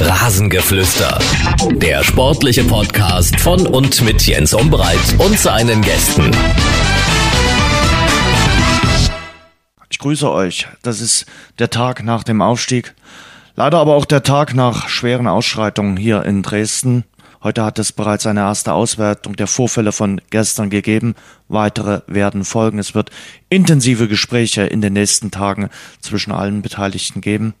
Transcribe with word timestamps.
Rasengeflüster. 0.00 1.18
Der 1.72 2.04
sportliche 2.04 2.62
Podcast 2.62 3.38
von 3.40 3.66
und 3.66 4.00
mit 4.02 4.24
Jens 4.24 4.54
Umbreit 4.54 4.96
und 5.18 5.36
seinen 5.36 5.82
Gästen. 5.82 6.30
Ich 9.90 9.98
grüße 9.98 10.30
euch. 10.30 10.68
Das 10.82 11.00
ist 11.00 11.26
der 11.58 11.70
Tag 11.70 12.04
nach 12.04 12.22
dem 12.22 12.42
Aufstieg. 12.42 12.94
Leider 13.56 13.78
aber 13.78 13.96
auch 13.96 14.04
der 14.04 14.22
Tag 14.22 14.54
nach 14.54 14.88
schweren 14.88 15.26
Ausschreitungen 15.26 15.96
hier 15.96 16.24
in 16.24 16.44
Dresden. 16.44 17.02
Heute 17.42 17.64
hat 17.64 17.80
es 17.80 17.90
bereits 17.90 18.24
eine 18.26 18.40
erste 18.40 18.74
Auswertung 18.74 19.34
der 19.34 19.48
Vorfälle 19.48 19.90
von 19.90 20.20
gestern 20.30 20.70
gegeben. 20.70 21.16
Weitere 21.48 22.02
werden 22.06 22.44
folgen. 22.44 22.78
Es 22.78 22.94
wird 22.94 23.10
intensive 23.48 24.06
Gespräche 24.06 24.62
in 24.62 24.80
den 24.80 24.92
nächsten 24.92 25.32
Tagen 25.32 25.70
zwischen 26.00 26.30
allen 26.30 26.62
Beteiligten 26.62 27.20
geben. 27.20 27.54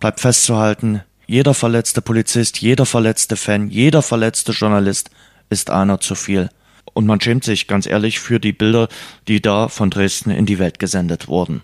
Bleibt 0.00 0.18
festzuhalten, 0.18 1.02
jeder 1.26 1.54
verletzte 1.54 2.02
Polizist, 2.02 2.60
jeder 2.60 2.86
verletzte 2.86 3.36
Fan, 3.36 3.68
jeder 3.68 4.02
verletzte 4.02 4.52
Journalist 4.52 5.10
ist 5.50 5.70
einer 5.70 6.00
zu 6.00 6.14
viel. 6.14 6.48
Und 6.92 7.06
man 7.06 7.20
schämt 7.20 7.44
sich 7.44 7.66
ganz 7.66 7.86
ehrlich 7.86 8.20
für 8.20 8.38
die 8.38 8.52
Bilder, 8.52 8.88
die 9.26 9.40
da 9.40 9.68
von 9.68 9.90
Dresden 9.90 10.30
in 10.30 10.46
die 10.46 10.58
Welt 10.58 10.78
gesendet 10.78 11.28
wurden. 11.28 11.62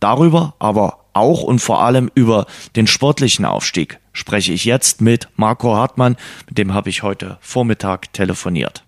Darüber, 0.00 0.54
aber 0.58 1.04
auch 1.12 1.42
und 1.42 1.60
vor 1.60 1.80
allem 1.82 2.10
über 2.14 2.46
den 2.76 2.86
sportlichen 2.86 3.44
Aufstieg 3.44 4.00
spreche 4.12 4.52
ich 4.52 4.64
jetzt 4.64 5.00
mit 5.00 5.28
Marco 5.36 5.74
Hartmann, 5.74 6.16
mit 6.48 6.58
dem 6.58 6.74
habe 6.74 6.90
ich 6.90 7.02
heute 7.02 7.38
Vormittag 7.40 8.12
telefoniert. 8.12 8.84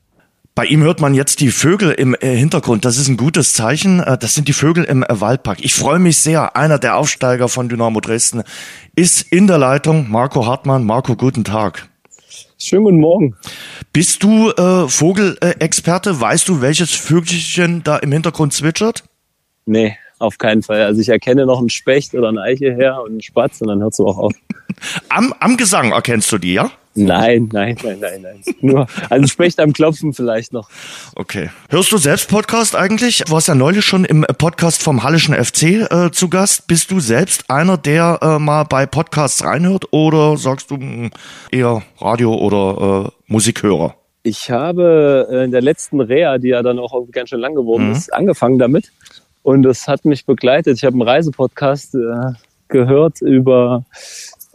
Bei 0.57 0.65
ihm 0.65 0.83
hört 0.83 1.03
man 1.03 1.13
jetzt 1.13 1.41
die 1.41 1.51
Vögel 1.51 1.91
im 1.93 2.17
äh, 2.19 2.35
Hintergrund. 2.35 2.87
Das 2.87 2.97
ist 2.97 3.09
ein 3.09 3.19
gutes 3.19 3.53
Zeichen. 3.53 4.01
Äh, 4.01 4.17
das 4.17 4.35
sind 4.35 4.49
die 4.49 4.55
Vögel 4.55 4.85
im 4.85 5.03
äh, 5.03 5.21
Waldpark. 5.21 5.59
Ich 5.63 5.75
freue 5.75 5.99
mich 5.99 6.17
sehr. 6.17 6.57
Einer 6.57 6.79
der 6.79 6.97
Aufsteiger 6.97 7.51
von 7.51 7.69
Dynamo 7.69 8.01
Dresden 8.01 8.43
ist 8.95 9.31
in 9.31 9.49
der 9.49 9.59
Leitung. 9.59 10.11
Marco 10.11 10.47
Hartmann. 10.47 10.85
Marco, 10.85 11.15
guten 11.15 11.45
Tag. 11.45 11.91
Schönen 12.59 12.85
guten 12.85 13.01
Morgen. 13.01 13.37
Bist 13.93 14.23
du 14.23 14.51
äh, 14.51 14.89
Vogelexperte? 14.89 16.23
Weißt 16.23 16.49
du, 16.49 16.63
welches 16.63 16.93
Vögelchen 16.93 17.85
da 17.85 17.99
im 17.99 18.11
Hintergrund 18.13 18.55
zwitschert? 18.55 19.05
Nee, 19.67 19.99
auf 20.19 20.39
keinen 20.39 20.63
Fall. 20.63 20.81
Also 20.85 21.03
ich 21.03 21.11
erkenne 21.11 21.45
noch 21.45 21.59
einen 21.59 21.69
Specht 21.69 22.15
oder 22.15 22.29
einen 22.29 22.39
Eiche 22.39 22.73
her 22.73 23.03
und 23.03 23.11
einen 23.11 23.21
Spatz 23.21 23.61
und 23.61 23.69
dann 23.69 23.83
hört 23.83 23.93
es 23.93 24.01
auch 24.01 24.17
auf. 24.17 24.33
Am, 25.11 25.35
am 25.39 25.59
Gesang 25.59 25.93
erkennst 25.93 26.33
du 26.33 26.39
die, 26.39 26.55
ja? 26.55 26.71
Nein, 26.97 27.49
nein, 27.53 27.77
nein, 27.83 27.99
nein, 28.01 28.23
nein. 28.23 28.55
Nur 28.61 28.87
also 29.11 29.27
Specht 29.27 29.61
am 29.61 29.73
Klopfen 29.73 30.15
vielleicht 30.15 30.53
noch. 30.53 30.71
Okay. 31.15 31.51
Hörst 31.69 31.93
du 31.93 31.99
selbst 31.99 32.29
Podcast 32.29 32.75
eigentlich? 32.75 33.19
Du 33.19 33.33
warst 33.33 33.49
ja 33.49 33.55
neulich 33.55 33.85
schon 33.85 34.05
im 34.07 34.25
Podcast 34.39 34.83
vom 34.83 35.03
Hallischen 35.03 35.35
FC 35.35 35.91
äh, 35.91 36.11
zu 36.11 36.29
Gast. 36.29 36.67
Bist 36.69 36.91
du 36.91 37.01
selbst 37.01 37.51
einer, 37.51 37.77
der 37.77 38.19
äh, 38.23 38.39
mal 38.39 38.65
bei 38.65 38.87
Podcasts 38.87 39.45
reinhört 39.45 39.93
oder 39.93 40.39
sagst 40.39 40.71
du 40.71 40.77
mh, 40.77 40.81
hm, 40.81 41.11
eher 41.51 41.83
Radio 42.01 42.35
oder 42.35 43.07
äh, 43.07 43.11
Musikhörer? 43.27 43.95
Ich 44.23 44.51
habe 44.51 45.29
äh, 45.31 45.45
in 45.45 45.51
der 45.51 45.63
letzten 45.63 46.01
Reha, 46.01 46.39
die 46.39 46.49
ja 46.49 46.63
dann 46.63 46.79
auch 46.79 46.95
ganz 47.13 47.29
schön 47.29 47.41
lang 47.41 47.55
geworden 47.55 47.89
mhm. 47.89 47.93
ist, 47.93 48.13
angefangen 48.13 48.59
damit. 48.59 48.91
Und 49.43 49.63
das 49.63 49.87
hat 49.87 50.05
mich 50.05 50.25
begleitet. 50.25 50.79
Ich 50.79 50.85
habe 50.85 50.95
einen 50.95 51.03
Reisepodcast 51.03 51.95
äh, 51.95 52.33
gehört 52.69 53.21
über 53.21 53.85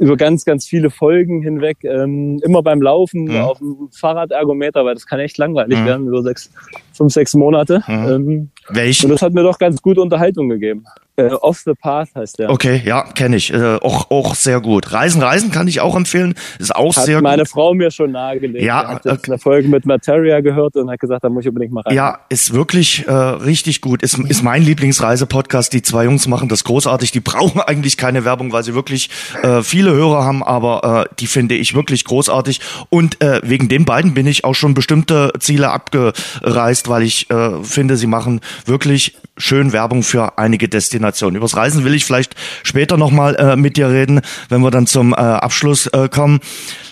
über 0.02 0.18
ganz, 0.18 0.46
ganz 0.46 0.66
viele 0.66 0.90
Folgen 0.90 1.44
hinweg, 1.44 1.78
ähm, 1.84 2.42
immer 2.44 2.64
beim 2.64 2.82
Laufen 2.82 3.26
mhm. 3.26 3.36
auf 3.36 3.60
dem 3.60 3.90
Fahrradergometer, 3.92 4.84
weil 4.84 4.96
das 4.96 5.06
kann 5.06 5.20
echt 5.20 5.38
langweilig 5.38 5.78
mhm. 5.78 5.86
werden 5.86 6.08
über 6.08 6.24
sechs, 6.24 6.50
fünf, 6.92 7.14
sechs 7.14 7.36
Monate. 7.36 7.84
Mhm. 7.88 8.08
Ähm, 8.10 8.50
Welchen? 8.70 9.06
Und 9.06 9.12
das 9.12 9.22
hat 9.22 9.34
mir 9.34 9.44
doch 9.44 9.60
ganz 9.60 9.82
gut 9.82 10.00
Unterhaltung 10.00 10.50
gegeben. 10.50 10.86
Äh, 11.18 11.34
Off 11.34 11.60
the 11.66 11.74
Path 11.74 12.10
heißt 12.16 12.40
der. 12.40 12.50
Okay, 12.50 12.82
ja, 12.86 13.04
kenne 13.04 13.36
ich. 13.36 13.52
Äh, 13.54 13.78
auch, 13.82 14.10
auch 14.10 14.34
sehr 14.34 14.62
gut. 14.62 14.94
Reisen, 14.94 15.22
Reisen 15.22 15.52
kann 15.52 15.68
ich 15.68 15.82
auch 15.82 15.96
empfehlen. 15.96 16.36
Ist 16.58 16.74
auch 16.74 16.96
hat 16.96 17.06
sehr 17.06 17.16
gut. 17.16 17.24
meine 17.24 17.46
Frau 17.46 17.74
mir 17.74 17.92
schon 17.92 18.12
nahegelegt. 18.12 18.64
Ja, 18.64 18.88
hat 18.88 19.06
jetzt 19.06 19.28
eine 19.28 19.38
Folge 19.38 19.68
mit 19.68 19.86
Materia 19.86 20.40
gehört 20.40 20.78
und 20.78 20.90
hat 20.90 21.00
gesagt, 21.00 21.24
da 21.24 21.30
muss 21.30 21.44
ich 21.44 21.50
unbedingt 21.50 21.74
mal 21.74 21.82
rein. 21.82 21.96
Ja, 21.96 22.20
ist 22.30 22.54
wirklich 22.54 23.06
äh, 23.08 23.12
richtig 23.12 23.82
gut. 23.82 24.04
Ist, 24.04 24.18
ist 24.20 24.42
mein 24.42 24.64
Lieblingsreisepodcast. 24.64 25.74
Die 25.74 25.82
zwei 25.82 26.06
Jungs 26.06 26.28
machen 26.28 26.48
das 26.48 26.64
großartig. 26.64 27.12
Die 27.12 27.20
brauchen 27.32 27.60
eigentlich 27.60 27.98
keine 27.98 28.24
Werbung, 28.24 28.54
weil 28.54 28.64
sie 28.64 28.74
wirklich 28.74 29.10
äh, 29.44 29.62
viele 29.64 29.91
Hörer 29.94 30.24
haben, 30.24 30.44
aber 30.44 31.08
äh, 31.10 31.16
die 31.20 31.28
finde 31.28 31.56
ich 31.56 31.74
wirklich 31.74 32.06
großartig. 32.06 32.60
Und 32.90 33.22
äh, 33.22 33.42
wegen 33.44 33.70
den 33.70 33.86
beiden 33.86 34.14
bin 34.14 34.28
ich 34.28 34.44
auch 34.44 34.56
schon 34.56 34.74
bestimmte 34.74 35.32
Ziele 35.40 35.72
abgereist, 35.72 36.90
weil 36.90 37.04
ich 37.04 37.30
äh, 37.30 37.64
finde, 37.64 37.98
sie 37.98 38.08
machen 38.08 38.42
wirklich 38.66 39.16
schön 39.38 39.74
Werbung 39.74 40.04
für 40.04 40.38
einige 40.38 40.70
Destinationen. 40.70 41.36
Übers 41.36 41.56
Reisen 41.56 41.84
will 41.84 41.94
ich 41.94 42.06
vielleicht 42.06 42.36
später 42.64 42.98
nochmal 42.98 43.36
äh, 43.36 43.56
mit 43.56 43.78
dir 43.78 43.90
reden, 43.90 44.22
wenn 44.50 44.62
wir 44.62 44.72
dann 44.72 44.88
zum 44.88 45.14
äh, 45.14 45.16
Abschluss 45.16 45.88
äh, 45.88 46.10
kommen. 46.10 46.40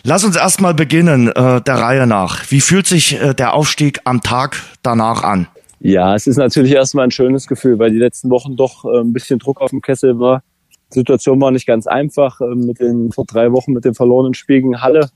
Lass 0.03 0.23
uns 0.23 0.35
erstmal 0.35 0.73
beginnen, 0.73 1.27
äh, 1.27 1.61
der 1.61 1.75
Reihe 1.75 2.07
nach. 2.07 2.49
Wie 2.49 2.61
fühlt 2.61 2.87
sich 2.87 3.19
äh, 3.19 3.33
der 3.33 3.53
Aufstieg 3.53 3.99
am 4.05 4.21
Tag 4.21 4.57
danach 4.81 5.23
an? 5.23 5.47
Ja, 5.81 6.13
es 6.13 6.27
ist 6.27 6.37
natürlich 6.37 6.73
erstmal 6.73 7.05
ein 7.05 7.11
schönes 7.11 7.47
Gefühl, 7.47 7.79
weil 7.79 7.91
die 7.91 7.97
letzten 7.97 8.29
Wochen 8.29 8.55
doch 8.55 8.83
äh, 8.85 8.99
ein 8.99 9.13
bisschen 9.13 9.39
Druck 9.39 9.61
auf 9.61 9.69
dem 9.69 9.81
Kessel 9.81 10.19
war. 10.19 10.43
Situation 10.89 11.39
war 11.41 11.51
nicht 11.51 11.67
ganz 11.67 11.87
einfach 11.87 12.41
äh, 12.41 12.55
mit 12.55 12.79
den 12.79 13.11
vor 13.11 13.25
drei 13.25 13.51
Wochen 13.51 13.73
mit 13.73 13.85
dem 13.85 13.95
verlorenen 13.95 14.33
Spiel 14.33 14.61
gegen 14.61 14.81
Halle 14.81 15.09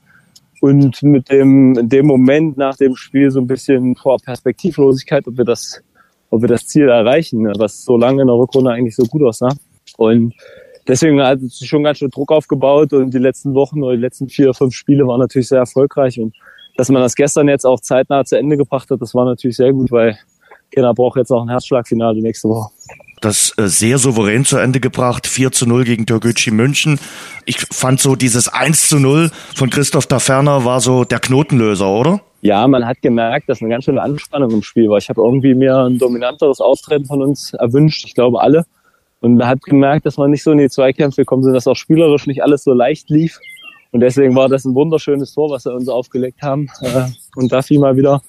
und 0.62 1.02
mit 1.04 1.30
dem 1.30 1.76
in 1.78 1.90
dem 1.90 2.06
Moment 2.06 2.58
nach 2.58 2.78
dem 2.78 2.96
Spiel 2.96 3.32
so 3.32 3.40
ein 3.40 3.48
bisschen 3.48 3.96
vor 3.96 4.18
Perspektivlosigkeit, 4.24 5.28
ob 5.28 5.38
wir 5.38 5.46
das 5.46 5.82
ob 6.30 6.42
wir 6.42 6.48
das 6.48 6.66
Ziel 6.66 6.90
erreichen, 6.90 7.46
was 7.58 7.84
so 7.84 7.96
lange 7.96 8.22
in 8.22 8.28
der 8.28 8.36
Rückrunde 8.36 8.72
eigentlich 8.72 8.96
so 8.96 9.04
gut 9.04 9.22
aussah. 9.22 9.52
Und 9.98 10.34
deswegen 10.88 11.22
hat 11.22 11.40
sich 11.42 11.68
schon 11.68 11.84
ganz 11.84 12.00
schön 12.00 12.10
Druck 12.10 12.32
aufgebaut 12.32 12.92
und 12.94 13.14
die 13.14 13.20
letzten 13.20 13.54
Wochen 13.54 13.84
oder 13.84 13.96
die 13.96 14.02
letzten 14.02 14.30
vier, 14.30 14.54
fünf 14.54 14.74
Spiele 14.74 15.06
waren 15.06 15.20
natürlich 15.20 15.48
sehr 15.48 15.60
erfolgreich 15.60 16.20
und 16.20 16.36
dass 16.76 16.90
man 16.90 17.04
das 17.04 17.14
gestern 17.14 17.48
jetzt 17.50 17.66
auch 17.66 17.80
zeitnah 17.80 18.26
zu 18.26 18.36
Ende 18.36 18.58
gebracht 18.58 18.90
hat, 18.90 19.00
das 19.00 19.14
war 19.14 19.26
natürlich 19.26 19.58
sehr 19.58 19.72
gut, 19.74 19.92
weil 19.92 20.18
Kinder 20.72 20.94
braucht 20.96 21.18
jetzt 21.18 21.32
auch 21.32 21.44
ein 21.44 21.50
Herzschlagfinale 21.50 22.20
nächste 22.20 22.50
Woche 22.50 22.72
das 23.24 23.54
äh, 23.58 23.68
sehr 23.68 23.98
souverän 23.98 24.46
zu 24.46 24.58
Ende 24.58 24.80
gebracht. 24.80 25.28
4 25.28 25.52
zu 25.52 25.66
0 25.68 25.84
gegen 25.84 26.06
Türkgücü 26.06 26.52
München. 26.52 27.00
Ich 27.46 27.58
fand 27.72 28.00
so 28.00 28.16
dieses 28.16 28.48
1 28.48 28.90
zu 28.90 29.00
0 29.00 29.32
von 29.56 29.70
Christoph 29.70 30.08
Daferner 30.08 30.66
war 30.66 30.82
so 30.82 31.04
der 31.04 31.20
Knotenlöser, 31.20 31.88
oder? 31.88 32.22
Ja, 32.42 32.68
man 32.68 32.86
hat 32.86 33.02
gemerkt, 33.02 33.48
dass 33.48 33.62
eine 33.62 33.70
ganz 33.70 33.86
schöne 33.86 34.02
Anspannung 34.02 34.52
im 34.52 34.64
Spiel 34.64 34.90
war. 34.90 34.98
Ich 34.98 35.10
habe 35.10 35.22
irgendwie 35.22 35.54
mir 35.54 35.78
ein 35.78 35.98
dominanteres 35.98 36.60
Auftreten 36.60 37.06
von 37.06 37.22
uns 37.22 37.54
erwünscht. 37.54 38.06
Ich 38.06 38.16
glaube 38.16 38.42
alle. 38.42 38.66
Und 39.22 39.36
man 39.36 39.48
hat 39.48 39.62
gemerkt, 39.62 40.06
dass 40.06 40.18
man 40.18 40.30
nicht 40.30 40.44
so 40.44 40.52
in 40.52 40.58
die 40.58 40.70
Zweikämpfe 40.70 41.22
gekommen 41.22 41.44
sind, 41.44 41.54
dass 41.54 41.68
auch 41.68 41.78
spielerisch 41.78 42.28
nicht 42.28 42.44
alles 42.44 42.66
so 42.66 42.74
leicht 42.74 43.10
lief. 43.10 43.40
Und 43.92 44.02
deswegen 44.02 44.36
war 44.36 44.50
das 44.50 44.66
ein 44.66 44.76
wunderschönes 44.76 45.34
Tor, 45.34 45.52
was 45.52 45.66
wir 45.66 45.74
uns 45.74 45.88
aufgelegt 45.88 46.42
haben. 46.42 46.68
Äh, 46.82 47.06
und 47.36 47.54
da 47.54 47.62
fiel 47.62 47.80
mal 47.80 47.96
wieder 47.96 48.22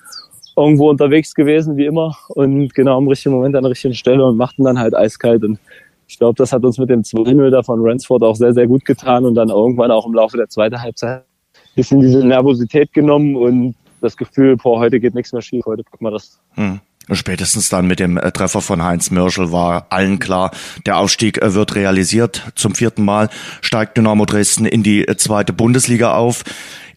irgendwo 0.57 0.89
unterwegs 0.89 1.35
gewesen, 1.35 1.77
wie 1.77 1.87
immer, 1.87 2.17
und 2.29 2.75
genau 2.75 2.99
im 2.99 3.09
richtigen 3.09 3.35
Moment 3.35 3.57
an 3.57 3.63
der 3.63 3.71
richtigen 3.71 3.95
Stelle 3.95 4.25
und 4.25 4.37
machten 4.37 4.65
dann 4.65 4.79
halt 4.79 4.95
eiskalt. 4.95 5.45
Und 5.45 5.59
ich 6.07 6.19
glaube, 6.19 6.37
das 6.37 6.53
hat 6.53 6.65
uns 6.65 6.79
mit 6.79 6.91
dem 6.91 7.03
2-0 7.03 7.51
da 7.51 7.63
von 7.63 7.81
Ransford 7.83 8.23
auch 8.23 8.37
sehr, 8.37 8.53
sehr 8.53 8.67
gut 8.67 8.85
getan 8.85 9.25
und 9.25 9.35
dann 9.35 9.49
irgendwann 9.49 9.91
auch 9.91 10.07
im 10.07 10.15
Laufe 10.15 10.37
der 10.37 10.49
zweiten 10.49 10.81
Halbzeit 10.81 11.21
ein 11.21 11.77
bisschen 11.77 12.01
diese 12.01 12.25
Nervosität 12.25 12.93
genommen 12.93 13.37
und 13.37 13.75
das 14.01 14.17
Gefühl, 14.17 14.57
boah, 14.57 14.79
heute 14.79 15.01
geht 15.01 15.15
nichts 15.15 15.33
mehr 15.33 15.43
schief, 15.43 15.65
heute 15.67 15.83
guck 15.91 16.01
mal 16.01 16.11
das. 16.11 16.41
Hm. 16.55 16.81
Spätestens 17.13 17.69
dann 17.69 17.87
mit 17.87 18.01
dem 18.01 18.17
äh, 18.17 18.33
Treffer 18.33 18.63
von 18.63 18.83
Heinz 18.83 19.11
Mörschel 19.11 19.53
war 19.53 19.87
allen 19.91 20.19
klar, 20.19 20.53
der 20.87 20.97
Aufstieg 20.97 21.43
äh, 21.43 21.53
wird 21.53 21.75
realisiert. 21.75 22.51
Zum 22.55 22.75
vierten 22.75 23.05
Mal 23.05 23.29
steigt 23.61 23.99
Dynamo 23.99 24.25
Dresden 24.25 24.65
in 24.65 24.83
die 24.83 25.07
äh, 25.07 25.17
zweite 25.17 25.53
Bundesliga 25.53 26.15
auf 26.15 26.45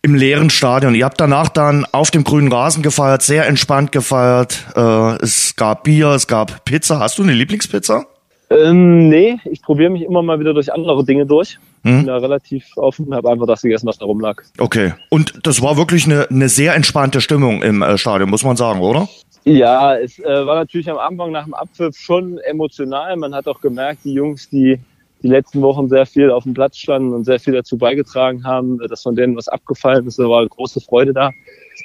im 0.01 0.15
leeren 0.15 0.49
Stadion. 0.49 0.95
Ihr 0.95 1.05
habt 1.05 1.19
danach 1.19 1.49
dann 1.49 1.85
auf 1.91 2.11
dem 2.11 2.23
grünen 2.23 2.51
Rasen 2.51 2.83
gefeiert, 2.83 3.21
sehr 3.21 3.47
entspannt 3.47 3.91
gefeiert. 3.91 4.65
Äh, 4.75 5.23
es 5.23 5.55
gab 5.55 5.83
Bier, 5.83 6.09
es 6.09 6.27
gab 6.27 6.65
Pizza. 6.65 6.99
Hast 6.99 7.17
du 7.17 7.23
eine 7.23 7.33
Lieblingspizza? 7.33 8.05
Ähm, 8.49 9.09
nee, 9.09 9.37
ich 9.45 9.61
probiere 9.61 9.89
mich 9.89 10.03
immer 10.03 10.21
mal 10.21 10.39
wieder 10.39 10.53
durch 10.53 10.71
andere 10.71 11.03
Dinge 11.03 11.25
durch. 11.25 11.59
Hm? 11.83 11.97
Bin 11.97 12.07
da 12.07 12.17
relativ 12.17 12.65
offen, 12.77 13.13
habe 13.13 13.29
einfach 13.29 13.45
das 13.45 13.61
gegessen, 13.61 13.87
was 13.87 13.97
da 13.97 14.05
rumlag. 14.05 14.41
Okay. 14.57 14.93
Und 15.09 15.45
das 15.45 15.61
war 15.61 15.77
wirklich 15.77 16.05
eine, 16.05 16.29
eine 16.29 16.47
sehr 16.47 16.73
entspannte 16.73 17.19
Stimmung 17.19 17.61
im 17.61 17.81
äh, 17.81 17.97
Stadion, 17.97 18.29
muss 18.29 18.43
man 18.43 18.55
sagen, 18.55 18.79
oder? 18.79 19.09
Ja, 19.43 19.97
es 19.97 20.19
äh, 20.19 20.45
war 20.45 20.55
natürlich 20.55 20.89
am 20.89 20.97
Anfang 20.97 21.31
nach 21.31 21.45
dem 21.45 21.53
Abpfiff 21.53 21.97
schon 21.97 22.37
emotional. 22.39 23.15
Man 23.17 23.33
hat 23.33 23.47
auch 23.47 23.61
gemerkt, 23.61 24.01
die 24.05 24.13
Jungs, 24.13 24.49
die 24.49 24.79
die 25.27 25.33
letzten 25.33 25.61
Wochen 25.61 25.89
sehr 25.89 26.05
viel 26.05 26.31
auf 26.31 26.43
dem 26.43 26.53
Platz 26.53 26.77
standen 26.77 27.13
und 27.13 27.25
sehr 27.25 27.39
viel 27.39 27.53
dazu 27.53 27.77
beigetragen 27.77 28.45
haben, 28.45 28.79
dass 28.87 29.03
von 29.03 29.15
denen 29.15 29.35
was 29.35 29.49
abgefallen 29.49 30.07
ist. 30.07 30.17
Da 30.19 30.23
war 30.29 30.47
große 30.47 30.79
Freude 30.79 31.13
da. 31.13 31.31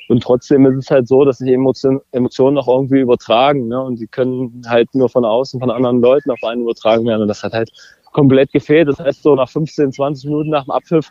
Und 0.09 0.23
trotzdem 0.23 0.65
ist 0.67 0.77
es 0.77 0.91
halt 0.91 1.09
so, 1.09 1.25
dass 1.25 1.39
sich 1.39 1.53
Emotionen, 1.53 2.01
Emotionen 2.13 2.57
auch 2.57 2.69
irgendwie 2.69 3.01
übertragen. 3.01 3.67
Ne? 3.67 3.83
Und 3.83 3.99
die 3.99 4.07
können 4.07 4.63
halt 4.69 4.95
nur 4.95 5.09
von 5.09 5.25
außen, 5.25 5.59
von 5.59 5.71
anderen 5.71 6.01
Leuten 6.01 6.31
auf 6.31 6.43
einen 6.45 6.63
übertragen 6.63 7.05
werden. 7.05 7.23
Und 7.23 7.29
das 7.29 7.43
hat 7.43 7.53
halt 7.53 7.73
komplett 8.13 8.53
gefehlt. 8.53 8.89
Das 8.89 9.01
heißt, 9.01 9.23
so 9.25 9.35
nach 9.35 9.49
15, 9.49 9.93
20 9.93 10.27
Minuten 10.27 10.51
nach 10.51 10.65
dem 10.65 10.71
Abpfiff 10.71 11.09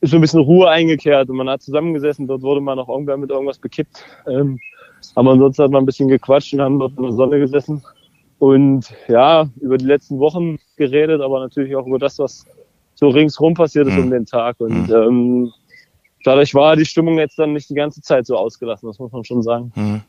ist 0.00 0.10
so 0.10 0.16
ein 0.16 0.22
bisschen 0.22 0.40
Ruhe 0.40 0.70
eingekehrt 0.70 1.28
und 1.28 1.36
man 1.36 1.50
hat 1.50 1.60
zusammengesessen. 1.60 2.26
Dort 2.26 2.40
wurde 2.40 2.62
man 2.62 2.78
auch 2.78 2.88
irgendwann 2.88 3.20
mit 3.20 3.30
irgendwas 3.30 3.58
bekippt. 3.58 4.02
Ähm, 4.26 4.58
aber 5.14 5.32
ansonsten 5.32 5.64
hat 5.64 5.70
man 5.70 5.82
ein 5.82 5.86
bisschen 5.86 6.08
gequatscht 6.08 6.54
und 6.54 6.62
haben 6.62 6.78
dort 6.78 6.96
in 6.96 7.02
der 7.02 7.12
Sonne 7.12 7.38
gesessen 7.38 7.82
und 8.40 8.86
ja, 9.06 9.48
über 9.60 9.76
die 9.76 9.84
letzten 9.84 10.18
Wochen 10.18 10.58
geredet, 10.76 11.20
aber 11.20 11.40
natürlich 11.40 11.76
auch 11.76 11.86
über 11.86 11.98
das, 11.98 12.18
was 12.18 12.46
so 12.94 13.08
ringsrum 13.10 13.52
passiert 13.52 13.86
ist 13.86 13.94
mhm. 13.94 14.04
um 14.04 14.10
den 14.10 14.24
Tag. 14.24 14.56
Und 14.60 14.88
mhm. 14.88 14.94
ähm, 14.94 15.52
dadurch 16.24 16.54
war 16.54 16.74
die 16.74 16.86
Stimmung 16.86 17.18
jetzt 17.18 17.38
dann 17.38 17.52
nicht 17.52 17.68
die 17.68 17.74
ganze 17.74 18.00
Zeit 18.00 18.26
so 18.26 18.36
ausgelassen, 18.36 18.88
das 18.88 18.98
muss 18.98 19.12
man 19.12 19.24
schon 19.24 19.42
sagen. 19.42 19.72
Mhm 19.76 20.00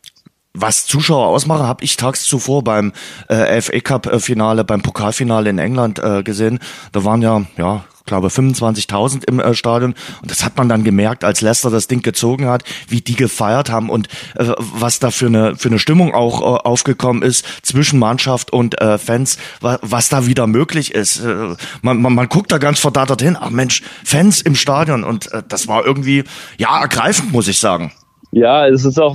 was 0.53 0.85
Zuschauer 0.85 1.27
ausmache, 1.27 1.65
habe 1.65 1.83
ich 1.83 1.95
tags 1.95 2.25
zuvor 2.25 2.61
beim 2.61 2.91
äh, 3.29 3.61
FA 3.61 3.79
Cup 3.79 4.07
äh, 4.07 4.19
Finale, 4.19 4.65
beim 4.65 4.81
Pokalfinale 4.81 5.49
in 5.49 5.59
England 5.59 5.99
äh, 5.99 6.23
gesehen. 6.23 6.59
Da 6.91 7.05
waren 7.05 7.21
ja, 7.21 7.43
ja, 7.57 7.85
glaube 8.05 8.27
25.000 8.27 9.25
im 9.25 9.39
äh, 9.39 9.53
Stadion 9.53 9.95
und 10.21 10.31
das 10.31 10.43
hat 10.43 10.57
man 10.57 10.69
dann 10.69 10.83
gemerkt, 10.83 11.23
als 11.23 11.41
Leicester 11.41 11.69
das 11.69 11.87
Ding 11.87 12.01
gezogen 12.01 12.47
hat, 12.47 12.63
wie 12.87 13.01
die 13.01 13.15
gefeiert 13.15 13.69
haben 13.69 13.89
und 13.89 14.07
äh, 14.35 14.51
was 14.57 14.99
da 14.99 15.11
für 15.11 15.27
eine 15.27 15.55
für 15.55 15.69
eine 15.69 15.79
Stimmung 15.79 16.13
auch 16.13 16.41
äh, 16.41 16.67
aufgekommen 16.67 17.23
ist 17.23 17.45
zwischen 17.63 17.99
Mannschaft 17.99 18.51
und 18.53 18.79
äh, 18.81 18.97
Fans, 18.97 19.37
wa 19.59 19.79
was 19.81 20.09
da 20.09 20.25
wieder 20.25 20.47
möglich 20.47 20.93
ist. 20.93 21.23
Äh, 21.23 21.55
man, 21.81 22.01
man, 22.01 22.13
man 22.13 22.29
guckt 22.29 22.51
da 22.51 22.57
ganz 22.57 22.79
verdattert 22.79 23.21
hin, 23.21 23.37
ach 23.39 23.49
Mensch, 23.49 23.83
Fans 24.03 24.41
im 24.41 24.55
Stadion 24.55 25.03
und 25.03 25.31
äh, 25.31 25.43
das 25.47 25.67
war 25.67 25.85
irgendwie 25.85 26.23
ja 26.57 26.81
ergreifend, 26.81 27.31
muss 27.31 27.47
ich 27.47 27.59
sagen. 27.59 27.91
Ja, 28.33 28.65
es 28.65 28.85
ist 28.85 28.97
auch, 28.97 29.13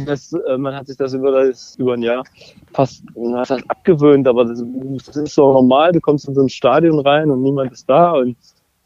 man 0.58 0.74
hat 0.74 0.88
sich 0.88 0.98
das 0.98 1.14
über, 1.14 1.46
das 1.46 1.74
über 1.78 1.94
ein 1.94 2.02
Jahr 2.02 2.22
fast 2.74 3.02
das 3.14 3.50
abgewöhnt, 3.68 4.28
aber 4.28 4.44
das, 4.44 4.62
das, 5.06 5.16
ist 5.16 5.34
so 5.34 5.52
normal. 5.54 5.92
Du 5.92 6.00
kommst 6.00 6.28
in 6.28 6.34
so 6.34 6.42
ein 6.42 6.50
Stadion 6.50 7.00
rein 7.00 7.30
und 7.30 7.42
niemand 7.42 7.72
ist 7.72 7.88
da 7.88 8.12
und 8.12 8.36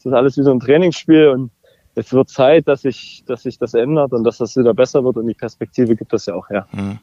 es 0.01 0.07
ist 0.07 0.13
alles 0.13 0.35
wie 0.37 0.41
so 0.41 0.51
ein 0.51 0.59
Trainingsspiel 0.59 1.27
und 1.27 1.51
es 1.93 2.11
wird 2.11 2.29
Zeit, 2.29 2.67
dass 2.67 2.81
sich, 2.81 3.23
dass 3.27 3.43
sich 3.43 3.59
das 3.59 3.75
ändert 3.75 4.13
und 4.13 4.23
dass 4.23 4.39
das 4.39 4.55
wieder 4.55 4.73
besser 4.73 5.03
wird 5.03 5.17
und 5.17 5.27
die 5.27 5.35
Perspektive 5.35 5.95
gibt 5.95 6.11
das 6.11 6.25
ja 6.25 6.33
auch 6.33 6.49
her. 6.49 6.65
Mhm. 6.71 6.99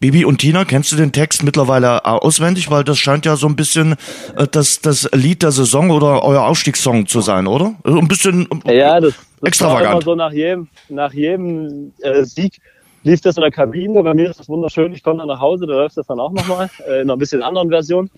Bibi 0.00 0.24
und 0.24 0.38
Tina, 0.38 0.64
kennst 0.64 0.92
du 0.92 0.96
den 0.96 1.12
Text 1.12 1.44
mittlerweile 1.44 2.04
auswendig? 2.04 2.70
Weil 2.70 2.84
das 2.84 2.98
scheint 2.98 3.24
ja 3.24 3.36
so 3.36 3.46
ein 3.46 3.56
bisschen 3.56 3.92
äh, 4.36 4.46
das, 4.50 4.80
das 4.80 5.08
Lied 5.12 5.42
der 5.42 5.52
Saison 5.52 5.90
oder 5.90 6.24
euer 6.24 6.42
Aufstiegssong 6.42 7.06
zu 7.06 7.20
sein, 7.20 7.46
oder? 7.46 7.74
Also 7.84 7.98
ein 7.98 8.08
bisschen 8.08 8.48
ja, 8.66 9.00
das, 9.00 9.14
das 9.14 9.48
extravagant. 9.48 9.94
War 9.94 10.02
so 10.02 10.14
nach 10.14 10.32
jedem, 10.32 10.68
nach 10.88 11.12
jedem 11.12 11.92
äh, 12.02 12.24
Sieg 12.24 12.58
lief 13.04 13.20
das 13.22 13.36
in 13.36 13.42
der 13.42 13.50
Kabine. 13.50 14.02
Bei 14.02 14.12
mir 14.12 14.30
ist 14.30 14.40
das 14.40 14.48
wunderschön. 14.48 14.92
Ich 14.92 15.02
komme 15.02 15.18
dann 15.18 15.28
nach 15.28 15.40
Hause, 15.40 15.66
da 15.66 15.74
läuft 15.74 15.96
das 15.96 16.06
dann 16.06 16.20
auch 16.20 16.32
nochmal 16.32 16.68
äh, 16.86 16.96
in 16.96 17.02
einer 17.02 17.16
bisschen 17.16 17.42
anderen 17.42 17.70
Version. 17.70 18.10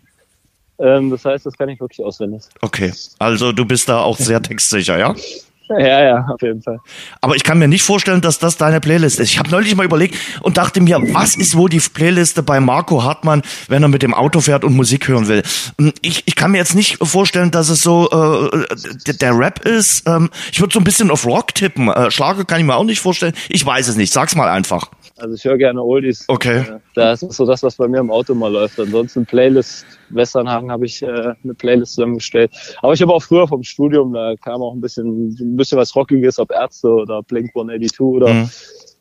Ähm, 0.78 1.10
das 1.10 1.24
heißt, 1.24 1.46
das 1.46 1.56
kann 1.56 1.68
ich 1.68 1.80
wirklich 1.80 2.04
auswendig. 2.04 2.42
Okay, 2.60 2.92
also 3.18 3.52
du 3.52 3.64
bist 3.64 3.88
da 3.88 4.00
auch 4.00 4.18
sehr 4.18 4.42
textsicher, 4.42 4.98
ja? 4.98 5.14
Ja, 5.68 6.04
ja, 6.04 6.26
auf 6.28 6.42
jeden 6.42 6.62
Fall. 6.62 6.78
Aber 7.22 7.36
ich 7.36 7.42
kann 7.42 7.58
mir 7.58 7.68
nicht 7.68 7.82
vorstellen, 7.82 8.20
dass 8.20 8.38
das 8.38 8.58
deine 8.58 8.80
Playlist 8.80 9.18
ist. 9.18 9.30
Ich 9.30 9.38
habe 9.38 9.50
neulich 9.50 9.74
mal 9.74 9.84
überlegt 9.84 10.14
und 10.42 10.58
dachte 10.58 10.80
mir, 10.80 11.00
was 11.14 11.36
ist 11.36 11.56
wohl 11.56 11.70
die 11.70 11.80
Playliste 11.80 12.42
bei 12.42 12.60
Marco 12.60 13.02
Hartmann, 13.02 13.42
wenn 13.68 13.82
er 13.82 13.88
mit 13.88 14.02
dem 14.02 14.12
Auto 14.12 14.40
fährt 14.40 14.62
und 14.62 14.74
Musik 14.74 15.08
hören 15.08 15.26
will? 15.26 15.42
Hm, 15.78 15.94
ich, 16.02 16.24
ich 16.26 16.36
kann 16.36 16.50
mir 16.50 16.58
jetzt 16.58 16.74
nicht 16.74 16.98
vorstellen, 17.02 17.50
dass 17.50 17.70
es 17.70 17.80
so 17.80 18.10
äh, 18.10 18.66
der, 19.06 19.14
der 19.14 19.38
Rap 19.38 19.64
ist. 19.64 20.06
Ähm, 20.06 20.28
ich 20.52 20.60
würde 20.60 20.74
so 20.74 20.80
ein 20.80 20.84
bisschen 20.84 21.10
auf 21.10 21.24
Rock 21.24 21.54
tippen. 21.54 21.88
Äh, 21.88 22.10
Schlager 22.10 22.44
kann 22.44 22.60
ich 22.60 22.66
mir 22.66 22.76
auch 22.76 22.84
nicht 22.84 23.00
vorstellen. 23.00 23.32
Ich 23.48 23.64
weiß 23.64 23.88
es 23.88 23.96
nicht. 23.96 24.12
Sag's 24.12 24.36
mal 24.36 24.50
einfach. 24.50 24.90
Also 25.16 25.34
ich 25.34 25.44
höre 25.44 25.58
gerne 25.58 25.81
Oldies. 25.81 26.25
Okay. 26.28 26.64
Das 26.94 27.22
ist 27.22 27.37
so 27.37 27.46
das, 27.46 27.62
was 27.62 27.76
bei 27.76 27.87
mir 27.87 27.99
im 27.99 28.11
Auto 28.11 28.34
mal 28.34 28.52
läuft. 28.52 28.81
Ansonsten 28.81 29.25
Playlist, 29.25 29.87
Westernhagen 30.11 30.72
habe 30.72 30.87
ich 30.87 31.02
äh, 31.02 31.34
eine 31.43 31.55
Playlist 31.55 31.94
zusammengestellt. 31.94 32.50
Aber 32.82 32.94
ich 32.94 33.02
habe 33.02 33.12
auch 33.12 33.22
früher 33.22 33.46
vom 33.46 33.62
Studium, 33.62 34.12
da 34.12 34.34
kam 34.43 34.61
auch 34.61 34.75
ein 34.75 34.81
bisschen, 34.81 35.28
ein 35.28 35.56
bisschen 35.56 35.78
was 35.78 35.94
Rockiges, 35.94 36.38
ob 36.38 36.50
Ärzte 36.50 36.88
oder 36.88 37.22
Blink 37.22 37.50
182 37.55 38.00
oder 38.00 38.34
mhm. 38.34 38.50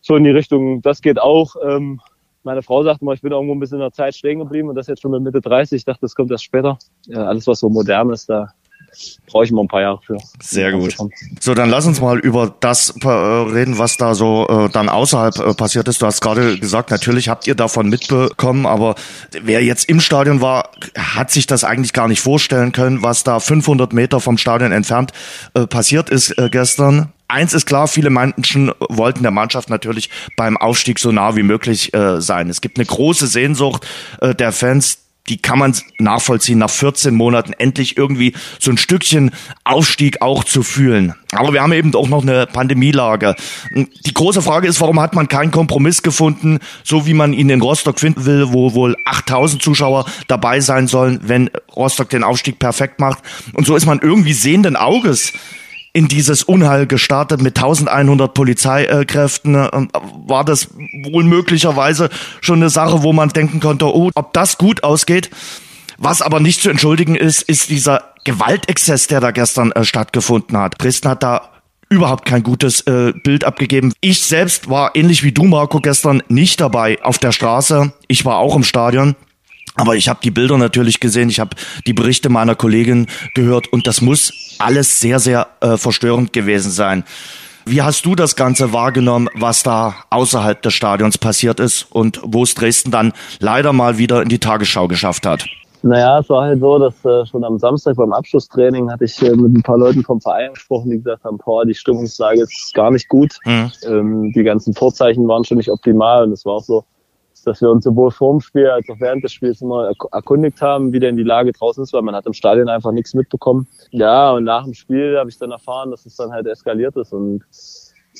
so 0.01 0.15
in 0.15 0.23
die 0.23 0.29
Richtung. 0.29 0.81
Das 0.83 1.01
geht 1.01 1.19
auch. 1.19 1.55
Ähm, 1.65 1.99
meine 2.43 2.61
Frau 2.61 2.83
sagt 2.83 3.01
mal, 3.01 3.15
ich 3.15 3.21
bin 3.21 3.31
irgendwo 3.31 3.55
ein 3.55 3.59
bisschen 3.59 3.77
in 3.77 3.83
der 3.83 3.93
Zeit 3.93 4.15
stehen 4.15 4.39
geblieben 4.39 4.69
und 4.69 4.75
das 4.75 4.87
jetzt 4.87 5.01
schon 5.01 5.11
mit 5.11 5.21
Mitte 5.21 5.41
30. 5.41 5.77
Ich 5.77 5.85
dachte, 5.85 6.01
das 6.01 6.13
kommt 6.13 6.29
erst 6.29 6.43
später. 6.43 6.77
Ja, 7.07 7.25
alles, 7.25 7.47
was 7.47 7.59
so 7.59 7.69
modern 7.69 8.11
ist, 8.11 8.29
da 8.29 8.53
brauche 9.27 9.45
ich 9.45 9.51
mal 9.51 9.61
ein 9.61 9.67
paar 9.67 9.81
Jahre 9.81 9.99
für. 10.05 10.17
Sehr 10.41 10.71
gut. 10.71 10.95
So, 11.39 11.53
dann 11.53 11.69
lass 11.69 11.85
uns 11.85 11.99
mal 12.01 12.19
über 12.19 12.53
das 12.59 12.93
äh, 13.01 13.07
reden, 13.07 13.77
was 13.77 13.97
da 13.97 14.13
so 14.15 14.47
äh, 14.47 14.69
dann 14.69 14.89
außerhalb 14.89 15.39
äh, 15.39 15.53
passiert 15.53 15.87
ist. 15.87 16.01
Du 16.01 16.05
hast 16.05 16.21
gerade 16.21 16.57
gesagt, 16.59 16.91
natürlich 16.91 17.29
habt 17.29 17.47
ihr 17.47 17.55
davon 17.55 17.89
mitbekommen, 17.89 18.65
aber 18.65 18.95
wer 19.41 19.63
jetzt 19.63 19.89
im 19.89 19.99
Stadion 19.99 20.41
war, 20.41 20.69
hat 20.97 21.31
sich 21.31 21.47
das 21.47 21.63
eigentlich 21.63 21.93
gar 21.93 22.07
nicht 22.07 22.21
vorstellen 22.21 22.71
können, 22.71 23.03
was 23.03 23.23
da 23.23 23.39
500 23.39 23.93
Meter 23.93 24.19
vom 24.19 24.37
Stadion 24.37 24.71
entfernt 24.71 25.11
äh, 25.53 25.67
passiert 25.67 26.09
ist 26.09 26.37
äh, 26.37 26.49
gestern. 26.51 27.11
Eins 27.27 27.53
ist 27.53 27.65
klar, 27.65 27.87
viele 27.87 28.11
Menschen 28.11 28.71
wollten 28.89 29.23
der 29.23 29.31
Mannschaft 29.31 29.69
natürlich 29.69 30.09
beim 30.37 30.55
Aufstieg 30.55 30.99
so 30.99 31.11
nah 31.11 31.35
wie 31.35 31.41
möglich 31.41 31.93
äh, 31.93 32.21
sein. 32.21 32.49
Es 32.49 32.61
gibt 32.61 32.77
eine 32.77 32.85
große 32.85 33.25
Sehnsucht 33.25 33.87
äh, 34.21 34.35
der 34.35 34.51
Fans, 34.51 34.99
die 35.29 35.37
kann 35.37 35.59
man 35.59 35.73
nachvollziehen, 35.99 36.59
nach 36.59 36.69
14 36.69 37.15
Monaten 37.15 37.53
endlich 37.53 37.97
irgendwie 37.97 38.33
so 38.59 38.71
ein 38.71 38.77
Stückchen 38.77 39.31
Aufstieg 39.63 40.21
auch 40.21 40.43
zu 40.43 40.63
fühlen. 40.63 41.13
Aber 41.31 41.53
wir 41.53 41.61
haben 41.61 41.71
eben 41.71 41.95
auch 41.95 42.09
noch 42.09 42.23
eine 42.23 42.45
Pandemielage. 42.45 43.35
Die 43.73 44.13
große 44.13 44.41
Frage 44.41 44.67
ist, 44.67 44.81
warum 44.81 44.99
hat 44.99 45.15
man 45.15 45.29
keinen 45.29 45.51
Kompromiss 45.51 46.03
gefunden, 46.03 46.59
so 46.83 47.05
wie 47.05 47.13
man 47.13 47.31
ihn 47.33 47.49
in 47.49 47.61
Rostock 47.61 47.99
finden 47.99 48.25
will, 48.25 48.51
wo 48.51 48.73
wohl 48.73 48.97
8000 49.05 49.61
Zuschauer 49.61 50.05
dabei 50.27 50.59
sein 50.59 50.87
sollen, 50.87 51.21
wenn 51.23 51.49
Rostock 51.73 52.09
den 52.09 52.23
Aufstieg 52.23 52.59
perfekt 52.59 52.99
macht. 52.99 53.19
Und 53.53 53.65
so 53.65 53.75
ist 53.75 53.85
man 53.85 53.99
irgendwie 53.99 54.33
sehenden 54.33 54.75
Auges 54.75 55.31
in 55.93 56.07
dieses 56.07 56.43
Unheil 56.43 56.87
gestartet 56.87 57.41
mit 57.41 57.57
1100 57.57 58.33
Polizeikräften. 58.33 59.53
War 59.53 60.43
das 60.43 60.69
wohl 61.11 61.23
möglicherweise 61.23 62.09
schon 62.41 62.57
eine 62.57 62.69
Sache, 62.69 63.03
wo 63.03 63.13
man 63.13 63.29
denken 63.29 63.59
konnte, 63.59 63.85
oh, 63.85 64.09
ob 64.15 64.33
das 64.33 64.57
gut 64.57 64.83
ausgeht? 64.83 65.29
Was 65.99 66.23
aber 66.23 66.39
nicht 66.39 66.61
zu 66.61 66.69
entschuldigen 66.69 67.15
ist, 67.15 67.43
ist 67.43 67.69
dieser 67.69 68.13
Gewaltexzess, 68.23 69.07
der 69.07 69.19
da 69.19 69.31
gestern 69.31 69.71
äh, 69.71 69.83
stattgefunden 69.83 70.57
hat. 70.57 70.81
Dresden 70.81 71.09
hat 71.09 71.21
da 71.21 71.49
überhaupt 71.89 72.25
kein 72.25 72.41
gutes 72.41 72.81
äh, 72.81 73.13
Bild 73.23 73.43
abgegeben. 73.43 73.93
Ich 74.01 74.23
selbst 74.23 74.69
war 74.69 74.95
ähnlich 74.95 75.23
wie 75.23 75.31
du, 75.31 75.43
Marco, 75.43 75.79
gestern 75.79 76.23
nicht 76.27 76.59
dabei 76.59 77.01
auf 77.03 77.19
der 77.19 77.31
Straße. 77.31 77.93
Ich 78.07 78.25
war 78.25 78.37
auch 78.37 78.55
im 78.55 78.63
Stadion. 78.63 79.15
Aber 79.75 79.95
ich 79.95 80.07
habe 80.07 80.19
die 80.23 80.31
Bilder 80.31 80.57
natürlich 80.57 80.99
gesehen, 80.99 81.29
ich 81.29 81.39
habe 81.39 81.55
die 81.87 81.93
Berichte 81.93 82.29
meiner 82.29 82.53
Kollegin 82.53 83.07
gehört 83.33 83.67
und 83.73 83.87
das 83.87 84.01
muss 84.01 84.31
alles 84.59 84.99
sehr, 84.99 85.19
sehr 85.19 85.47
äh, 85.61 85.77
verstörend 85.77 86.33
gewesen 86.33 86.71
sein. 86.71 87.03
Wie 87.65 87.81
hast 87.81 88.05
du 88.05 88.15
das 88.15 88.35
Ganze 88.35 88.73
wahrgenommen, 88.73 89.29
was 89.35 89.63
da 89.63 89.95
außerhalb 90.09 90.61
des 90.61 90.73
Stadions 90.73 91.17
passiert 91.17 91.61
ist 91.61 91.87
und 91.91 92.19
wo 92.23 92.43
es 92.43 92.55
Dresden 92.55 92.91
dann 92.91 93.13
leider 93.39 93.71
mal 93.71 93.97
wieder 93.97 94.21
in 94.21 94.27
die 94.27 94.39
Tagesschau 94.39 94.87
geschafft 94.89 95.25
hat? 95.25 95.45
Naja, 95.81 96.19
es 96.19 96.29
war 96.29 96.45
halt 96.45 96.61
so, 96.61 96.79
dass 96.79 97.03
äh, 97.03 97.25
schon 97.25 97.43
am 97.43 97.59
Samstag 97.59 97.97
beim 97.97 98.13
Abschlusstraining 98.13 98.89
hatte 98.89 99.03
ich 99.03 99.21
äh, 99.21 99.31
mit 99.31 99.53
ein 99.53 99.63
paar 99.63 99.77
Leuten 99.77 100.01
vom 100.01 100.21
Verein 100.21 100.53
gesprochen, 100.53 100.91
die 100.91 100.97
gesagt 100.97 101.25
haben, 101.25 101.37
boah, 101.37 101.65
die 101.65 101.73
Stimmungslage 101.73 102.41
ist 102.41 102.73
gar 102.73 102.89
nicht 102.89 103.09
gut. 103.09 103.37
Mhm. 103.43 103.71
Ähm, 103.85 104.31
die 104.33 104.43
ganzen 104.43 104.73
Vorzeichen 104.73 105.27
waren 105.27 105.43
schon 105.43 105.57
nicht 105.57 105.69
optimal 105.69 106.23
und 106.23 106.31
es 106.31 106.45
war 106.45 106.53
auch 106.53 106.63
so, 106.63 106.85
dass 107.43 107.61
wir 107.61 107.69
uns 107.69 107.83
sowohl 107.83 108.11
vor 108.11 108.33
dem 108.33 108.41
Spiel 108.41 108.67
als 108.67 108.89
auch 108.89 108.99
während 108.99 109.23
des 109.23 109.31
Spiels 109.31 109.61
immer 109.61 109.91
erkundigt 110.11 110.61
haben, 110.61 110.93
wie 110.93 110.99
denn 110.99 111.17
die 111.17 111.23
Lage 111.23 111.51
draußen 111.51 111.83
ist, 111.83 111.93
weil 111.93 112.01
man 112.01 112.15
hat 112.15 112.25
im 112.25 112.33
Stadion 112.33 112.69
einfach 112.69 112.91
nichts 112.91 113.13
mitbekommen. 113.13 113.67
Ja, 113.91 114.31
und 114.31 114.43
nach 114.43 114.63
dem 114.63 114.73
Spiel 114.73 115.17
habe 115.17 115.29
ich 115.29 115.37
dann 115.37 115.51
erfahren, 115.51 115.91
dass 115.91 116.05
es 116.05 116.15
dann 116.15 116.31
halt 116.31 116.47
eskaliert 116.47 116.95
ist 116.95 117.13
und 117.13 117.43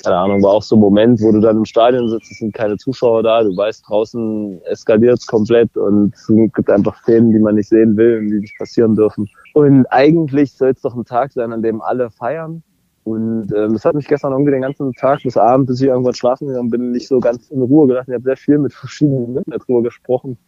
keine 0.02 0.16
Ahnung, 0.16 0.42
war 0.42 0.50
auch 0.50 0.62
so 0.62 0.76
ein 0.76 0.80
Moment, 0.80 1.20
wo 1.20 1.30
du 1.30 1.40
dann 1.40 1.58
im 1.58 1.64
Stadion 1.64 2.08
sitzt, 2.08 2.32
es 2.32 2.38
sind 2.38 2.52
keine 2.52 2.76
Zuschauer 2.76 3.22
da, 3.22 3.44
du 3.44 3.56
weißt, 3.56 3.84
draußen 3.86 4.60
eskaliert 4.64 5.20
es 5.20 5.26
komplett 5.26 5.76
und 5.76 6.12
es 6.14 6.26
gibt 6.26 6.68
einfach 6.68 7.00
Szenen, 7.02 7.30
die 7.30 7.38
man 7.38 7.54
nicht 7.54 7.68
sehen 7.68 7.96
will 7.96 8.18
und 8.18 8.28
die 8.28 8.40
nicht 8.40 8.58
passieren 8.58 8.96
dürfen. 8.96 9.28
Und 9.52 9.86
eigentlich 9.86 10.52
soll 10.52 10.70
es 10.70 10.80
doch 10.80 10.96
ein 10.96 11.04
Tag 11.04 11.32
sein, 11.32 11.52
an 11.52 11.62
dem 11.62 11.80
alle 11.80 12.10
feiern 12.10 12.64
und 13.04 13.52
ähm, 13.54 13.74
das 13.74 13.84
hat 13.84 13.94
mich 13.94 14.08
gestern 14.08 14.32
irgendwie 14.32 14.52
den 14.52 14.62
ganzen 14.62 14.92
Tag 14.94 15.22
bis 15.22 15.36
Abend, 15.36 15.66
bis 15.66 15.80
ich 15.80 15.88
irgendwann 15.88 16.14
schlafen 16.14 16.48
gegangen 16.48 16.70
bin, 16.70 16.90
nicht 16.90 17.06
so 17.06 17.20
ganz 17.20 17.50
in 17.50 17.60
Ruhe 17.60 17.86
gelassen. 17.86 18.10
Ich 18.10 18.14
habe 18.14 18.24
sehr 18.24 18.36
viel 18.36 18.58
mit 18.58 18.72
verschiedenen 18.72 19.34
Leuten 19.34 19.50
darüber 19.50 19.82
gesprochen. 19.82 20.38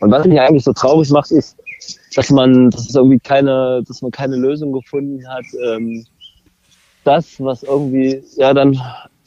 Und 0.00 0.10
was 0.10 0.26
mich 0.26 0.40
eigentlich 0.40 0.64
so 0.64 0.72
traurig 0.72 1.10
macht, 1.10 1.30
ist, 1.30 1.58
dass 2.16 2.30
man, 2.30 2.70
dass 2.70 2.88
es 2.88 2.94
irgendwie 2.94 3.18
keine, 3.18 3.82
dass 3.86 4.00
man 4.00 4.10
keine 4.10 4.36
Lösung 4.36 4.72
gefunden 4.72 5.22
hat. 5.28 5.44
Ähm, 5.62 6.06
das, 7.04 7.38
was 7.40 7.62
irgendwie 7.62 8.22
ja 8.36 8.54
dann 8.54 8.78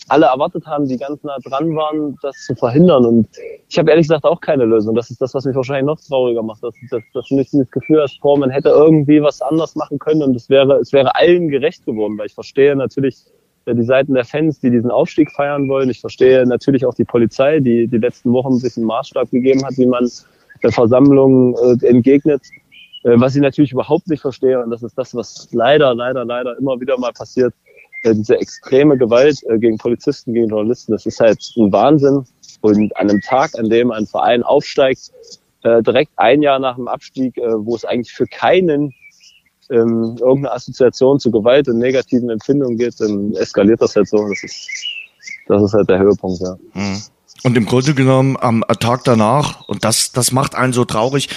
alle 0.09 0.25
erwartet 0.25 0.65
haben, 0.65 0.87
die 0.87 0.97
ganz 0.97 1.23
nah 1.23 1.37
dran 1.43 1.75
waren, 1.75 2.17
das 2.21 2.35
zu 2.45 2.55
verhindern. 2.55 3.05
Und 3.05 3.27
ich 3.69 3.77
habe 3.79 3.89
ehrlich 3.89 4.07
gesagt 4.07 4.25
auch 4.25 4.41
keine 4.41 4.65
Lösung. 4.65 4.95
Das 4.95 5.09
ist 5.09 5.21
das, 5.21 5.33
was 5.33 5.45
mich 5.45 5.55
wahrscheinlich 5.55 5.85
noch 5.85 5.99
trauriger 5.99 6.43
macht, 6.43 6.63
dass, 6.63 6.73
dass, 6.89 7.01
dass 7.13 7.27
du 7.27 7.35
nicht 7.35 7.53
das 7.53 7.71
Gefühl 7.71 8.01
hast, 8.01 8.19
boah, 8.21 8.37
man 8.37 8.49
hätte 8.49 8.69
irgendwie 8.69 9.21
was 9.21 9.41
anders 9.41 9.75
machen 9.75 9.99
können 9.99 10.23
und 10.23 10.35
es 10.35 10.49
wäre, 10.49 10.79
es 10.79 10.91
wäre 10.91 11.15
allen 11.15 11.47
gerecht 11.47 11.85
geworden, 11.85 12.17
weil 12.17 12.27
ich 12.27 12.33
verstehe 12.33 12.75
natürlich 12.75 13.25
äh, 13.65 13.75
die 13.75 13.83
Seiten 13.83 14.13
der 14.13 14.25
Fans, 14.25 14.59
die 14.59 14.71
diesen 14.71 14.91
Aufstieg 14.91 15.31
feiern 15.31 15.69
wollen. 15.69 15.89
Ich 15.89 16.01
verstehe 16.01 16.45
natürlich 16.45 16.85
auch 16.85 16.93
die 16.93 17.05
Polizei, 17.05 17.59
die 17.59 17.87
die 17.87 17.97
letzten 17.97 18.33
Wochen 18.33 18.57
sich 18.57 18.75
einen 18.77 18.85
Maßstab 18.85 19.31
gegeben 19.31 19.65
hat, 19.65 19.77
wie 19.77 19.85
man 19.85 20.09
der 20.61 20.71
Versammlung 20.71 21.55
äh, 21.55 21.85
entgegnet. 21.85 22.41
Äh, 23.03 23.19
was 23.19 23.35
ich 23.35 23.41
natürlich 23.41 23.71
überhaupt 23.71 24.07
nicht 24.09 24.21
verstehe, 24.21 24.61
und 24.61 24.69
das 24.69 24.83
ist 24.83 24.97
das, 24.97 25.15
was 25.15 25.49
leider, 25.51 25.93
leider, 25.95 26.25
leider 26.25 26.57
immer 26.57 26.79
wieder 26.79 26.97
mal 26.97 27.11
passiert, 27.11 27.53
diese 28.03 28.37
extreme 28.37 28.97
Gewalt 28.97 29.41
äh, 29.47 29.57
gegen 29.57 29.77
Polizisten, 29.77 30.33
gegen 30.33 30.49
Journalisten, 30.49 30.91
das 30.91 31.05
ist 31.05 31.19
halt 31.19 31.39
ein 31.57 31.71
Wahnsinn. 31.71 32.25
Und 32.61 32.95
an 32.97 33.09
einem 33.09 33.21
Tag, 33.21 33.51
an 33.57 33.69
dem 33.69 33.91
ein 33.91 34.07
Verein 34.07 34.43
aufsteigt, 34.43 35.11
äh, 35.63 35.81
direkt 35.81 36.11
ein 36.17 36.41
Jahr 36.41 36.59
nach 36.59 36.75
dem 36.75 36.87
Abstieg, 36.87 37.37
äh, 37.37 37.41
wo 37.57 37.75
es 37.75 37.85
eigentlich 37.85 38.13
für 38.13 38.27
keinen 38.27 38.93
ähm, 39.69 40.17
irgendeine 40.19 40.51
Assoziation 40.51 41.19
zu 41.19 41.31
Gewalt 41.31 41.67
und 41.67 41.79
negativen 41.79 42.29
Empfindungen 42.29 42.77
geht, 42.77 42.99
dann 42.99 43.33
eskaliert 43.35 43.81
das 43.81 43.95
halt 43.95 44.07
so. 44.07 44.27
Das 44.27 44.43
ist, 44.43 44.67
das 45.47 45.63
ist 45.63 45.73
halt 45.73 45.89
der 45.89 45.99
Höhepunkt, 45.99 46.41
ja. 46.41 46.55
Mhm. 46.73 47.01
Und 47.43 47.57
im 47.57 47.65
Grunde 47.65 47.93
genommen 47.93 48.37
am 48.39 48.63
Tag 48.79 49.03
danach, 49.03 49.67
und 49.67 49.83
das, 49.83 50.13
das 50.13 50.31
macht 50.31 50.55
einen 50.55 50.71
so 50.71 50.85
traurig, 50.85 51.27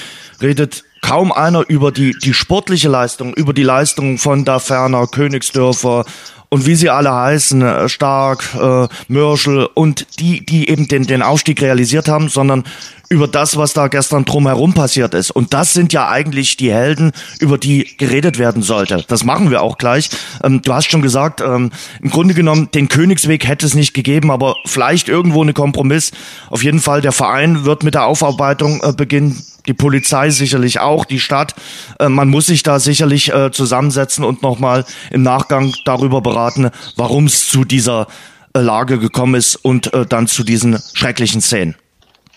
redet 0.41 0.85
kaum 1.07 1.31
einer 1.31 1.65
über 1.69 1.93
die, 1.93 2.17
die 2.21 2.35
sportliche 2.35 2.89
Leistung, 2.89 3.33
über 3.35 3.53
die 3.53 3.63
Leistung 3.63 4.19
von 4.19 4.45
da 4.45 4.59
Ferner, 4.59 5.07
Königsdörfer 5.07 6.05
und 6.49 6.67
wie 6.67 6.75
sie 6.75 6.91
alle 6.91 7.15
heißen, 7.15 7.63
äh, 7.63 7.89
Stark, 7.89 8.45
äh, 8.61 8.89
Mörschel 9.07 9.69
und 9.73 10.19
die, 10.19 10.45
die 10.45 10.69
eben 10.69 10.89
den, 10.89 11.05
den 11.05 11.23
Aufstieg 11.23 11.63
realisiert 11.63 12.09
haben, 12.09 12.29
sondern 12.29 12.65
über 13.09 13.29
das, 13.29 13.57
was 13.57 13.73
da 13.73 13.87
gestern 13.87 14.25
drumherum 14.25 14.75
passiert 14.75 15.15
ist. 15.15 15.31
Und 15.31 15.55
das 15.55 15.75
sind 15.75 15.93
ja 15.93 16.09
eigentlich 16.09 16.57
die 16.57 16.73
Helden, 16.73 17.13
über 17.39 17.57
die 17.57 17.97
geredet 17.99 18.39
werden 18.39 18.63
sollte. 18.63 19.05
Das 19.07 19.23
machen 19.23 19.53
wir 19.53 19.63
auch 19.63 19.79
gleich. 19.79 20.11
Ähm, 20.43 20.61
du 20.63 20.75
hast 20.75 20.91
schon 20.91 21.03
gesagt, 21.03 21.41
ähm, 21.41 21.71
im 22.03 22.11
Grunde 22.11 22.35
genommen, 22.35 22.69
den 22.75 22.89
Königsweg 22.89 23.47
hätte 23.47 23.65
es 23.65 23.75
nicht 23.75 23.95
gegeben, 23.95 24.33
aber 24.33 24.57
vielleicht 24.65 25.09
irgendwo 25.09 25.43
eine 25.43 25.53
Kompromiss. 25.53 26.11
Auf 26.51 26.65
jeden 26.65 26.81
Fall, 26.81 27.01
der 27.01 27.13
Verein 27.13 27.65
wird 27.65 27.85
mit 27.85 27.95
der 27.95 28.07
Aufarbeitung 28.07 28.83
äh, 28.83 28.93
beginnen 28.93 29.41
die 29.67 29.75
Polizei 29.75 30.31
sicherlich 30.31 30.81
auch, 30.81 31.05
die 31.05 31.21
Stadt. 31.21 31.55
Äh, 31.99 32.09
man 32.09 32.29
muss 32.29 32.47
sich 32.47 32.63
da 32.63 32.79
sicherlich 32.79 33.33
äh, 33.33 33.51
zusammensetzen 33.51 34.25
und 34.25 34.43
nochmal 34.43 34.85
im 35.11 35.23
Nachgang 35.23 35.73
darüber 35.85 36.21
beraten, 36.21 36.71
warum 36.97 37.27
es 37.27 37.49
zu 37.49 37.65
dieser 37.65 38.07
äh, 38.55 38.61
Lage 38.61 38.99
gekommen 38.99 39.35
ist 39.35 39.57
und 39.57 39.91
dann 40.09 40.27
zu 40.27 40.45
diesen 40.45 40.79
schrecklichen 40.95 41.41
Szenen. 41.41 41.77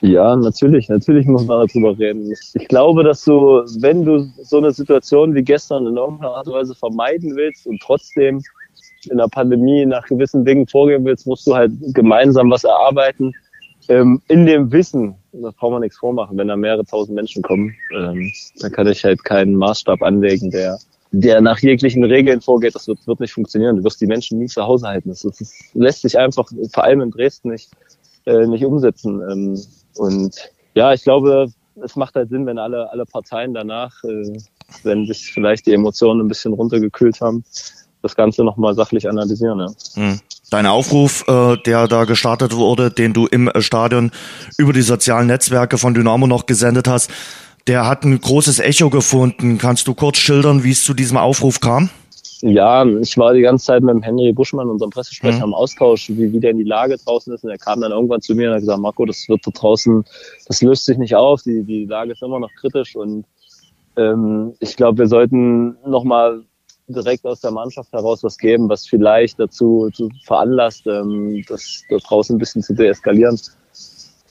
Ja, 0.01 0.36
natürlich, 0.36 0.88
natürlich 0.88 1.25
muss 1.25 1.45
man 1.45 1.67
darüber 1.67 1.98
reden. 1.98 2.33
Ich 2.53 2.67
glaube, 2.69 3.03
dass 3.03 3.25
du, 3.25 3.63
wenn 3.81 4.05
du 4.05 4.31
so 4.41 4.57
eine 4.57 4.71
Situation 4.71 5.36
wie 5.36 5.43
gestern 5.43 5.88
in 5.88 5.98
irgendeiner 5.98 6.36
Art 6.36 6.48
und 6.48 6.53
Weise 6.53 6.74
vermeiden 6.74 7.36
willst 7.36 7.67
und 7.67 7.81
trotzdem 7.81 8.41
in 9.09 9.17
der 9.17 9.27
Pandemie 9.27 9.86
nach 9.86 10.05
gewissen 10.05 10.45
Dingen 10.45 10.67
vorgehen 10.67 11.03
willst, 11.03 11.27
musst 11.27 11.48
du 11.48 11.55
halt 11.55 11.71
gemeinsam 11.93 12.50
was 12.50 12.63
erarbeiten. 12.63 13.33
Ähm, 13.89 14.21
in 14.27 14.45
dem 14.45 14.71
Wissen, 14.71 15.15
da 15.31 15.51
braucht 15.51 15.71
man 15.71 15.81
nichts 15.81 15.98
vormachen, 15.98 16.38
wenn 16.38 16.48
da 16.48 16.55
mehrere 16.55 16.86
tausend 16.86 17.15
Menschen 17.15 17.41
kommen, 17.41 17.75
ähm, 17.95 18.31
dann 18.59 18.71
kann 18.71 18.88
ich 18.88 19.03
halt 19.03 19.24
keinen 19.24 19.55
Maßstab 19.55 20.01
anlegen, 20.01 20.51
der, 20.51 20.79
der 21.12 21.41
nach 21.41 21.59
jeglichen 21.59 22.03
Regeln 22.03 22.41
vorgeht. 22.41 22.75
Das 22.75 22.88
wird, 22.88 23.05
wird 23.07 23.19
nicht 23.19 23.33
funktionieren. 23.33 23.77
Du 23.77 23.83
wirst 23.83 24.01
die 24.01 24.07
Menschen 24.07 24.39
nie 24.39 24.48
zu 24.48 24.63
Hause 24.63 24.88
halten. 24.88 25.09
Das, 25.09 25.21
das, 25.21 25.53
lässt 25.74 26.01
sich 26.01 26.17
einfach, 26.17 26.50
vor 26.74 26.83
allem 26.83 27.01
in 27.01 27.12
Dresden, 27.12 27.51
nicht, 27.51 27.69
äh, 28.25 28.48
nicht 28.48 28.65
umsetzen. 28.65 29.21
Ähm, 29.29 29.59
und 29.98 30.51
ja, 30.75 30.93
ich 30.93 31.03
glaube, 31.03 31.51
es 31.83 31.95
macht 31.95 32.15
halt 32.15 32.29
Sinn, 32.29 32.45
wenn 32.45 32.57
alle, 32.57 32.91
alle 32.91 33.05
Parteien 33.05 33.53
danach, 33.53 34.03
äh, 34.03 34.38
wenn 34.83 35.05
sich 35.05 35.31
vielleicht 35.31 35.65
die 35.65 35.74
Emotionen 35.74 36.21
ein 36.21 36.27
bisschen 36.27 36.53
runtergekühlt 36.53 37.21
haben, 37.21 37.43
das 38.01 38.15
Ganze 38.15 38.43
nochmal 38.43 38.75
sachlich 38.75 39.09
analysieren. 39.09 39.59
Ja. 39.59 39.67
Hm. 39.95 40.19
Dein 40.49 40.65
Aufruf, 40.65 41.25
äh, 41.27 41.57
der 41.65 41.87
da 41.87 42.05
gestartet 42.05 42.55
wurde, 42.55 42.89
den 42.89 43.13
du 43.13 43.27
im 43.27 43.47
äh, 43.47 43.61
Stadion 43.61 44.11
über 44.57 44.73
die 44.73 44.81
sozialen 44.81 45.27
Netzwerke 45.27 45.77
von 45.77 45.93
Dynamo 45.93 46.27
noch 46.27 46.45
gesendet 46.45 46.87
hast, 46.87 47.11
der 47.67 47.87
hat 47.87 48.03
ein 48.03 48.19
großes 48.19 48.59
Echo 48.59 48.89
gefunden. 48.89 49.57
Kannst 49.57 49.87
du 49.87 49.93
kurz 49.93 50.17
schildern, 50.17 50.63
wie 50.63 50.71
es 50.71 50.83
zu 50.83 50.93
diesem 50.93 51.17
Aufruf 51.17 51.59
kam? 51.59 51.89
Ja, 52.41 52.85
ich 52.85 53.17
war 53.17 53.33
die 53.33 53.41
ganze 53.41 53.65
Zeit 53.65 53.83
mit 53.83 53.93
dem 53.93 54.01
Henry 54.01 54.31
Buschmann, 54.31 54.69
unserem 54.69 54.91
Pressesprecher, 54.91 55.39
mhm. 55.39 55.51
im 55.51 55.53
Austausch, 55.53 56.09
wie, 56.09 56.31
wie 56.31 56.39
denn 56.39 56.57
die 56.57 56.63
Lage 56.63 56.95
draußen 56.97 57.33
ist. 57.33 57.43
Und 57.43 57.49
er 57.49 57.57
kam 57.57 57.81
dann 57.81 57.91
irgendwann 57.91 58.21
zu 58.21 58.33
mir 58.33 58.47
und 58.47 58.55
hat 58.55 58.61
gesagt, 58.61 58.79
Marco, 58.79 59.05
das 59.05 59.27
wird 59.27 59.45
da 59.45 59.51
draußen, 59.51 60.05
das 60.47 60.61
löst 60.61 60.85
sich 60.85 60.97
nicht 60.97 61.15
auf, 61.15 61.43
die, 61.43 61.63
die 61.63 61.85
Lage 61.85 62.13
ist 62.13 62.23
immer 62.23 62.39
noch 62.39 62.51
kritisch 62.59 62.95
und 62.95 63.25
ähm, 63.97 64.53
ich 64.59 64.77
glaube, 64.77 64.99
wir 64.99 65.07
sollten 65.07 65.75
nochmal 65.85 66.43
direkt 66.89 67.25
aus 67.25 67.41
der 67.41 67.51
Mannschaft 67.51 67.91
heraus 67.93 68.24
was 68.24 68.38
geben, 68.38 68.67
was 68.69 68.88
vielleicht 68.88 69.39
dazu 69.39 69.89
zu 69.93 70.10
veranlasst, 70.25 70.86
ähm, 70.88 71.43
das 71.48 71.84
da 71.89 71.98
draußen 71.98 72.36
ein 72.36 72.39
bisschen 72.39 72.62
zu 72.62 72.74
deeskalieren. 72.74 73.39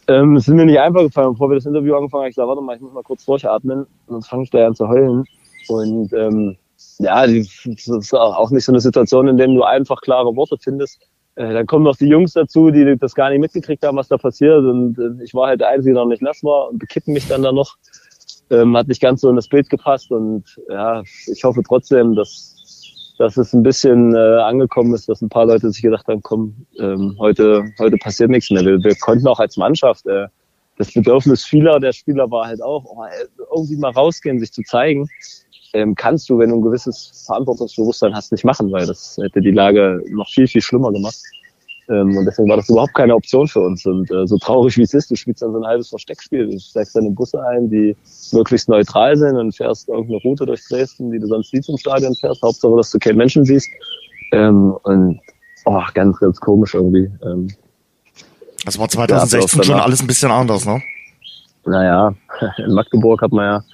Ähm, 0.08 0.36
es 0.36 0.48
ist 0.48 0.54
mir 0.54 0.64
nicht 0.64 0.80
einfach 0.80 1.02
gefallen, 1.02 1.32
bevor 1.32 1.50
wir 1.50 1.56
das 1.56 1.66
Interview 1.66 1.94
angefangen 1.94 2.22
haben. 2.22 2.30
Ich 2.30 2.36
dachte, 2.36 2.48
warte 2.48 2.62
mal, 2.62 2.76
ich 2.76 2.82
muss 2.82 2.92
mal 2.92 3.02
kurz 3.02 3.24
durchatmen, 3.24 3.86
sonst 4.08 4.28
fange 4.28 4.44
ich 4.44 4.50
da 4.50 4.66
an 4.66 4.74
zu 4.74 4.88
heulen. 4.88 5.24
Und 5.68 6.12
ähm, 6.14 6.56
ja, 6.98 7.26
das 7.26 7.66
ist 7.86 8.14
auch 8.14 8.50
nicht 8.50 8.64
so 8.64 8.72
eine 8.72 8.80
Situation, 8.80 9.28
in 9.28 9.36
der 9.36 9.48
du 9.48 9.62
einfach 9.62 10.00
klare 10.00 10.34
Worte 10.34 10.56
findest. 10.58 11.00
Äh, 11.34 11.52
dann 11.52 11.66
kommen 11.66 11.84
noch 11.84 11.96
die 11.96 12.08
Jungs 12.08 12.32
dazu, 12.32 12.70
die 12.70 12.96
das 12.98 13.14
gar 13.14 13.30
nicht 13.30 13.40
mitgekriegt 13.40 13.84
haben, 13.84 13.96
was 13.96 14.08
da 14.08 14.16
passiert. 14.16 14.64
Und 14.64 14.98
äh, 14.98 15.22
ich 15.22 15.34
war 15.34 15.48
halt 15.48 15.60
der 15.60 15.68
Einzige, 15.68 15.94
der 15.94 16.02
noch 16.02 16.10
nicht 16.10 16.22
nass 16.22 16.42
war 16.42 16.70
und 16.70 16.78
bekippen 16.78 17.12
mich 17.12 17.28
dann 17.28 17.42
da 17.42 17.52
noch 17.52 17.76
ähm, 18.50 18.76
hat 18.76 18.88
nicht 18.88 19.00
ganz 19.00 19.20
so 19.20 19.30
in 19.30 19.36
das 19.36 19.48
Bild 19.48 19.68
gepasst 19.70 20.10
und 20.10 20.44
ja, 20.68 21.02
ich 21.26 21.44
hoffe 21.44 21.62
trotzdem, 21.62 22.14
dass, 22.14 23.14
dass 23.18 23.36
es 23.36 23.52
ein 23.52 23.62
bisschen 23.62 24.14
äh, 24.14 24.18
angekommen 24.18 24.94
ist, 24.94 25.08
dass 25.08 25.22
ein 25.22 25.28
paar 25.28 25.46
Leute 25.46 25.70
sich 25.70 25.82
gedacht 25.82 26.06
haben, 26.08 26.22
komm, 26.22 26.54
ähm, 26.78 27.16
heute, 27.18 27.64
heute 27.78 27.96
passiert 27.96 28.30
nichts 28.30 28.50
mehr. 28.50 28.64
Wir, 28.64 28.82
wir 28.82 28.94
konnten 28.96 29.26
auch 29.26 29.40
als 29.40 29.56
Mannschaft, 29.56 30.06
äh, 30.06 30.26
das 30.78 30.92
Bedürfnis 30.92 31.44
vieler 31.44 31.80
der 31.80 31.92
Spieler 31.92 32.30
war 32.30 32.46
halt 32.46 32.62
auch, 32.62 32.84
oh, 32.84 33.04
irgendwie 33.54 33.76
mal 33.76 33.90
rausgehen, 33.90 34.38
sich 34.38 34.52
zu 34.52 34.62
zeigen. 34.62 35.08
Ähm, 35.74 35.94
kannst 35.94 36.30
du, 36.30 36.38
wenn 36.38 36.50
du 36.50 36.56
ein 36.56 36.62
gewisses 36.62 37.24
Verantwortungsbewusstsein 37.26 38.14
hast, 38.14 38.32
nicht 38.32 38.44
machen, 38.44 38.72
weil 38.72 38.86
das 38.86 39.18
hätte 39.20 39.40
die 39.40 39.50
Lage 39.50 40.02
noch 40.08 40.28
viel, 40.28 40.46
viel 40.46 40.62
schlimmer 40.62 40.92
gemacht. 40.92 41.18
Ähm, 41.88 42.16
und 42.16 42.26
deswegen 42.26 42.48
war 42.48 42.56
das 42.56 42.68
überhaupt 42.68 42.94
keine 42.94 43.14
Option 43.14 43.48
für 43.48 43.60
uns. 43.60 43.84
Und 43.86 44.10
äh, 44.10 44.26
so 44.26 44.36
traurig 44.38 44.76
wie 44.76 44.82
es 44.82 44.92
ist, 44.92 45.10
du 45.10 45.16
spielst 45.16 45.42
dann 45.42 45.52
so 45.52 45.58
ein 45.58 45.66
halbes 45.66 45.88
Versteckspiel. 45.88 46.50
Du 46.50 46.58
steigst 46.58 46.94
deine 46.94 47.10
Busse 47.10 47.42
ein, 47.46 47.70
die 47.70 47.96
möglichst 48.32 48.68
neutral 48.68 49.16
sind 49.16 49.36
und 49.36 49.56
fährst 49.56 49.88
irgendeine 49.88 50.20
Route 50.22 50.44
durch 50.46 50.62
Dresden, 50.68 51.10
die 51.10 51.18
du 51.18 51.26
sonst 51.26 51.52
nie 51.54 51.60
zum 51.60 51.78
Stadion 51.78 52.14
fährst. 52.14 52.42
Hauptsache, 52.42 52.76
dass 52.76 52.90
du 52.90 52.98
keinen 52.98 53.16
Menschen 53.16 53.44
siehst. 53.44 53.68
Ähm, 54.32 54.76
und 54.82 55.20
oh, 55.64 55.82
ganz, 55.94 56.18
ganz 56.18 56.38
komisch 56.40 56.74
irgendwie. 56.74 57.10
Ähm, 57.24 57.48
das 58.64 58.78
war 58.78 58.88
2016 58.88 59.62
schon 59.62 59.80
alles 59.80 60.00
ein 60.00 60.06
bisschen 60.06 60.30
anders, 60.30 60.66
ne? 60.66 60.82
Naja, 61.64 62.14
in 62.58 62.74
Magdeburg 62.74 63.22
hat 63.22 63.32
man 63.32 63.44
ja 63.44 63.64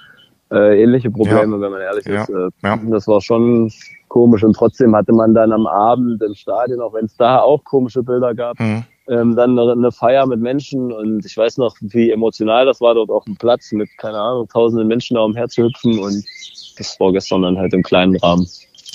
äh, 0.55 0.83
ähnliche 0.83 1.11
Probleme, 1.11 1.57
ja. 1.57 1.61
wenn 1.61 1.73
man 1.73 1.81
ehrlich 1.81 2.07
ja. 2.07 2.23
ist. 2.23 2.31
Äh, 2.31 2.49
ja. 2.63 2.79
Das 2.91 3.09
war 3.09 3.21
schon 3.21 3.71
komisch. 4.09 4.45
Und 4.45 4.55
trotzdem 4.55 4.95
hatte 4.95 5.13
man 5.13 5.35
dann 5.35 5.53
am 5.53 5.67
Abend 5.67 6.23
im 6.23 6.35
Stadion, 6.35 6.81
auch 6.81 6.95
wenn 6.95 7.07
es 7.07 7.17
da 7.17 7.41
auch 7.41 7.65
komische 7.65 8.03
Bilder 8.03 8.35
gab, 8.35 8.59
mhm. 8.61 8.85
ähm, 9.09 9.37
dann 9.37 9.59
eine, 9.59 9.73
eine, 9.73 9.93
Feier 9.93 10.27
mit 10.27 10.41
Menschen. 10.41 10.93
Und 10.93 11.27
ich 11.27 11.37
weiß 11.37 11.59
noch, 11.59 11.77
wie 11.81 12.11
emotional 12.11 12.65
das 12.65 12.81
war, 12.81 12.95
dort 12.95 13.11
auf 13.11 13.25
dem 13.25 13.37
Platz 13.37 13.73
mit, 13.73 13.89
keine 13.99 14.19
Ahnung, 14.19 14.49
tausenden 14.49 14.87
Menschen 14.87 15.17
da 15.17 15.23
umherzuhüpfen. 15.23 15.99
Und 15.99 16.25
das 16.79 16.99
war 17.01 17.13
gestern 17.13 17.43
dann 17.43 17.59
halt 17.59 17.75
im 17.75 17.83
kleinen 17.83 18.17
Rahmen. 18.17 18.47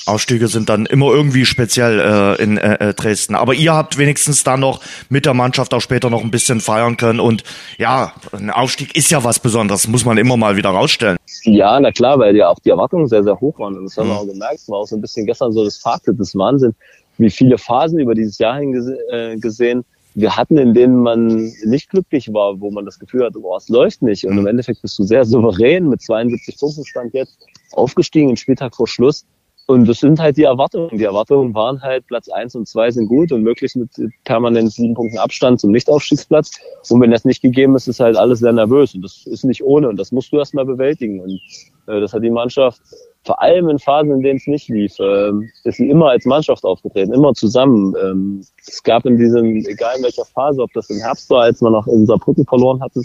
Ausstiege 0.10 0.48
sind 0.48 0.70
dann 0.70 0.86
immer 0.86 1.08
irgendwie 1.08 1.46
speziell 1.46 2.00
äh, 2.00 2.42
in 2.42 2.58
äh, 2.58 2.90
äh, 2.90 2.94
Dresden. 2.94 3.36
Aber 3.36 3.54
ihr 3.54 3.74
habt 3.74 3.98
wenigstens 3.98 4.44
dann 4.44 4.60
noch 4.60 4.82
mit 5.10 5.26
der 5.26 5.34
Mannschaft 5.34 5.74
auch 5.74 5.82
später 5.82 6.10
noch 6.10 6.24
ein 6.24 6.32
bisschen 6.32 6.60
feiern 6.60 6.98
können. 6.98 7.20
Und 7.20 7.44
ja, 7.78 8.14
ein 8.32 8.50
Aufstieg 8.50 8.96
ist 8.96 9.12
ja 9.12 9.24
was 9.24 9.40
Besonderes, 9.40 9.88
muss 9.88 10.06
man 10.06 10.18
immer 10.18 10.38
mal 10.38 10.56
wieder 10.56 10.70
rausstellen. 10.70 11.18
Ja, 11.44 11.80
na 11.80 11.92
klar, 11.92 12.20
weil 12.20 12.36
ja 12.36 12.50
auch 12.50 12.60
die 12.60 12.70
Erwartungen 12.70 13.08
sehr, 13.08 13.24
sehr 13.24 13.40
hoch 13.40 13.58
waren. 13.60 13.78
Und 13.78 13.86
das 13.86 13.98
haben 13.98 14.08
mhm. 14.08 14.12
wir 14.12 14.18
auch 14.18 14.28
gemerkt. 14.28 14.56
Es 14.56 14.70
war 14.70 14.80
auch 14.80 14.88
so 14.88 14.96
ein 14.96 15.02
bisschen 15.02 15.26
gestern 15.26 15.52
so 15.52 15.64
das 15.64 15.78
Fazit 15.78 16.20
des 16.20 16.36
Wahnsinn, 16.36 16.74
wie 17.18 17.30
viele 17.30 17.58
Phasen 17.58 18.00
über 18.00 18.16
dieses 18.16 18.38
Jahr 18.38 18.60
hingesehen 18.60 19.80
äh, 19.80 19.84
wir 20.16 20.36
hatten, 20.36 20.58
in 20.58 20.74
denen 20.74 20.98
man 21.02 21.54
nicht 21.64 21.90
glücklich 21.90 22.34
war, 22.34 22.60
wo 22.60 22.72
man 22.72 22.86
das 22.86 23.00
Gefühl 23.00 23.26
hatte, 23.26 23.40
boah, 23.40 23.58
es 23.58 23.70
läuft 23.70 24.02
nicht. 24.02 24.26
Und 24.26 24.38
im 24.38 24.48
Endeffekt 24.48 24.82
bist 24.82 24.98
du 25.00 25.04
sehr 25.04 25.26
souverän 25.26 25.88
mit 25.88 26.02
72 26.02 26.58
Punkten 26.58 26.86
Stand 26.86 27.14
jetzt 27.14 27.38
aufgestiegen, 27.72 28.30
im 28.30 28.36
Spieltag 28.36 28.76
vor 28.76 28.88
Schluss. 28.88 29.26
Und 29.70 29.88
das 29.88 30.00
sind 30.00 30.20
halt 30.20 30.36
die 30.36 30.46
Erwartungen. 30.46 30.98
Die 30.98 31.04
Erwartungen 31.04 31.54
waren 31.54 31.80
halt, 31.84 32.08
Platz 32.08 32.28
eins 32.28 32.56
und 32.56 32.68
zwei 32.68 32.90
sind 32.90 33.06
gut 33.06 33.32
und 33.32 33.44
möglichst 33.44 33.76
mit 33.76 33.92
permanent 34.24 34.72
sieben 34.72 34.96
Punkten 34.96 35.20
Abstand 35.20 35.60
zum 35.60 35.70
Nichtaufstiegsplatz. 35.70 36.54
Und 36.90 37.02
wenn 37.02 37.12
das 37.12 37.24
nicht 37.24 37.44
gegeben 37.44 37.76
ist, 37.76 37.88
ist 37.88 38.00
halt 38.00 38.18
alles 38.18 38.40
sehr 38.40 38.52
nervös. 38.52 38.96
Und 38.96 39.04
das 39.04 39.28
ist 39.28 39.44
nicht 39.44 39.64
ohne. 39.64 39.88
Und 39.88 39.98
das 39.98 40.12
musst 40.12 40.32
du 40.34 40.40
erstmal 40.40 40.66
bewältigen. 40.66 41.20
Und 41.20 41.40
äh, 41.86 42.00
das 42.00 42.14
hat 42.14 42.24
die 42.24 42.32
Mannschaft, 42.32 42.82
vor 43.26 43.40
allem 43.44 43.70
in 43.70 43.78
Phasen, 43.78 44.12
in 44.12 44.24
denen 44.24 44.38
es 44.38 44.48
nicht 44.48 44.70
lief, 44.70 44.98
äh, 44.98 45.30
ist 45.66 45.78
sie 45.78 45.88
immer 45.88 46.10
als 46.10 46.26
Mannschaft 46.26 46.64
aufgetreten, 46.64 47.14
immer 47.14 47.36
zusammen. 47.36 47.94
Ähm, 48.04 48.44
es 48.66 48.82
gab 48.82 49.06
in 49.06 49.18
diesem, 49.18 49.58
egal 49.68 49.98
in 49.98 50.04
welcher 50.04 50.26
Phase, 50.26 50.64
ob 50.64 50.74
das 50.74 50.90
im 50.90 50.98
Herbst 50.98 51.30
war, 51.30 51.44
als 51.44 51.62
wir 51.62 51.70
noch 51.70 51.86
in 51.86 52.08
Saarbrücken 52.08 52.48
verloren 52.48 52.82
hatten, 52.82 53.04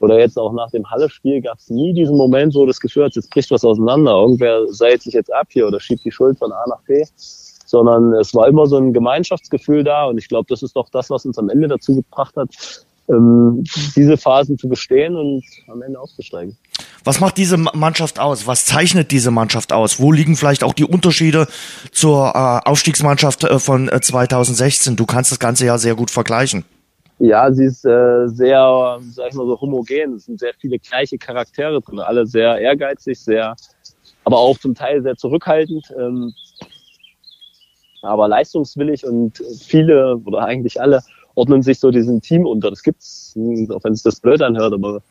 oder 0.00 0.18
jetzt 0.18 0.38
auch 0.38 0.52
nach 0.52 0.70
dem 0.70 0.90
Halle-Spiel 0.90 1.42
gab 1.42 1.58
es 1.58 1.68
nie 1.68 1.92
diesen 1.92 2.16
Moment, 2.16 2.54
wo 2.54 2.64
das 2.64 2.80
Gefühl 2.80 3.04
hat, 3.04 3.14
jetzt 3.14 3.30
bricht 3.30 3.50
was 3.50 3.64
auseinander. 3.64 4.12
Irgendwer 4.12 4.66
seilt 4.68 5.02
sich 5.02 5.12
jetzt 5.12 5.32
ab 5.32 5.48
hier 5.50 5.66
oder 5.66 5.78
schiebt 5.78 6.04
die 6.04 6.10
Schuld 6.10 6.38
von 6.38 6.50
A 6.52 6.64
nach 6.68 6.82
B. 6.86 7.04
Sondern 7.66 8.14
es 8.14 8.34
war 8.34 8.48
immer 8.48 8.66
so 8.66 8.78
ein 8.78 8.92
Gemeinschaftsgefühl 8.92 9.84
da. 9.84 10.06
Und 10.06 10.18
ich 10.18 10.26
glaube, 10.26 10.46
das 10.48 10.62
ist 10.62 10.74
doch 10.74 10.88
das, 10.88 11.10
was 11.10 11.26
uns 11.26 11.38
am 11.38 11.50
Ende 11.50 11.68
dazu 11.68 11.94
gebracht 11.94 12.34
hat, 12.36 12.48
ähm, 13.08 13.62
diese 13.94 14.16
Phasen 14.16 14.58
zu 14.58 14.68
bestehen 14.68 15.14
und 15.14 15.44
am 15.68 15.82
Ende 15.82 16.00
auszusteigen. 16.00 16.56
Was 17.04 17.20
macht 17.20 17.36
diese 17.36 17.58
Mannschaft 17.58 18.18
aus? 18.18 18.46
Was 18.46 18.64
zeichnet 18.64 19.10
diese 19.10 19.30
Mannschaft 19.30 19.72
aus? 19.72 20.00
Wo 20.00 20.12
liegen 20.12 20.36
vielleicht 20.36 20.64
auch 20.64 20.72
die 20.72 20.84
Unterschiede 20.84 21.46
zur 21.92 22.32
äh, 22.34 22.68
Aufstiegsmannschaft 22.68 23.44
äh, 23.44 23.58
von 23.58 23.88
äh, 23.88 24.00
2016? 24.00 24.96
Du 24.96 25.06
kannst 25.06 25.30
das 25.30 25.38
Ganze 25.38 25.66
ja 25.66 25.76
sehr 25.78 25.94
gut 25.94 26.10
vergleichen. 26.10 26.64
Ja, 27.22 27.52
sie 27.52 27.66
ist 27.66 27.84
äh, 27.84 28.28
sehr, 28.28 28.98
sag 29.12 29.28
ich 29.28 29.34
mal 29.34 29.46
so, 29.46 29.60
homogen. 29.60 30.14
Es 30.14 30.24
sind 30.24 30.40
sehr 30.40 30.54
viele 30.58 30.78
gleiche 30.78 31.18
Charaktere 31.18 31.82
drin, 31.82 32.00
alle 32.00 32.26
sehr 32.26 32.58
ehrgeizig, 32.58 33.20
sehr 33.20 33.54
aber 34.24 34.38
auch 34.38 34.56
zum 34.58 34.74
Teil 34.74 35.02
sehr 35.02 35.16
zurückhaltend, 35.16 35.92
ähm, 35.98 36.32
aber 38.00 38.26
leistungswillig 38.26 39.04
und 39.04 39.42
viele 39.60 40.16
oder 40.24 40.44
eigentlich 40.44 40.80
alle 40.80 41.02
ordnen 41.34 41.62
sich 41.62 41.78
so 41.78 41.90
diesem 41.90 42.20
Team 42.20 42.46
unter. 42.46 42.70
Das 42.70 42.82
gibt's, 42.82 43.34
auch 43.70 43.84
wenn 43.84 43.92
es 43.92 44.02
das 44.02 44.20
blöd 44.20 44.42
anhört, 44.42 44.72
aber 44.72 45.02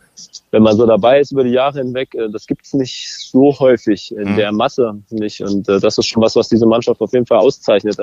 wenn 0.52 0.64
man 0.64 0.76
so 0.76 0.86
dabei 0.86 1.20
ist 1.20 1.32
über 1.32 1.44
die 1.44 1.52
Jahre 1.52 1.80
hinweg, 1.80 2.14
äh, 2.16 2.30
das 2.30 2.48
gibt's 2.48 2.74
nicht 2.74 3.10
so 3.18 3.58
häufig 3.60 4.14
in 4.16 4.32
mhm. 4.32 4.36
der 4.36 4.52
Masse 4.52 5.02
nicht. 5.10 5.42
Und 5.42 5.70
äh, 5.70 5.80
das 5.80 5.98
ist 5.98 6.08
schon 6.08 6.22
was, 6.22 6.36
was 6.36 6.50
diese 6.50 6.66
Mannschaft 6.66 7.02
auf 7.02 7.14
jeden 7.14 7.26
Fall 7.26 7.40
auszeichnet. 7.40 7.98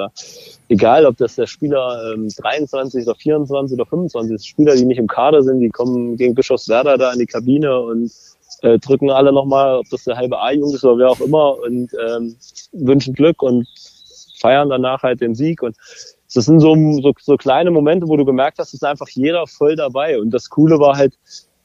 Egal, 0.69 1.07
ob 1.07 1.17
das 1.17 1.37
der 1.37 1.47
Spieler 1.47 2.13
ähm, 2.15 2.29
23 2.29 3.07
oder 3.07 3.15
24 3.15 3.79
oder 3.79 3.87
25 3.87 4.49
Spieler, 4.49 4.75
die 4.77 4.85
nicht 4.85 4.99
im 4.99 5.07
Kader 5.07 5.43
sind, 5.43 5.61
die 5.61 5.69
kommen 5.69 6.17
gegen 6.17 6.35
Bischofswerda 6.35 6.97
da 6.97 7.13
in 7.13 7.19
die 7.19 7.27
Kabine 7.27 7.81
und 7.81 8.11
äh, 8.63 8.79
drücken 8.79 9.11
alle 9.11 9.33
nochmal, 9.33 9.79
ob 9.79 9.87
das 9.91 10.05
der 10.05 10.17
halbe 10.17 10.41
A-Jugend 10.41 10.75
ist 10.75 10.85
oder 10.85 10.99
wer 10.99 11.11
auch 11.11 11.21
immer 11.21 11.59
und 11.59 11.91
ähm, 12.09 12.37
wünschen 12.73 13.15
Glück 13.15 13.43
und 13.43 13.67
feiern 14.39 14.69
danach 14.69 15.03
halt 15.03 15.21
den 15.21 15.35
Sieg. 15.35 15.63
Und 15.63 15.77
das 16.35 16.45
sind 16.45 16.61
so, 16.61 16.75
so, 17.01 17.13
so 17.21 17.37
kleine 17.37 17.71
Momente, 17.71 18.09
wo 18.09 18.17
du 18.17 18.25
gemerkt 18.25 18.59
hast, 18.59 18.75
ist 18.75 18.85
einfach 18.85 19.09
jeder 19.09 19.47
voll 19.47 19.77
dabei. 19.77 20.19
Und 20.19 20.31
das 20.31 20.51
Coole 20.51 20.79
war 20.79 20.97
halt, 20.97 21.15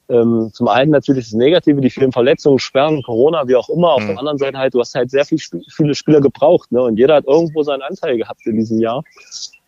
ähm, 0.10 0.50
zum 0.54 0.68
einen 0.68 0.92
natürlich 0.92 1.26
das 1.26 1.34
Negative, 1.34 1.80
die 1.82 1.90
vielen 1.90 2.12
Verletzungen, 2.12 2.60
Sperren, 2.60 3.02
Corona, 3.02 3.48
wie 3.48 3.56
auch 3.56 3.70
immer. 3.70 3.94
Auf 3.94 4.04
mhm. 4.04 4.08
der 4.08 4.20
anderen 4.20 4.38
Seite 4.38 4.58
halt, 4.58 4.74
du 4.74 4.80
hast 4.80 4.94
halt 4.94 5.10
sehr 5.10 5.26
viel, 5.26 5.40
viele 5.40 5.96
Spieler 5.96 6.22
gebraucht. 6.22 6.72
Ne? 6.72 6.82
Und 6.82 6.98
jeder 6.98 7.16
hat 7.16 7.26
irgendwo 7.26 7.64
seinen 7.64 7.82
Anteil 7.82 8.18
gehabt 8.18 8.46
in 8.46 8.58
diesem 8.58 8.80
Jahr. 8.80 9.04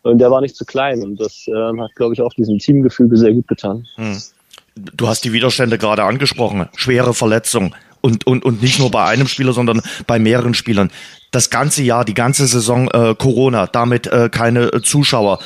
Und 0.02 0.18
der 0.18 0.30
war 0.30 0.40
nicht 0.42 0.54
zu 0.54 0.64
klein. 0.64 1.02
Und 1.02 1.18
das 1.18 1.46
äh, 1.48 1.52
hat, 1.52 1.94
glaube 1.94 2.14
ich, 2.14 2.20
auch 2.20 2.34
diesem 2.34 2.58
Teamgefüge 2.58 3.16
sehr 3.16 3.32
gut 3.32 3.48
getan. 3.48 3.86
Mhm. 3.96 4.18
Du 4.74 5.08
hast 5.08 5.24
die 5.24 5.32
Widerstände 5.32 5.78
gerade 5.78 6.04
angesprochen. 6.04 6.68
Schwere 6.76 7.14
Verletzungen. 7.14 7.74
Und, 8.00 8.26
und, 8.26 8.44
und 8.44 8.60
nicht 8.60 8.78
nur 8.78 8.90
bei 8.90 9.04
einem 9.04 9.28
Spieler, 9.28 9.54
sondern 9.54 9.80
bei 10.06 10.18
mehreren 10.18 10.52
Spielern 10.52 10.90
das 11.34 11.50
ganze 11.50 11.82
Jahr, 11.82 12.04
die 12.04 12.14
ganze 12.14 12.46
Saison 12.46 12.88
äh, 12.90 13.14
Corona, 13.14 13.66
damit 13.66 14.06
äh, 14.06 14.28
keine 14.28 14.72
äh, 14.72 14.82
Zuschauer. 14.82 15.38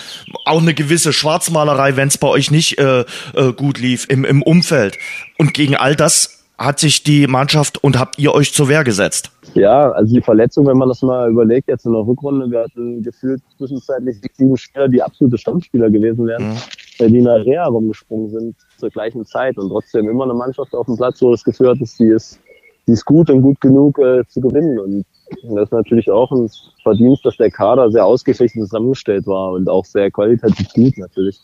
Auch 0.45 0.61
eine 0.61 0.75
gewisse 0.75 1.13
Schwarzmalerei, 1.13 1.97
wenn 1.97 2.09
es 2.09 2.19
bei 2.19 2.29
euch 2.29 2.51
nicht 2.51 2.79
äh, 2.79 3.05
äh, 3.35 3.53
gut 3.55 3.79
lief 3.79 4.07
im, 4.09 4.25
im 4.25 4.43
Umfeld. 4.43 4.99
Und 5.39 5.55
gegen 5.55 5.77
all 5.77 5.97
das 5.97 6.39
hat 6.59 6.81
sich 6.81 7.05
die 7.05 7.27
Mannschaft 7.29 7.83
und 7.83 7.99
habt 7.99 8.19
ihr 8.19 8.35
euch 8.35 8.53
zur 8.53 8.69
Wehr 8.69 8.83
gesetzt? 8.83 9.31
Ja, 9.55 9.93
also 9.93 10.13
die 10.13 10.21
Verletzung, 10.21 10.67
wenn 10.67 10.77
man 10.77 10.89
das 10.89 11.03
mal 11.03 11.31
überlegt, 11.31 11.69
jetzt 11.69 11.87
in 11.87 11.93
der 11.93 12.05
Rückrunde, 12.05 12.51
wir 12.51 12.65
hatten 12.65 13.03
gefühlt 13.03 13.41
zwischenzeitlich 13.57 14.17
sieben 14.35 14.57
Spieler, 14.57 14.89
die 14.89 15.01
absolute 15.01 15.39
Stammspieler 15.39 15.89
gewesen 15.89 16.27
wären, 16.27 16.51
mhm. 16.51 16.57
die 16.99 17.19
in 17.19 17.25
der 17.25 17.47
Reha 17.47 17.67
rumgesprungen 17.67 18.29
sind 18.31 18.57
zur 18.77 18.91
gleichen 18.91 19.25
Zeit 19.25 19.57
und 19.57 19.69
trotzdem 19.69 20.09
immer 20.09 20.25
eine 20.25 20.35
Mannschaft 20.35 20.75
auf 20.75 20.87
dem 20.87 20.97
Platz, 20.97 21.23
wo 21.23 21.31
das 21.31 21.45
Gefühl 21.45 21.71
hat, 21.71 21.81
dass 21.81 21.97
die 21.97 22.09
ist, 22.09 22.41
die 22.87 22.93
ist 22.93 23.05
gut 23.05 23.31
und 23.31 23.43
gut 23.43 23.61
genug 23.61 23.99
äh, 23.99 24.25
zu 24.27 24.41
gewinnen. 24.41 24.79
Und 24.81 25.05
das 25.43 25.65
ist 25.65 25.73
natürlich 25.73 26.11
auch 26.11 26.31
ein 26.33 26.51
Verdienst, 26.83 27.25
dass 27.25 27.37
der 27.37 27.51
Kader 27.51 27.91
sehr 27.91 28.05
ausgefecht 28.05 28.55
zusammengestellt 28.55 29.27
war 29.27 29.53
und 29.53 29.69
auch 29.69 29.85
sehr 29.85 30.11
qualitativ 30.11 30.73
gut 30.73 30.99
natürlich. 30.99 31.41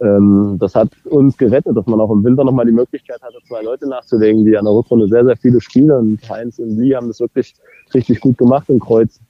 Ähm, 0.00 0.56
das 0.58 0.74
hat 0.74 0.90
uns 1.04 1.36
gerettet, 1.36 1.76
dass 1.76 1.86
man 1.86 2.00
auch 2.00 2.10
im 2.10 2.24
Winter 2.24 2.44
nochmal 2.44 2.66
die 2.66 2.72
Möglichkeit 2.72 3.22
hatte, 3.22 3.38
zwei 3.46 3.62
Leute 3.62 3.88
nachzulegen, 3.88 4.44
die 4.44 4.56
an 4.56 4.64
der 4.64 4.74
Rückrunde 4.74 5.08
sehr, 5.08 5.24
sehr 5.24 5.36
viele 5.36 5.60
Spiele 5.60 5.98
und 5.98 6.18
Heinz 6.28 6.58
und 6.58 6.76
Lee 6.78 6.94
haben 6.94 7.08
das 7.08 7.20
wirklich 7.20 7.54
richtig 7.94 8.20
gut 8.20 8.36
gemacht 8.36 8.68
im 8.68 8.80
Kreuz 8.80 9.20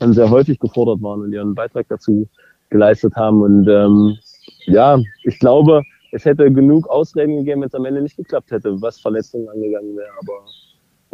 und 0.00 0.14
sehr 0.14 0.28
häufig 0.28 0.58
gefordert 0.58 1.00
waren 1.02 1.22
und 1.22 1.32
ihren 1.32 1.54
Beitrag 1.54 1.86
dazu 1.88 2.28
geleistet 2.70 3.14
haben. 3.14 3.42
Und 3.42 3.68
ähm, 3.68 4.18
ja, 4.66 4.98
ich 5.22 5.38
glaube, 5.38 5.82
es 6.12 6.24
hätte 6.24 6.50
genug 6.52 6.88
Ausreden 6.88 7.36
gegeben, 7.38 7.62
wenn 7.62 7.68
es 7.68 7.74
am 7.74 7.84
Ende 7.84 8.02
nicht 8.02 8.16
geklappt 8.16 8.50
hätte, 8.50 8.80
was 8.82 9.00
Verletzungen 9.00 9.48
angegangen 9.48 9.96
wäre. 9.96 10.10
Aber 10.20 10.44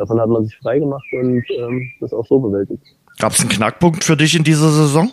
davon 0.01 0.19
hat 0.19 0.29
man 0.29 0.45
sich 0.45 0.57
frei 0.57 0.79
gemacht 0.79 1.05
und 1.13 1.45
ähm, 1.59 1.91
das 2.01 2.13
auch 2.13 2.27
so 2.27 2.39
bewältigt. 2.39 2.83
Gab 3.19 3.33
es 3.33 3.41
einen 3.41 3.51
Knackpunkt 3.51 4.03
für 4.03 4.17
dich 4.17 4.35
in 4.35 4.45
dieser 4.45 4.71
Saison? 4.71 5.13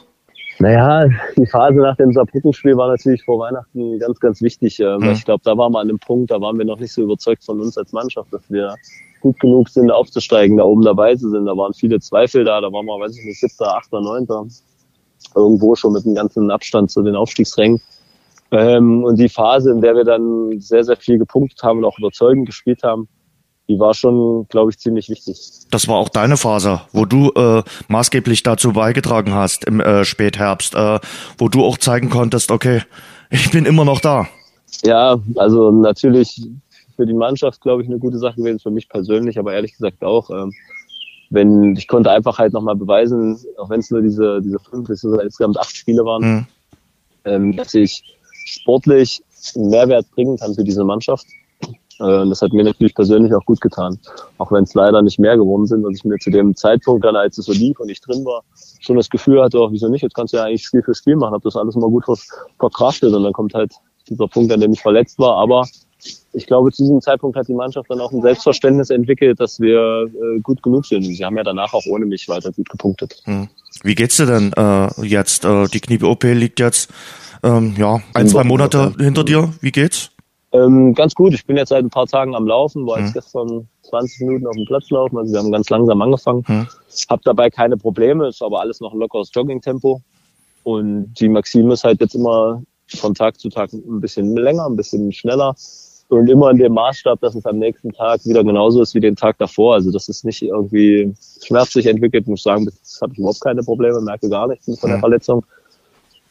Naja, 0.59 1.07
die 1.35 1.45
Phase 1.45 1.77
nach 1.77 1.97
dem 1.97 2.13
Saarbrücken-Spiel 2.13 2.75
war 2.77 2.87
natürlich 2.87 3.23
vor 3.23 3.37
Weihnachten 3.39 3.99
ganz, 3.99 4.19
ganz 4.19 4.41
wichtig. 4.41 4.79
Äh, 4.79 4.97
mhm. 4.97 5.11
Ich 5.11 5.25
glaube, 5.25 5.41
da 5.43 5.57
waren 5.57 5.73
wir 5.73 5.79
an 5.79 5.89
dem 5.89 5.99
Punkt, 5.99 6.31
da 6.31 6.39
waren 6.39 6.57
wir 6.57 6.65
noch 6.65 6.79
nicht 6.79 6.93
so 6.93 7.03
überzeugt 7.03 7.43
von 7.43 7.59
uns 7.59 7.77
als 7.77 7.91
Mannschaft, 7.91 8.33
dass 8.33 8.49
wir 8.49 8.75
gut 9.19 9.39
genug 9.39 9.67
sind, 9.69 9.91
aufzusteigen, 9.91 10.57
da 10.57 10.63
oben 10.63 10.83
dabei 10.83 11.15
zu 11.15 11.29
sind. 11.29 11.45
Da 11.45 11.55
waren 11.55 11.73
viele 11.73 11.99
Zweifel 11.99 12.45
da, 12.45 12.61
da 12.61 12.71
waren 12.71 12.85
wir, 12.85 12.99
weiß 12.99 13.17
ich 13.17 13.25
nicht, 13.25 13.39
siebter, 13.39 13.75
achter, 13.75 13.99
neunter. 13.99 14.45
Irgendwo 15.35 15.75
schon 15.75 15.93
mit 15.93 16.05
einem 16.05 16.15
ganzen 16.15 16.49
Abstand 16.49 16.89
zu 16.89 17.03
den 17.03 17.15
Aufstiegsrängen. 17.15 17.81
Ähm, 18.51 19.03
und 19.03 19.19
die 19.19 19.29
Phase, 19.29 19.71
in 19.71 19.81
der 19.81 19.95
wir 19.95 20.05
dann 20.05 20.59
sehr, 20.59 20.83
sehr 20.83 20.95
viel 20.95 21.17
gepunktet 21.17 21.61
haben 21.61 21.79
und 21.79 21.85
auch 21.85 21.99
überzeugend 21.99 22.45
gespielt 22.45 22.81
haben, 22.83 23.09
die 23.69 23.79
war 23.79 23.93
schon, 23.93 24.47
glaube 24.47 24.71
ich, 24.71 24.79
ziemlich 24.79 25.09
wichtig. 25.09 25.37
Das 25.71 25.87
war 25.87 25.95
auch 25.97 26.09
deine 26.09 26.37
Phase, 26.37 26.81
wo 26.93 27.05
du 27.05 27.31
äh, 27.35 27.63
maßgeblich 27.87 28.43
dazu 28.43 28.73
beigetragen 28.73 29.33
hast 29.33 29.65
im 29.65 29.79
äh, 29.79 30.05
Spätherbst, 30.05 30.75
äh, 30.75 30.99
wo 31.37 31.49
du 31.49 31.65
auch 31.65 31.77
zeigen 31.77 32.09
konntest, 32.09 32.51
okay, 32.51 32.81
ich 33.29 33.51
bin 33.51 33.65
immer 33.65 33.83
noch 33.83 33.99
da. 33.99 34.27
Ja, 34.83 35.19
also 35.35 35.71
natürlich 35.71 36.47
für 36.95 37.05
die 37.05 37.13
Mannschaft, 37.13 37.61
glaube 37.61 37.83
ich, 37.83 37.89
eine 37.89 37.99
gute 37.99 38.17
Sache 38.17 38.37
gewesen, 38.37 38.59
für 38.59 38.71
mich 38.71 38.87
persönlich, 38.89 39.37
aber 39.37 39.53
ehrlich 39.53 39.73
gesagt 39.73 40.03
auch. 40.03 40.29
Ähm, 40.29 40.53
wenn 41.29 41.75
ich 41.75 41.89
konnte 41.89 42.09
einfach 42.09 42.39
halt 42.39 42.53
nochmal 42.53 42.75
beweisen, 42.75 43.37
auch 43.57 43.69
wenn 43.69 43.81
es 43.81 43.91
nur 43.91 44.01
diese 44.01 44.41
diese 44.41 44.59
fünf, 44.59 44.89
insgesamt 44.89 45.59
acht 45.59 45.75
Spiele 45.75 46.05
waren, 46.05 46.23
mhm. 46.23 46.45
ähm, 47.25 47.55
dass 47.57 47.73
ich 47.73 48.03
sportlich 48.45 49.21
einen 49.55 49.69
Mehrwert 49.69 50.09
bringen 50.11 50.37
kann 50.37 50.55
für 50.55 50.63
diese 50.63 50.85
Mannschaft 50.85 51.25
äh, 51.99 52.29
das 52.29 52.41
hat 52.41 52.53
mir 52.53 52.63
natürlich 52.63 52.95
persönlich 52.95 53.33
auch 53.33 53.45
gut 53.45 53.61
getan. 53.61 53.99
Auch 54.37 54.51
wenn 54.51 54.63
es 54.63 54.73
leider 54.73 55.01
nicht 55.01 55.19
mehr 55.19 55.37
geworden 55.37 55.65
sind 55.65 55.85
und 55.85 55.95
ich 55.95 56.03
mir 56.03 56.17
zu 56.17 56.29
dem 56.29 56.55
Zeitpunkt 56.55 57.05
dann, 57.05 57.15
als 57.15 57.37
es 57.37 57.45
so 57.45 57.51
lief 57.51 57.79
und 57.79 57.89
ich 57.89 58.01
drin 58.01 58.25
war, 58.25 58.43
schon 58.79 58.97
das 58.97 59.09
Gefühl 59.09 59.41
hatte, 59.41 59.59
auch 59.59 59.71
wieso 59.71 59.87
nicht, 59.89 60.01
jetzt 60.01 60.15
kannst 60.15 60.33
du 60.33 60.37
ja 60.37 60.43
eigentlich 60.43 60.65
Spiel 60.65 60.83
für 60.83 60.95
Spiel 60.95 61.15
machen, 61.15 61.33
habe 61.33 61.43
das 61.43 61.55
alles 61.55 61.75
mal 61.75 61.89
gut 61.89 62.05
verkraftet 62.59 63.13
und 63.13 63.23
dann 63.23 63.33
kommt 63.33 63.53
halt 63.53 63.73
dieser 64.09 64.27
Punkt, 64.27 64.51
an 64.51 64.59
dem 64.59 64.73
ich 64.73 64.81
verletzt 64.81 65.19
war. 65.19 65.35
Aber 65.35 65.65
ich 66.33 66.45
glaube, 66.45 66.71
zu 66.71 66.83
diesem 66.83 67.01
Zeitpunkt 67.01 67.35
hat 67.35 67.47
die 67.47 67.53
Mannschaft 67.53 67.89
dann 67.89 67.99
auch 67.99 68.11
ein 68.11 68.21
Selbstverständnis 68.21 68.89
entwickelt, 68.89 69.39
dass 69.39 69.59
wir 69.59 70.05
äh, 70.05 70.39
gut 70.41 70.61
genug 70.61 70.85
sind. 70.85 71.03
Sie 71.03 71.25
haben 71.25 71.35
ja 71.37 71.43
danach 71.43 71.73
auch 71.73 71.85
ohne 71.87 72.05
mich 72.05 72.29
weiter 72.29 72.51
gut 72.51 72.69
gepunktet. 72.69 73.21
Hm. 73.23 73.49
Wie 73.83 73.95
geht's 73.95 74.17
dir 74.17 74.25
denn 74.25 74.53
äh, 74.53 75.05
jetzt? 75.05 75.45
Äh, 75.45 75.67
die 75.67 75.79
Knie-OP 75.79 76.23
liegt 76.23 76.59
jetzt 76.59 76.91
ähm, 77.43 77.75
ja 77.77 78.01
ein, 78.13 78.27
zwei 78.27 78.43
Monate 78.43 78.93
hinter 78.99 79.23
dir. 79.23 79.53
Wie 79.61 79.71
geht's? 79.71 80.11
Ähm, 80.57 80.93
ganz 80.93 81.13
gut. 81.13 81.33
Ich 81.33 81.45
bin 81.45 81.57
jetzt 81.57 81.69
seit 81.69 81.83
ein 81.83 81.89
paar 81.89 82.07
Tagen 82.07 82.35
am 82.35 82.47
Laufen, 82.47 82.87
war 82.87 82.99
jetzt 82.99 83.09
mhm. 83.09 83.13
gestern 83.13 83.67
20 83.83 84.21
Minuten 84.21 84.47
auf 84.47 84.55
dem 84.55 84.65
Platz 84.65 84.89
laufen. 84.89 85.17
Also 85.17 85.31
wir 85.31 85.39
haben 85.39 85.51
ganz 85.51 85.69
langsam 85.69 86.01
angefangen. 86.01 86.43
Mhm. 86.47 86.67
Hab 87.09 87.21
dabei 87.23 87.49
keine 87.49 87.77
Probleme, 87.77 88.27
ist 88.27 88.41
aber 88.41 88.61
alles 88.61 88.79
noch 88.79 88.93
ein 88.93 88.99
lockeres 88.99 89.29
Jogging-Tempo. 89.33 90.01
Und 90.63 91.13
die 91.19 91.29
Maxime 91.29 91.73
ist 91.73 91.83
halt 91.83 92.01
jetzt 92.01 92.15
immer 92.15 92.61
von 92.87 93.13
Tag 93.13 93.39
zu 93.39 93.49
Tag 93.49 93.71
ein 93.73 94.01
bisschen 94.01 94.35
länger, 94.35 94.65
ein 94.65 94.75
bisschen 94.75 95.11
schneller. 95.11 95.55
Und 96.09 96.29
immer 96.29 96.51
in 96.51 96.57
dem 96.57 96.73
Maßstab, 96.73 97.19
dass 97.19 97.35
es 97.35 97.45
am 97.45 97.59
nächsten 97.59 97.91
Tag 97.91 98.25
wieder 98.25 98.43
genauso 98.43 98.81
ist 98.81 98.95
wie 98.95 99.01
den 99.01 99.17
Tag 99.17 99.37
davor. 99.39 99.75
Also 99.75 99.91
das 99.91 100.07
ist 100.07 100.23
nicht 100.23 100.41
irgendwie 100.41 101.13
schmerzlich 101.43 101.85
entwickelt, 101.85 102.27
muss 102.27 102.39
ich 102.39 102.43
sagen, 102.43 102.65
das 102.65 102.99
habe 103.01 103.11
ich 103.13 103.19
überhaupt 103.19 103.41
keine 103.41 103.61
Probleme, 103.61 103.99
merke 103.99 104.29
gar 104.29 104.47
nichts 104.47 104.65
von 104.79 104.89
der 104.89 104.97
mhm. 104.97 105.01
Verletzung. 105.01 105.45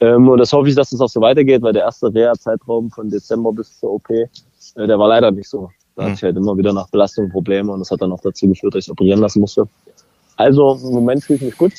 Ähm, 0.00 0.28
und 0.28 0.38
das 0.38 0.52
hoffe 0.52 0.68
ich, 0.68 0.74
dass 0.74 0.92
es 0.92 0.98
das 0.98 1.00
auch 1.00 1.12
so 1.12 1.20
weitergeht, 1.20 1.62
weil 1.62 1.72
der 1.72 1.82
erste 1.82 2.12
Reha-Zeitraum 2.12 2.90
von 2.90 3.08
Dezember 3.08 3.52
bis 3.52 3.78
zur 3.78 3.92
OP, 3.92 4.10
äh, 4.10 4.28
der 4.76 4.98
war 4.98 5.08
leider 5.08 5.30
nicht 5.30 5.48
so. 5.48 5.70
Da 5.94 6.04
hatte 6.04 6.14
ich 6.14 6.22
halt 6.22 6.36
immer 6.36 6.56
wieder 6.58 6.74
nach 6.74 6.88
Belastung 6.90 7.30
Probleme 7.30 7.72
und 7.72 7.80
das 7.80 7.90
hat 7.90 8.02
dann 8.02 8.12
auch 8.12 8.20
dazu 8.20 8.46
geführt, 8.46 8.74
dass 8.74 8.84
ich 8.84 8.90
operieren 8.90 9.20
lassen 9.20 9.40
musste. 9.40 9.66
Also 10.36 10.78
im 10.82 10.92
Moment 10.92 11.24
fühle 11.24 11.38
ich 11.38 11.44
mich 11.46 11.56
gut. 11.56 11.72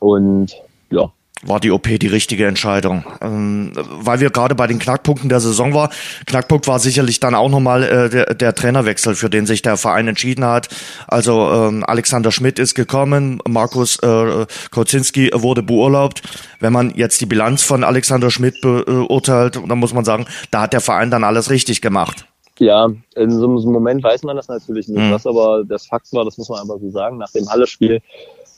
Und 0.00 0.56
ja, 0.90 1.12
war 1.42 1.60
die 1.60 1.70
OP 1.70 1.84
die 1.84 2.06
richtige 2.06 2.46
Entscheidung. 2.46 3.04
Ähm, 3.20 3.72
weil 3.74 4.20
wir 4.20 4.30
gerade 4.30 4.54
bei 4.54 4.66
den 4.66 4.78
Knackpunkten 4.78 5.28
der 5.28 5.40
Saison 5.40 5.74
war. 5.74 5.90
Knackpunkt 6.26 6.66
war 6.66 6.78
sicherlich 6.78 7.20
dann 7.20 7.34
auch 7.34 7.48
nochmal 7.48 7.82
äh, 7.82 8.08
der, 8.08 8.34
der 8.34 8.54
Trainerwechsel, 8.54 9.14
für 9.14 9.28
den 9.28 9.46
sich 9.46 9.62
der 9.62 9.76
Verein 9.76 10.08
entschieden 10.08 10.44
hat. 10.44 10.68
Also 11.06 11.50
ähm, 11.52 11.84
Alexander 11.86 12.32
Schmidt 12.32 12.58
ist 12.58 12.74
gekommen, 12.74 13.40
Markus 13.46 13.98
äh, 14.02 14.46
Kozinski 14.70 15.30
wurde 15.34 15.62
beurlaubt. 15.62 16.22
Wenn 16.60 16.72
man 16.72 16.92
jetzt 16.94 17.20
die 17.20 17.26
Bilanz 17.26 17.62
von 17.62 17.84
Alexander 17.84 18.30
Schmidt 18.30 18.60
beurteilt, 18.62 19.56
dann 19.56 19.78
muss 19.78 19.92
man 19.92 20.04
sagen, 20.04 20.26
da 20.50 20.62
hat 20.62 20.72
der 20.72 20.80
Verein 20.80 21.10
dann 21.10 21.24
alles 21.24 21.50
richtig 21.50 21.82
gemacht. 21.82 22.26
Ja, 22.58 22.88
in 23.14 23.30
so 23.30 23.44
einem 23.44 23.72
Moment 23.72 24.02
weiß 24.02 24.22
man 24.22 24.36
das 24.36 24.48
natürlich 24.48 24.88
nicht. 24.88 24.98
Mhm. 24.98 25.12
Was 25.12 25.26
aber 25.26 25.62
das 25.68 25.86
Fakt 25.86 26.10
war, 26.12 26.24
das 26.24 26.38
muss 26.38 26.48
man 26.48 26.60
einfach 26.60 26.78
so 26.80 26.90
sagen, 26.90 27.18
nach 27.18 27.30
dem 27.30 27.46
Halle-Spiel 27.48 28.00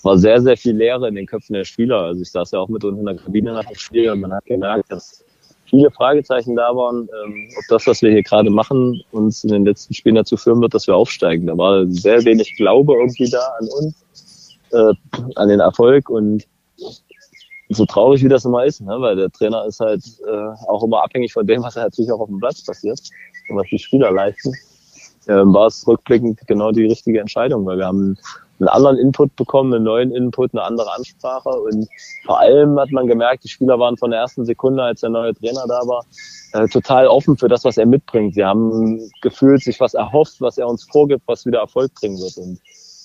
war 0.03 0.19
sehr, 0.19 0.41
sehr 0.41 0.57
viel 0.57 0.77
Leere 0.77 1.09
in 1.09 1.15
den 1.15 1.27
Köpfen 1.27 1.55
der 1.55 1.65
Spieler. 1.65 1.99
Also 1.99 2.23
ich 2.23 2.31
saß 2.31 2.53
ja 2.53 2.61
auch 2.61 2.69
mit 2.69 2.85
uns 2.85 2.99
in 2.99 3.07
der 3.07 3.17
Kabine 3.17 3.53
nach 3.53 3.65
dem 3.65 3.77
Spiel 3.77 4.11
und 4.11 4.21
man 4.21 4.33
hat 4.33 4.45
gemerkt, 4.47 4.91
dass 4.91 5.25
viele 5.67 5.91
Fragezeichen 5.91 6.57
da 6.57 6.75
waren, 6.75 7.09
ähm, 7.25 7.49
ob 7.59 7.65
das, 7.69 7.87
was 7.87 8.03
wir 8.03 8.11
hier 8.11 8.23
gerade 8.23 8.51
machen, 8.51 9.03
uns 9.13 9.45
in 9.45 9.51
den 9.51 9.65
letzten 9.65 9.95
Spielen 9.95 10.15
dazu 10.15 10.37
führen 10.37 10.61
wird, 10.61 10.75
dass 10.75 10.87
wir 10.87 10.97
aufsteigen. 10.97 11.47
Da 11.47 11.57
war 11.57 11.87
sehr 11.89 12.25
wenig 12.25 12.57
Glaube 12.57 12.95
irgendwie 12.95 13.29
da 13.29 13.41
an 13.61 13.69
uns, 13.79 14.59
äh, 14.73 14.95
an 15.35 15.49
den 15.49 15.61
Erfolg 15.61 16.09
und 16.09 16.47
so 17.71 17.85
traurig 17.85 18.25
wie 18.25 18.29
das 18.29 18.47
immer 18.47 18.65
ist, 18.65 18.81
ne? 18.81 18.97
weil 18.99 19.17
der 19.17 19.31
Trainer 19.31 19.67
ist 19.67 19.81
halt 19.81 20.03
äh, 20.27 20.67
auch 20.69 20.83
immer 20.83 21.03
abhängig 21.05 21.33
von 21.33 21.47
dem, 21.47 21.63
was 21.63 21.77
natürlich 21.77 22.11
auch 22.11 22.21
auf 22.21 22.29
dem 22.29 22.39
Platz 22.39 22.65
passiert 22.65 23.01
und 23.51 23.57
was 23.57 23.67
die 23.71 23.79
Spieler 23.79 24.11
leisten. 24.11 24.55
ähm, 25.29 25.53
war 25.53 25.67
es 25.67 25.87
rückblickend 25.87 26.41
genau 26.47 26.73
die 26.73 26.87
richtige 26.87 27.21
Entscheidung, 27.21 27.67
weil 27.67 27.77
wir 27.77 27.87
haben 27.87 28.17
einen 28.61 28.69
anderen 28.69 28.99
Input 28.99 29.35
bekommen, 29.37 29.73
einen 29.73 29.85
neuen 29.85 30.15
Input, 30.15 30.53
eine 30.53 30.63
andere 30.63 30.93
Ansprache 30.93 31.51
und 31.51 31.89
vor 32.25 32.41
allem 32.41 32.79
hat 32.79 32.91
man 32.91 33.07
gemerkt, 33.07 33.45
die 33.45 33.49
Spieler 33.49 33.79
waren 33.79 33.97
von 33.97 34.11
der 34.11 34.21
ersten 34.21 34.45
Sekunde, 34.45 34.83
als 34.83 35.01
der 35.01 35.11
neue 35.11 35.35
Trainer 35.35 35.65
da 35.69 35.81
war, 35.87 36.05
äh, 36.53 36.67
total 36.69 37.07
offen 37.07 37.37
für 37.37 37.49
das, 37.49 37.65
was 37.65 37.79
er 37.79 37.87
mitbringt. 37.87 38.35
Sie 38.35 38.45
haben 38.45 39.01
gefühlt 39.23 39.63
sich 39.63 39.81
was 39.81 39.95
erhofft, 39.95 40.41
was 40.41 40.59
er 40.59 40.67
uns 40.67 40.85
vorgibt, 40.85 41.23
was 41.27 41.47
wieder 41.47 41.61
Erfolg 41.61 41.93
bringen 41.95 42.19
wird 42.19 42.37
und 42.37 42.59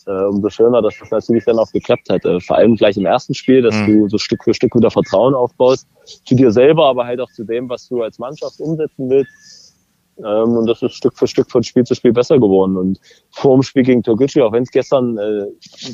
äh, 0.05 0.25
umso 0.25 0.49
schöner, 0.49 0.81
dass 0.81 0.97
das 0.99 1.11
natürlich 1.11 1.45
dann 1.45 1.59
auch 1.59 1.71
geklappt 1.71 2.09
hat. 2.09 2.25
Äh, 2.25 2.39
vor 2.39 2.57
allem 2.57 2.75
gleich 2.75 2.97
im 2.97 3.05
ersten 3.05 3.33
Spiel, 3.33 3.61
dass 3.61 3.75
mhm. 3.75 3.85
du 3.85 4.09
so 4.09 4.17
Stück 4.17 4.43
für 4.43 4.53
Stück 4.53 4.75
wieder 4.75 4.91
Vertrauen 4.91 5.33
aufbaust 5.33 5.87
zu 6.25 6.35
dir 6.35 6.51
selber, 6.51 6.87
aber 6.87 7.05
halt 7.05 7.19
auch 7.21 7.31
zu 7.31 7.43
dem, 7.43 7.69
was 7.69 7.87
du 7.87 8.01
als 8.01 8.19
Mannschaft 8.19 8.59
umsetzen 8.59 9.09
willst. 9.09 9.31
Ähm, 10.19 10.57
und 10.57 10.67
das 10.67 10.81
ist 10.81 10.93
Stück 10.93 11.17
für 11.17 11.27
Stück 11.27 11.49
von 11.49 11.63
Spiel 11.63 11.83
zu 11.83 11.95
Spiel 11.95 12.13
besser 12.13 12.39
geworden. 12.39 12.77
Und 12.77 12.99
vor 13.31 13.55
dem 13.55 13.63
Spiel 13.63 13.83
gegen 13.83 14.03
Türkgücü, 14.03 14.41
auch 14.41 14.51
wenn 14.51 14.63
es 14.63 14.71
gestern 14.71 15.17
äh, 15.17 15.45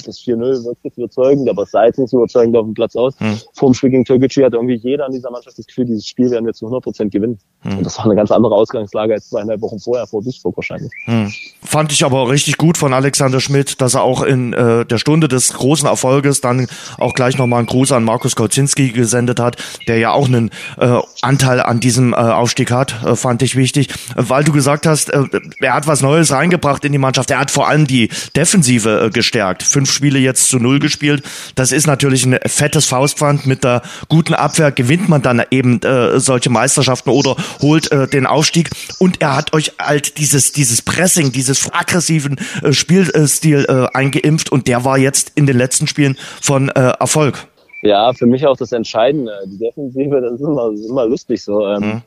das 0.06 0.20
4-0 0.20 0.66
wirklich 0.66 0.98
überzeugend, 0.98 1.50
aber 1.50 1.64
es 1.64 1.72
sah 1.72 1.86
jetzt 1.86 2.00
nicht 2.00 2.14
überzeugend 2.14 2.56
auf 2.58 2.66
dem 2.66 2.74
Platz 2.74 2.96
aus. 2.96 3.20
Hm. 3.20 3.38
Vor 3.54 3.70
dem 3.70 3.74
Spiel 3.74 3.90
gegen 3.92 4.06
Türkgücü 4.06 4.44
hat 4.44 4.54
irgendwie 4.54 4.76
jeder 4.76 5.06
in 5.08 5.14
dieser 5.14 5.32
Mannschaft 5.32 5.58
das 5.58 5.66
Gefühl, 5.66 5.86
dieses 5.86 6.08
Spiel 6.08 6.30
werden 6.32 6.46
wir 6.46 6.54
zu 6.54 6.66
100 6.66 6.84
Prozent 6.84 7.12
gewinnen. 7.12 7.40
Hm. 7.62 7.78
Und 7.78 7.86
das 7.86 7.98
war 7.98 8.06
eine 8.06 8.16
ganz 8.16 8.32
andere 8.32 8.56
Ausgangslage 8.56 9.14
als 9.14 9.30
zweieinhalb 9.30 9.62
Wochen 9.62 9.80
vorher 9.80 10.08
vor 10.08 10.22
Duisburg 10.22 10.58
wahrscheinlich. 10.58 10.92
Hm. 11.06 11.32
Fand 11.62 11.92
ich 11.92 12.04
aber 12.04 12.30
richtig 12.30 12.58
gut 12.58 12.78
von 12.78 12.94
Alexander 12.94 13.40
Schmidt, 13.40 13.82
dass 13.82 13.94
er 13.94 14.04
auch 14.04 14.22
in 14.24 14.54
äh, 14.54 14.86
der 14.86 14.98
Stunde 14.98 15.28
des 15.28 15.54
großen 15.54 15.88
Erfolges 15.88 16.42
dann 16.42 16.68
auch 16.98 17.14
gleich 17.14 17.38
nochmal 17.38 17.60
einen 17.60 17.68
Gruß 17.68 17.92
an 17.92 18.04
Markus 18.04 18.36
Kauzinski 18.36 18.90
gesendet 18.90 19.40
hat, 19.40 19.58
der 19.88 19.98
ja 19.98 20.12
auch 20.12 20.28
einen 20.28 20.50
äh, 20.78 21.00
Anteil 21.22 21.62
an 21.62 21.80
diesem 21.80 22.14
äh, 22.14 22.16
Aufstieg 22.16 22.72
hat, 22.72 23.04
äh, 23.04 23.16
fand 23.16 23.42
ich 23.42 23.56
wichtig. 23.56 23.90
Weil 24.16 24.44
du 24.44 24.52
gesagt 24.52 24.86
hast, 24.86 25.10
äh, 25.10 25.24
er 25.60 25.74
hat 25.74 25.88
was 25.88 26.02
Neues 26.02 26.32
reingebracht 26.32 26.84
in 26.86 26.92
die 26.92 26.98
Mannschaft. 26.98 27.32
Er 27.32 27.40
hat 27.40 27.52
vor 27.52 27.68
allem 27.68 27.88
die 27.88 28.10
Defensive 28.36 29.06
äh, 29.06 29.10
gestärkt. 29.10 29.64
Fünf 29.64 29.92
Spiele 29.92 30.20
jetzt 30.20 30.50
zu 30.50 30.58
null 30.58 30.80
gespielt. 30.80 31.24
Das 31.56 31.72
ist 31.72 31.88
natürlich 31.88 32.26
ein 32.26 32.40
fettes 32.46 32.86
Faustpfand. 32.86 33.46
Mit 33.46 33.64
der 33.64 33.82
guten 34.08 34.34
Abwehr 34.34 34.72
gewinnt 34.72 35.10
man 35.10 35.22
dann 35.22 35.42
eben 35.52 35.82
äh, 35.82 36.20
solche 36.20 36.50
Meisterschaften 36.50 37.10
oder 37.10 37.36
holt 37.62 37.92
äh, 37.92 38.08
den 38.08 38.26
Aufstieg. 38.26 38.70
Und 39.00 39.22
er 39.22 39.36
hat 39.36 39.54
euch 39.54 39.74
halt 39.80 40.18
dieses, 40.18 40.52
dieses 40.52 40.82
Pressing, 40.82 41.32
dieses 41.32 41.72
aggressiven 41.72 42.38
äh, 42.64 42.74
Spielstil 42.74 43.66
äh, 43.68 43.98
eingeimpft. 43.98 44.52
Und 44.52 44.68
der 44.68 44.86
war 44.86 44.98
jetzt 44.98 45.32
in 45.36 45.46
den 45.46 45.58
letzten 45.58 45.88
Spielen 45.88 46.18
von 46.42 46.70
äh, 46.70 46.94
Erfolg. 47.00 47.48
Ja, 47.82 48.12
für 48.12 48.26
mich 48.26 48.46
auch 48.46 48.58
das 48.58 48.74
Entscheidende. 48.74 49.32
Die 49.46 49.58
Defensive, 49.58 50.20
das 50.20 50.34
ist 50.34 50.42
immer, 50.42 50.72
das 50.72 50.82
ist 50.82 50.90
immer 50.90 51.06
lustig 51.06 51.42
so. 51.42 51.66
Ähm, 51.66 51.82
mhm 51.82 52.02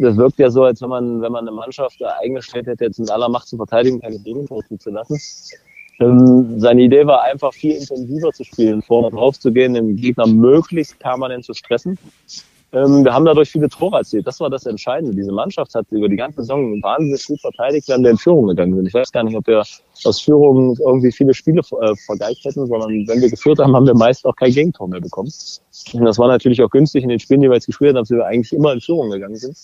das 0.00 0.16
wirkt 0.16 0.38
ja 0.38 0.50
so, 0.50 0.64
als 0.64 0.82
wenn 0.82 0.88
man, 0.88 1.20
wenn 1.20 1.32
man 1.32 1.46
eine 1.46 1.56
Mannschaft 1.56 2.02
eingestellt 2.02 2.66
hätte, 2.66 2.84
jetzt 2.84 2.98
mit 2.98 3.10
aller 3.10 3.28
Macht 3.28 3.48
zu 3.48 3.56
verteidigen, 3.56 4.00
keine 4.00 4.18
Gegentor 4.18 4.62
zuzulassen. 4.68 5.18
Ähm, 6.00 6.58
seine 6.58 6.82
Idee 6.82 7.06
war 7.06 7.22
einfach 7.22 7.52
viel 7.52 7.76
intensiver 7.76 8.32
zu 8.32 8.44
spielen, 8.44 8.80
vorne 8.82 9.10
drauf 9.10 9.38
zu 9.38 9.52
gehen, 9.52 9.74
den 9.74 9.96
Gegner 9.96 10.26
möglichst 10.26 10.98
permanent 10.98 11.44
zu 11.44 11.52
stressen. 11.52 11.98
Ähm, 12.72 13.04
wir 13.04 13.12
haben 13.12 13.24
dadurch 13.24 13.50
viele 13.50 13.68
Tore 13.68 13.98
erzielt. 13.98 14.26
Das 14.26 14.38
war 14.38 14.48
das 14.48 14.64
Entscheidende. 14.64 15.14
Diese 15.14 15.32
Mannschaft 15.32 15.74
hat 15.74 15.86
über 15.90 16.08
die 16.08 16.16
ganze 16.16 16.42
Saison 16.42 16.80
wahnsinnig 16.82 17.26
gut 17.26 17.40
verteidigt, 17.40 17.88
wenn 17.88 18.02
wir 18.02 18.10
in 18.10 18.16
Führung 18.16 18.46
gegangen 18.46 18.76
sind. 18.76 18.86
Ich 18.86 18.94
weiß 18.94 19.10
gar 19.10 19.24
nicht, 19.24 19.36
ob 19.36 19.46
wir 19.46 19.62
aus 20.04 20.20
Führung 20.20 20.76
irgendwie 20.78 21.10
viele 21.10 21.34
Spiele 21.34 21.60
äh, 21.60 21.94
vergeigt 22.06 22.44
hätten, 22.44 22.66
sondern 22.66 22.90
wenn 23.08 23.20
wir 23.20 23.28
geführt 23.28 23.58
haben, 23.58 23.74
haben 23.74 23.86
wir 23.86 23.94
meist 23.94 24.24
auch 24.24 24.36
kein 24.36 24.52
Gegentor 24.52 24.88
mehr 24.88 25.00
bekommen. 25.00 25.32
Und 25.92 26.04
das 26.04 26.18
war 26.18 26.28
natürlich 26.28 26.62
auch 26.62 26.70
günstig 26.70 27.02
in 27.02 27.08
den 27.08 27.18
Spielen, 27.18 27.40
die 27.40 27.48
wir 27.48 27.54
jetzt 27.54 27.66
gespielt 27.66 27.96
haben, 27.96 28.02
dass 28.02 28.10
wir 28.10 28.24
eigentlich 28.24 28.52
immer 28.52 28.72
in 28.72 28.80
Führung 28.80 29.10
gegangen 29.10 29.36
sind. 29.36 29.56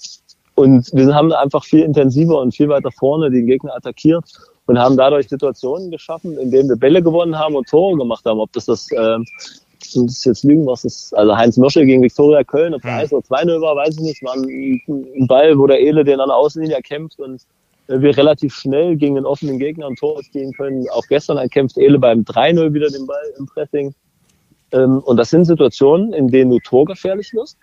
Und 0.57 0.91
wir 0.95 1.15
haben 1.15 1.33
einfach 1.33 1.65
viel 1.65 1.81
intensiver 1.81 2.41
und 2.41 2.57
viel 2.57 2.69
weiter 2.71 2.91
vorne 2.91 3.31
den 3.31 3.47
Gegner 3.47 3.77
attackiert 3.77 4.25
und 4.65 4.79
haben 4.79 4.97
dadurch 4.97 5.29
Situationen 5.29 5.91
geschaffen, 5.91 6.39
in 6.39 6.51
denen 6.51 6.71
wir 6.71 6.77
Bälle 6.77 7.03
gewonnen 7.03 7.39
haben 7.39 7.57
und 7.57 7.69
Tore 7.69 7.97
gemacht 7.97 8.25
haben. 8.25 8.41
Ob 8.41 8.51
das 8.53 8.65
das, 8.65 8.91
äh, 8.91 9.19
das 9.95 10.25
jetzt 10.25 10.45
lügen, 10.45 10.67
was 10.67 10.85
ist, 10.85 11.15
also 11.15 11.37
Heinz 11.37 11.59
Mörschel 11.59 11.85
gegen 11.85 12.03
Viktoria 12.03 12.43
Köln, 12.43 12.73
ob 12.73 12.83
es 12.83 12.91
1 12.91 13.13
oder 13.13 13.27
2-0 13.27 13.61
war, 13.61 13.77
weiß 13.77 13.97
ich 13.97 14.01
nicht. 14.01 14.25
War 14.25 14.33
ein, 14.33 14.81
ein 14.89 15.27
Ball, 15.27 15.59
wo 15.59 15.67
der 15.67 15.79
Ele 15.79 16.05
den 16.05 16.21
an 16.21 16.31
der 16.31 16.37
Außenlinie 16.37 16.77
erkämpft 16.77 17.21
und 17.21 17.43
wir 17.89 18.17
relativ 18.17 18.55
schnell 18.55 18.97
gegen 18.97 19.15
den 19.15 19.27
offenen 19.27 19.59
Gegner 19.59 19.87
ein 19.87 19.97
Tor 19.97 20.23
spielen 20.25 20.53
können. 20.53 20.87
Auch 20.91 21.07
gestern 21.07 21.37
erkämpft 21.37 21.77
Ele 21.77 21.99
beim 21.99 22.23
3-0 22.23 22.73
wieder 22.73 22.89
den 22.89 23.07
Ball 23.07 23.35
im 23.39 23.47
Pressing. 23.47 23.95
Ähm, 24.73 25.01
und 25.01 25.19
das 25.19 25.31
sind 25.31 25.45
Situationen, 25.45 26.15
in 26.15 26.29
denen 26.29 26.51
du 26.51 26.59
torgefährlich 26.61 27.33
wirst, 27.35 27.59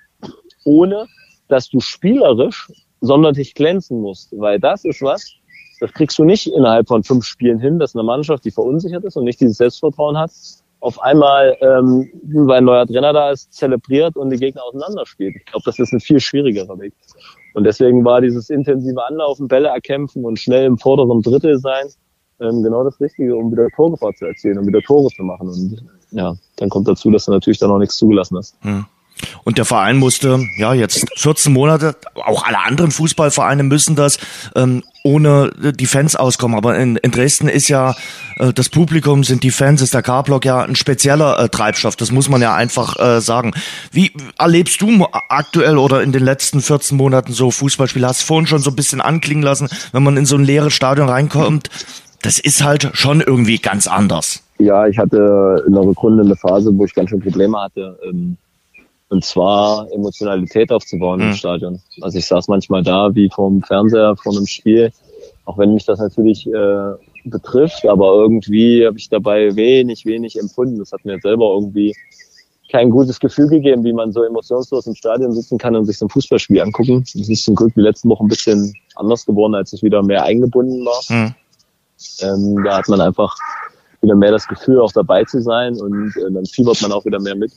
ohne 0.64 1.08
dass 1.50 1.70
du 1.70 1.80
spielerisch 1.82 2.70
sonderlich 3.04 3.54
glänzen 3.54 4.02
musst, 4.02 4.34
weil 4.38 4.60
das 4.60 4.86
ist 4.86 5.02
was, 5.02 5.34
das 5.80 5.92
kriegst 5.94 6.18
du 6.18 6.24
nicht 6.24 6.48
innerhalb 6.48 6.88
von 6.88 7.04
fünf 7.04 7.26
Spielen 7.26 7.60
hin, 7.60 7.78
dass 7.78 7.96
eine 7.96 8.04
Mannschaft, 8.04 8.46
die 8.46 8.52
verunsichert 8.52 9.04
ist 9.04 9.18
und 9.18 9.26
nicht 9.26 9.42
dieses 9.42 9.58
Selbstvertrauen 9.58 10.18
hat, 10.18 10.32
auf 10.80 11.02
einmal, 11.02 11.56
ähm, 11.62 12.10
weil 12.24 12.58
ein 12.58 12.66
neuer 12.66 12.86
Trainer 12.86 13.14
da 13.14 13.32
ist, 13.32 13.54
zelebriert 13.54 14.18
und 14.18 14.30
die 14.30 14.38
Gegner 14.38 14.64
auseinanderspielt. 14.64 15.36
Ich 15.36 15.46
glaube, 15.46 15.64
das 15.66 15.80
ist 15.80 15.94
ein 15.94 16.00
viel 16.00 16.20
schwierigerer 16.20 16.78
Weg. 16.80 16.94
Und 17.54 17.64
deswegen 17.66 18.04
war 18.04 18.20
dieses 18.22 18.50
intensive 18.50 19.02
Anlaufen, 19.06 19.48
Bälle 19.48 19.70
erkämpfen 19.70 20.26
und 20.26 20.40
schnell 20.40 20.66
im 20.66 20.78
vorderen 20.78 21.22
Drittel 21.22 21.58
sein, 21.60 21.88
ähm, 22.40 22.64
genau 22.64 22.84
das 22.84 23.00
Richtige, 23.00 23.36
um 23.36 23.52
wieder 23.52 23.70
Torgefahr 23.76 24.14
zu 24.14 24.26
erzielen, 24.26 24.58
um 24.58 24.68
wieder 24.68 24.82
Tore 24.82 25.10
zu 25.16 25.24
machen. 25.24 25.48
Und 25.50 25.86
ja, 26.12 26.36
dann 26.58 26.70
kommt 26.70 26.88
dazu, 26.88 27.12
dass 27.12 27.26
du 27.26 27.32
natürlich 27.32 27.60
dann 27.60 27.70
noch 27.70 27.80
nichts 27.80 27.98
zugelassen 27.98 28.38
hast. 28.38 28.56
Hm. 28.62 28.86
Und 29.44 29.58
der 29.58 29.66
Verein 29.66 29.98
musste, 29.98 30.40
ja, 30.58 30.74
jetzt 30.74 31.06
14 31.18 31.52
Monate, 31.52 31.96
auch 32.16 32.44
alle 32.44 32.60
anderen 32.60 32.92
Fußballvereine 32.92 33.64
müssen 33.64 33.96
das, 33.96 34.18
ähm, 34.56 34.84
ohne 35.04 35.52
die 35.78 35.86
Fans 35.86 36.16
auskommen. 36.16 36.58
Aber 36.58 36.78
in, 36.78 36.96
in 36.98 37.12
Dresden 37.12 37.50
ist 37.50 37.68
ja 37.68 37.96
äh, 38.38 38.54
das 38.54 38.70
Publikum, 38.70 39.24
sind 39.24 39.44
die 39.44 39.52
Fans, 39.52 39.82
ist 39.82 39.94
der 39.94 40.02
K-Block 40.02 40.46
ja 40.46 40.62
ein 40.62 40.76
spezieller 40.76 41.40
äh, 41.40 41.50
Treibstoff. 41.50 41.96
Das 41.96 42.12
muss 42.12 42.30
man 42.30 42.42
ja 42.42 42.56
einfach 42.56 42.98
äh, 43.00 43.20
sagen. 43.20 43.54
Wie 43.92 44.12
erlebst 44.38 44.82
du 44.82 45.06
aktuell 45.30 45.78
oder 45.78 46.02
in 46.02 46.12
den 46.12 46.24
letzten 46.24 46.62
14 46.62 46.98
Monaten 46.98 47.34
so 47.34 47.52
Fußballspiele? 47.52 48.08
Hast 48.08 48.24
vorhin 48.24 48.48
schon 48.48 48.62
so 48.62 48.72
ein 48.72 48.76
bisschen 48.76 49.02
anklingen 49.02 49.44
lassen, 49.44 49.68
wenn 49.92 50.04
man 50.04 50.18
in 50.18 50.26
so 50.26 50.38
ein 50.38 50.44
leeres 50.44 50.74
Stadion 50.74 51.10
reinkommt. 51.10 51.70
Das 52.22 52.40
ist 52.40 52.64
halt 52.64 52.90
schon 52.94 53.20
irgendwie 53.20 53.58
ganz 53.58 53.86
anders. 53.88 54.42
Ja, 54.60 54.88
ich 54.88 54.98
hatte 54.98 55.62
in 55.68 55.74
der 55.74 55.84
Rückrunde 55.84 56.24
eine 56.24 56.38
Phase, 56.38 56.72
wo 56.74 56.86
ich 56.86 56.94
ganz 56.94 57.10
schön 57.10 57.20
Probleme 57.20 57.60
hatte. 57.60 58.00
Ähm 58.08 58.38
und 59.14 59.24
zwar 59.24 59.88
Emotionalität 59.92 60.72
aufzubauen 60.72 61.20
mhm. 61.20 61.28
im 61.28 61.34
Stadion. 61.36 61.80
Also 62.02 62.18
ich 62.18 62.26
saß 62.26 62.48
manchmal 62.48 62.84
da 62.84 63.14
wie 63.14 63.30
vorm 63.30 63.62
Fernseher 63.62 64.16
vor 64.18 64.36
einem 64.36 64.48
Spiel, 64.48 64.92
auch 65.46 65.58
wenn 65.60 65.76
mich 65.76 65.86
das 65.86 66.00
natürlich 66.00 66.48
äh, 66.48 66.94
betrifft, 67.26 67.86
aber 67.88 68.14
irgendwie 68.16 68.86
habe 68.86 68.98
ich 68.98 69.10
dabei 69.10 69.56
wenig, 69.56 70.06
wenig 70.06 70.40
empfunden. 70.40 70.80
Das 70.80 70.92
hat 70.92 71.06
mir 71.06 71.20
selber 71.20 71.46
irgendwie 71.54 71.94
kein 72.72 72.90
gutes 72.90 73.20
Gefühl 73.20 73.50
gegeben, 73.50 73.84
wie 73.84 73.94
man 73.94 74.12
so 74.12 74.24
emotionslos 74.24 74.88
im 74.88 74.96
Stadion 74.96 75.32
sitzen 75.32 75.60
kann 75.60 75.76
und 75.76 75.86
sich 75.86 76.00
so 76.00 76.08
ein 76.08 76.10
Fußballspiel 76.10 76.60
angucken. 76.60 77.06
Das 77.14 77.30
ist 77.30 77.44
zum 77.44 77.54
Glück 77.54 77.72
die 77.76 77.82
letzten 77.82 78.10
Wochen 78.10 78.26
ein 78.26 78.30
bisschen 78.30 78.74
anders 78.96 79.28
geworden, 79.28 79.54
als 79.54 79.74
ich 79.74 79.84
wieder 79.84 80.02
mehr 80.02 80.24
eingebunden 80.24 80.84
war. 80.84 81.02
Mhm. 81.08 81.36
Ähm, 82.22 82.64
da 82.66 82.78
hat 82.78 82.90
man 82.90 83.00
einfach 83.00 83.38
wieder 84.02 84.16
mehr 84.16 84.32
das 84.32 84.48
Gefühl, 84.48 84.82
auch 84.82 84.92
dabei 84.92 85.24
zu 85.24 85.40
sein 85.40 85.80
und 85.80 86.16
äh, 86.18 86.32
dann 86.32 86.46
fiebert 86.48 86.82
man 86.82 86.92
auch 86.92 87.06
wieder 87.06 87.20
mehr 87.20 87.36
mit. 87.36 87.52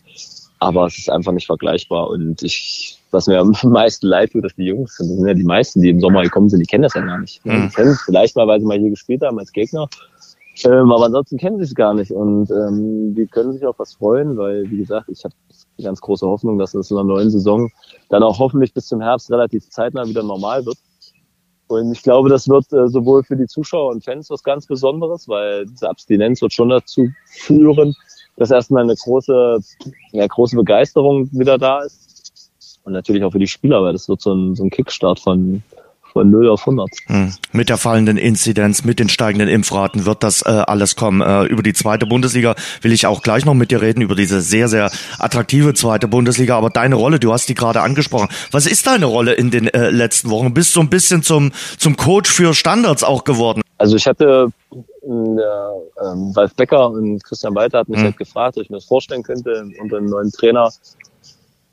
Aber 0.58 0.86
es 0.86 0.98
ist 0.98 1.10
einfach 1.10 1.32
nicht 1.32 1.46
vergleichbar. 1.46 2.08
Und 2.08 2.42
ich, 2.42 2.98
was 3.10 3.26
mir 3.26 3.38
am 3.38 3.52
meisten 3.64 4.06
leid 4.06 4.32
tut, 4.32 4.44
dass 4.44 4.54
die 4.54 4.64
Jungs, 4.64 4.96
das 4.98 5.06
sind 5.06 5.26
ja 5.26 5.34
die 5.34 5.44
meisten, 5.44 5.82
die 5.82 5.90
im 5.90 6.00
Sommer 6.00 6.22
gekommen 6.22 6.48
sind, 6.48 6.60
die 6.60 6.66
kennen 6.66 6.82
das 6.82 6.94
ja 6.94 7.02
gar 7.02 7.18
nicht. 7.18 7.44
Mhm. 7.44 7.68
Die 7.68 7.74
kennen 7.74 7.90
es 7.90 8.02
vielleicht 8.02 8.36
mal, 8.36 8.46
weil 8.46 8.60
sie 8.60 8.66
mal 8.66 8.78
hier 8.78 8.90
gespielt 8.90 9.22
haben 9.22 9.38
als 9.38 9.52
Gegner. 9.52 9.88
Ähm, 10.64 10.90
aber 10.90 11.06
ansonsten 11.06 11.36
kennen 11.36 11.58
sie 11.58 11.64
es 11.64 11.74
gar 11.74 11.92
nicht. 11.92 12.10
Und 12.10 12.50
ähm, 12.50 13.14
die 13.14 13.26
können 13.26 13.52
sich 13.52 13.66
auf 13.66 13.78
was 13.78 13.94
freuen, 13.94 14.36
weil, 14.36 14.70
wie 14.70 14.78
gesagt, 14.78 15.08
ich 15.10 15.22
habe 15.24 15.34
ganz 15.82 16.00
große 16.00 16.26
Hoffnung, 16.26 16.58
dass 16.58 16.74
es 16.74 16.90
in 16.90 16.96
der 16.96 17.04
neuen 17.04 17.30
Saison 17.30 17.70
dann 18.08 18.22
auch 18.22 18.38
hoffentlich 18.38 18.72
bis 18.72 18.86
zum 18.86 19.00
Herbst 19.00 19.30
relativ 19.30 19.68
zeitnah 19.68 20.06
wieder 20.06 20.22
normal 20.22 20.64
wird. 20.64 20.78
Und 21.68 21.92
ich 21.92 22.02
glaube, 22.02 22.28
das 22.28 22.48
wird 22.48 22.72
äh, 22.72 22.88
sowohl 22.88 23.24
für 23.24 23.36
die 23.36 23.46
Zuschauer 23.46 23.90
und 23.90 24.04
Fans 24.04 24.30
was 24.30 24.42
ganz 24.42 24.66
Besonderes, 24.66 25.28
weil 25.28 25.66
diese 25.66 25.90
Abstinenz 25.90 26.40
wird 26.40 26.52
schon 26.52 26.68
dazu 26.68 27.08
führen, 27.26 27.94
dass 28.37 28.51
erstmal 28.51 28.83
eine 28.83 28.94
große, 28.94 29.59
ja, 30.12 30.27
große 30.27 30.57
Begeisterung 30.57 31.29
wieder 31.33 31.59
da 31.59 31.81
ist. 31.81 32.81
Und 32.85 32.92
natürlich 32.92 33.25
auch 33.25 33.33
für 33.33 33.38
die 33.38 33.49
Spieler, 33.49 33.83
weil 33.83 33.92
das 33.92 34.09
wird 34.09 34.20
so 34.20 34.33
ein, 34.33 34.55
so 34.55 34.62
ein 34.62 34.70
Kickstart 34.70 35.18
von, 35.18 35.62
von 36.12 36.31
0 36.31 36.49
auf 36.51 36.61
100. 36.61 36.88
Hm. 37.07 37.33
Mit 37.51 37.68
der 37.68 37.79
fallenden 37.79 38.16
Inzidenz, 38.16 38.85
mit 38.85 39.01
den 39.01 39.09
steigenden 39.09 39.49
Impfraten 39.49 40.07
wird 40.07 40.22
das 40.22 40.42
äh, 40.42 40.51
alles 40.51 40.94
kommen. 40.94 41.20
Äh, 41.20 41.46
über 41.46 41.64
die 41.64 41.72
zweite 41.72 42.07
Bundesliga 42.07 42.55
will 42.83 42.92
ich 42.92 43.07
auch 43.07 43.22
gleich 43.22 43.44
noch 43.44 43.55
mit 43.55 43.72
dir 43.72 43.83
reden, 43.83 44.03
über 44.03 44.14
diese 44.14 44.40
sehr, 44.40 44.68
sehr 44.68 44.92
attraktive 45.18 45.75
zweite 45.75 46.07
Bundesliga. 46.07 46.57
Aber 46.57 46.70
deine 46.70 46.94
Rolle, 46.94 47.18
du 47.18 47.33
hast 47.33 47.49
die 47.49 47.55
gerade 47.55 47.81
angesprochen. 47.81 48.29
Was 48.53 48.66
ist 48.66 48.87
deine 48.87 49.07
Rolle 49.07 49.33
in 49.33 49.51
den 49.51 49.66
äh, 49.66 49.90
letzten 49.90 50.31
Wochen? 50.31 50.55
Bist 50.55 50.72
so 50.72 50.81
ein 50.81 50.90
bisschen 50.90 51.25
zum, 51.25 51.51
zum 51.79 51.96
Coach 51.96 52.31
für 52.31 52.55
Standards 52.55 53.03
auch 53.03 53.25
geworden? 53.25 53.62
Also 53.79 53.96
ich 53.96 54.07
hatte 54.07 54.53
der 55.06 55.74
ähm, 56.04 56.32
Ralf 56.36 56.54
Becker 56.54 56.90
und 56.90 57.22
Christian 57.24 57.54
Walter 57.54 57.78
hat 57.78 57.88
mich 57.88 58.00
mhm. 58.00 58.04
halt 58.04 58.18
gefragt, 58.18 58.56
ob 58.56 58.62
ich 58.64 58.70
mir 58.70 58.78
das 58.78 58.86
vorstellen 58.86 59.22
könnte, 59.22 59.68
unter 59.80 59.98
einem 59.98 60.06
neuen 60.06 60.32
Trainer 60.32 60.70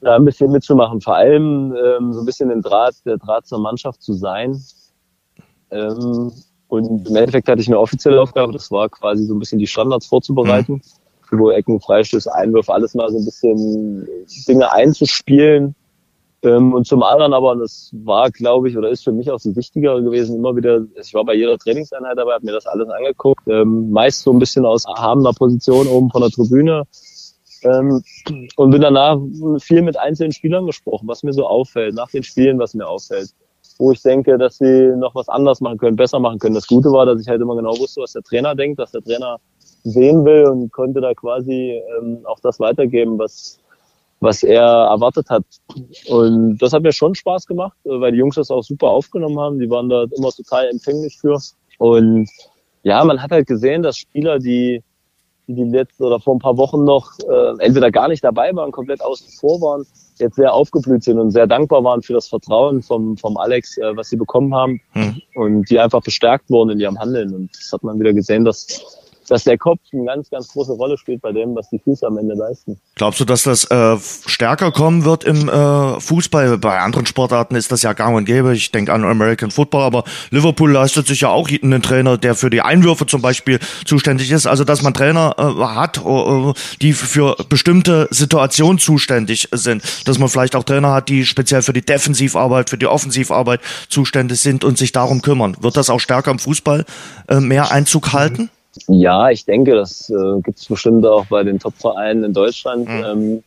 da 0.01 0.15
ein 0.15 0.25
bisschen 0.25 0.51
mitzumachen. 0.51 1.01
Vor 1.01 1.15
allem 1.15 1.75
ähm, 1.75 2.13
so 2.13 2.19
ein 2.21 2.25
bisschen 2.25 2.49
den 2.49 2.61
Draht, 2.61 2.95
der 3.05 3.17
Draht 3.17 3.47
zur 3.47 3.59
Mannschaft 3.59 4.01
zu 4.01 4.13
sein. 4.13 4.61
Ähm, 5.71 6.31
Und 6.67 7.07
im 7.07 7.15
Endeffekt 7.15 7.47
hatte 7.47 7.61
ich 7.61 7.67
eine 7.67 7.79
offizielle 7.79 8.19
Aufgabe, 8.19 8.51
das 8.51 8.71
war 8.71 8.89
quasi 8.89 9.25
so 9.25 9.35
ein 9.35 9.39
bisschen 9.39 9.59
die 9.59 9.67
Standards 9.67 10.07
vorzubereiten, 10.07 10.81
mhm. 11.31 11.39
wo 11.39 11.51
Ecken, 11.51 11.79
Freistöße, 11.79 12.33
Einwürfe, 12.33 12.73
alles 12.73 12.95
mal 12.95 13.11
so 13.11 13.19
ein 13.19 13.25
bisschen 13.25 14.07
Dinge 14.47 14.71
einzuspielen. 14.71 15.75
Ähm, 16.43 16.73
und 16.73 16.85
zum 16.85 17.03
anderen 17.03 17.33
aber, 17.33 17.51
und 17.51 17.59
das 17.59 17.91
war, 18.03 18.29
glaube 18.29 18.69
ich, 18.69 18.77
oder 18.77 18.89
ist 18.89 19.03
für 19.03 19.13
mich 19.13 19.31
auch 19.31 19.39
so 19.39 19.55
wichtiger 19.55 20.01
gewesen, 20.01 20.35
immer 20.35 20.55
wieder, 20.55 20.81
ich 21.01 21.13
war 21.13 21.23
bei 21.23 21.35
jeder 21.35 21.57
Trainingseinheit 21.57 22.17
dabei, 22.17 22.33
habe 22.33 22.45
mir 22.45 22.51
das 22.51 22.67
alles 22.67 22.89
angeguckt, 22.89 23.47
ähm, 23.47 23.91
meist 23.91 24.21
so 24.21 24.31
ein 24.31 24.39
bisschen 24.39 24.65
aus 24.65 24.85
erhabener 24.85 25.31
Position 25.33 25.87
oben 25.87 26.09
von 26.09 26.21
der 26.21 26.31
Tribüne, 26.31 26.83
ähm, 27.63 28.03
und 28.57 28.71
bin 28.71 28.81
danach 28.81 29.17
viel 29.59 29.81
mit 29.81 29.97
einzelnen 29.97 30.33
Spielern 30.33 30.65
gesprochen, 30.65 31.07
was 31.07 31.23
mir 31.23 31.31
so 31.31 31.47
auffällt, 31.47 31.95
nach 31.95 32.09
den 32.09 32.23
Spielen, 32.23 32.59
was 32.59 32.73
mir 32.73 32.87
auffällt 32.87 33.29
wo 33.77 33.91
ich 33.91 34.01
denke, 34.01 34.37
dass 34.37 34.57
sie 34.57 34.93
noch 34.97 35.15
was 35.15 35.29
anders 35.29 35.61
machen 35.61 35.77
können, 35.77 35.95
besser 35.95 36.19
machen 36.19 36.39
können. 36.39 36.55
Das 36.55 36.67
Gute 36.67 36.91
war, 36.91 37.05
dass 37.05 37.21
ich 37.21 37.27
halt 37.27 37.41
immer 37.41 37.55
genau 37.55 37.77
wusste, 37.77 38.01
was 38.01 38.13
der 38.13 38.21
Trainer 38.21 38.55
denkt, 38.55 38.77
was 38.77 38.91
der 38.91 39.01
Trainer 39.01 39.39
sehen 39.83 40.23
will 40.25 40.45
und 40.45 40.71
konnte 40.71 41.01
da 41.01 41.13
quasi 41.13 41.81
ähm, 41.99 42.19
auch 42.25 42.39
das 42.39 42.59
weitergeben, 42.59 43.17
was, 43.17 43.59
was 44.23 44.43
er 44.43 44.63
erwartet 44.63 45.29
hat. 45.29 45.43
Und 46.07 46.57
das 46.57 46.73
hat 46.73 46.83
mir 46.83 46.93
schon 46.93 47.15
Spaß 47.15 47.45
gemacht, 47.45 47.77
äh, 47.85 47.99
weil 47.99 48.11
die 48.11 48.19
Jungs 48.19 48.35
das 48.35 48.49
auch 48.51 48.63
super 48.63 48.87
aufgenommen 48.87 49.39
haben. 49.39 49.59
Die 49.59 49.69
waren 49.69 49.89
da 49.89 50.05
immer 50.15 50.31
total 50.31 50.67
empfänglich 50.69 51.17
für. 51.19 51.39
Und 51.77 52.29
ja, 52.83 53.03
man 53.03 53.21
hat 53.21 53.31
halt 53.31 53.47
gesehen, 53.47 53.83
dass 53.83 53.97
Spieler, 53.97 54.39
die 54.39 54.83
die, 55.47 55.63
letzten 55.63 56.03
oder 56.05 56.19
vor 56.19 56.35
ein 56.35 56.39
paar 56.39 56.57
Wochen 56.57 56.83
noch 56.85 57.11
äh, 57.19 57.53
entweder 57.59 57.91
gar 57.91 58.07
nicht 58.07 58.23
dabei 58.23 58.55
waren, 58.55 58.71
komplett 58.71 59.01
außen 59.01 59.27
vor 59.39 59.59
waren, 59.59 59.85
jetzt 60.17 60.35
sehr 60.35 60.53
aufgeblüht 60.53 61.03
sind 61.03 61.19
und 61.19 61.31
sehr 61.31 61.47
dankbar 61.47 61.83
waren 61.83 62.01
für 62.01 62.13
das 62.13 62.29
Vertrauen 62.29 62.81
vom, 62.81 63.17
vom 63.17 63.35
Alex, 63.37 63.77
äh, 63.77 63.95
was 63.95 64.09
sie 64.09 64.15
bekommen 64.15 64.55
haben 64.55 64.79
hm. 64.93 65.21
und 65.35 65.69
die 65.69 65.79
einfach 65.79 66.01
bestärkt 66.01 66.49
wurden 66.49 66.71
in 66.71 66.79
ihrem 66.79 66.97
Handeln. 66.97 67.33
Und 67.33 67.49
das 67.57 67.71
hat 67.73 67.83
man 67.83 67.99
wieder 67.99 68.13
gesehen, 68.13 68.45
dass 68.45 69.02
dass 69.29 69.43
der 69.43 69.57
Kopf 69.57 69.79
eine 69.91 70.05
ganz, 70.05 70.29
ganz 70.29 70.47
große 70.47 70.73
Rolle 70.73 70.97
spielt 70.97 71.21
bei 71.21 71.31
dem, 71.31 71.55
was 71.55 71.69
die 71.69 71.79
Füße 71.79 72.05
am 72.05 72.17
Ende 72.17 72.35
leisten. 72.35 72.79
Glaubst 72.95 73.19
du, 73.19 73.25
dass 73.25 73.43
das 73.43 73.65
äh, 73.65 73.97
stärker 74.25 74.71
kommen 74.71 75.05
wird 75.05 75.23
im 75.23 75.49
äh, 75.49 75.99
Fußball? 75.99 76.57
Bei 76.57 76.79
anderen 76.79 77.05
Sportarten 77.05 77.55
ist 77.55 77.71
das 77.71 77.81
ja 77.81 77.93
gang 77.93 78.15
und 78.15 78.25
gäbe. 78.25 78.53
Ich 78.53 78.71
denke 78.71 78.93
an 78.93 79.03
American 79.03 79.51
Football, 79.51 79.83
aber 79.83 80.03
Liverpool 80.29 80.71
leistet 80.71 81.07
sich 81.07 81.21
ja 81.21 81.29
auch 81.29 81.49
einen 81.49 81.81
Trainer, 81.81 82.17
der 82.17 82.35
für 82.35 82.49
die 82.49 82.61
Einwürfe 82.61 83.05
zum 83.05 83.21
Beispiel 83.21 83.59
zuständig 83.85 84.31
ist. 84.31 84.47
Also, 84.47 84.63
dass 84.63 84.81
man 84.81 84.93
Trainer 84.93 85.35
äh, 85.37 85.63
hat, 85.63 85.97
äh, 85.97 86.53
die 86.81 86.93
für 86.93 87.35
bestimmte 87.49 88.07
Situationen 88.11 88.79
zuständig 88.79 89.49
sind. 89.51 89.83
Dass 90.05 90.19
man 90.19 90.29
vielleicht 90.29 90.55
auch 90.55 90.63
Trainer 90.63 90.93
hat, 90.93 91.09
die 91.09 91.25
speziell 91.25 91.61
für 91.61 91.73
die 91.73 91.85
Defensivarbeit, 91.85 92.69
für 92.69 92.77
die 92.77 92.87
Offensivarbeit 92.87 93.61
zuständig 93.89 94.39
sind 94.39 94.63
und 94.63 94.77
sich 94.77 94.91
darum 94.91 95.21
kümmern. 95.21 95.55
Wird 95.59 95.77
das 95.77 95.89
auch 95.89 95.99
stärker 95.99 96.31
im 96.31 96.39
Fußball 96.39 96.85
äh, 97.27 97.39
mehr 97.39 97.71
Einzug 97.71 98.13
halten? 98.13 98.49
Ja, 98.87 99.29
ich 99.29 99.45
denke, 99.45 99.75
das 99.75 100.09
äh, 100.09 100.41
gibt 100.41 100.59
es 100.59 100.65
bestimmt 100.65 101.05
auch 101.05 101.25
bei 101.27 101.43
den 101.43 101.59
Top-Vereinen 101.59 102.23
in 102.23 102.33
Deutschland. 102.33 102.87
Mhm. 102.87 103.03
Ähm, 103.05 103.43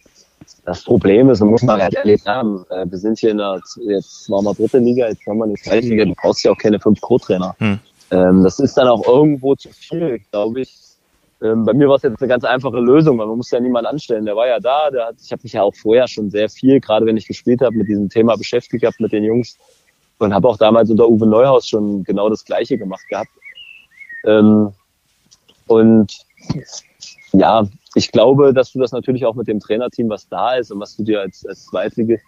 das 0.64 0.82
Problem 0.82 1.30
ist, 1.30 1.40
man 1.40 1.50
muss 1.50 1.62
mal 1.62 1.80
halt 1.80 1.94
erlebt 1.94 2.26
haben, 2.26 2.64
äh, 2.70 2.84
wir 2.88 2.98
sind 2.98 3.18
hier 3.18 3.30
in 3.30 3.38
der, 3.38 3.60
jetzt 3.88 4.30
waren 4.30 4.44
wir 4.44 4.54
dritte 4.54 4.78
Liga, 4.78 5.08
jetzt 5.08 5.26
haben 5.26 5.38
wir 5.38 5.44
eine 5.44 5.54
zweite 5.54 5.86
Liga, 5.86 6.04
du 6.04 6.14
brauchst 6.14 6.44
ja 6.44 6.52
auch 6.52 6.58
keine 6.58 6.78
fünf 6.78 7.00
Co-Trainer. 7.00 7.54
Mhm. 7.58 7.78
Ähm, 8.10 8.42
das 8.44 8.60
ist 8.60 8.76
dann 8.76 8.88
auch 8.88 9.06
irgendwo 9.06 9.54
zu 9.54 9.68
viel, 9.70 10.20
glaube 10.30 10.60
ich. 10.60 10.74
Ähm, 11.42 11.64
bei 11.64 11.74
mir 11.74 11.88
war 11.88 11.96
es 11.96 12.02
jetzt 12.02 12.20
eine 12.20 12.28
ganz 12.28 12.44
einfache 12.44 12.78
Lösung, 12.78 13.18
weil 13.18 13.26
man 13.26 13.36
muss 13.36 13.50
ja 13.50 13.60
niemanden 13.60 13.86
anstellen. 13.86 14.24
Der 14.24 14.36
war 14.36 14.46
ja 14.46 14.58
da, 14.58 14.90
der 14.90 15.06
hat, 15.06 15.16
ich 15.22 15.30
habe 15.32 15.42
mich 15.42 15.52
ja 15.52 15.62
auch 15.62 15.74
vorher 15.74 16.08
schon 16.08 16.30
sehr 16.30 16.48
viel, 16.48 16.80
gerade 16.80 17.04
wenn 17.04 17.16
ich 17.16 17.26
gespielt 17.26 17.60
habe, 17.60 17.76
mit 17.76 17.88
diesem 17.88 18.08
Thema 18.08 18.36
beschäftigt 18.36 18.82
gehabt 18.82 19.00
mit 19.00 19.12
den 19.12 19.24
Jungs 19.24 19.58
und 20.18 20.32
habe 20.32 20.48
auch 20.48 20.56
damals 20.56 20.90
unter 20.90 21.08
Uwe 21.08 21.26
Neuhaus 21.26 21.68
schon 21.68 22.04
genau 22.04 22.30
das 22.30 22.44
Gleiche 22.44 22.78
gemacht 22.78 23.06
gehabt. 23.08 23.30
Ähm, 24.24 24.72
und 25.66 26.12
ja, 27.32 27.66
ich 27.94 28.12
glaube, 28.12 28.52
dass 28.52 28.72
du 28.72 28.78
das 28.78 28.92
natürlich 28.92 29.24
auch 29.24 29.34
mit 29.34 29.48
dem 29.48 29.58
Trainerteam, 29.58 30.08
was 30.08 30.28
da 30.28 30.56
ist 30.56 30.70
und 30.70 30.80
was 30.80 30.96
du 30.96 31.02
dir 31.02 31.20
als, 31.20 31.44
als 31.46 31.64
Zweitlige 31.66 32.20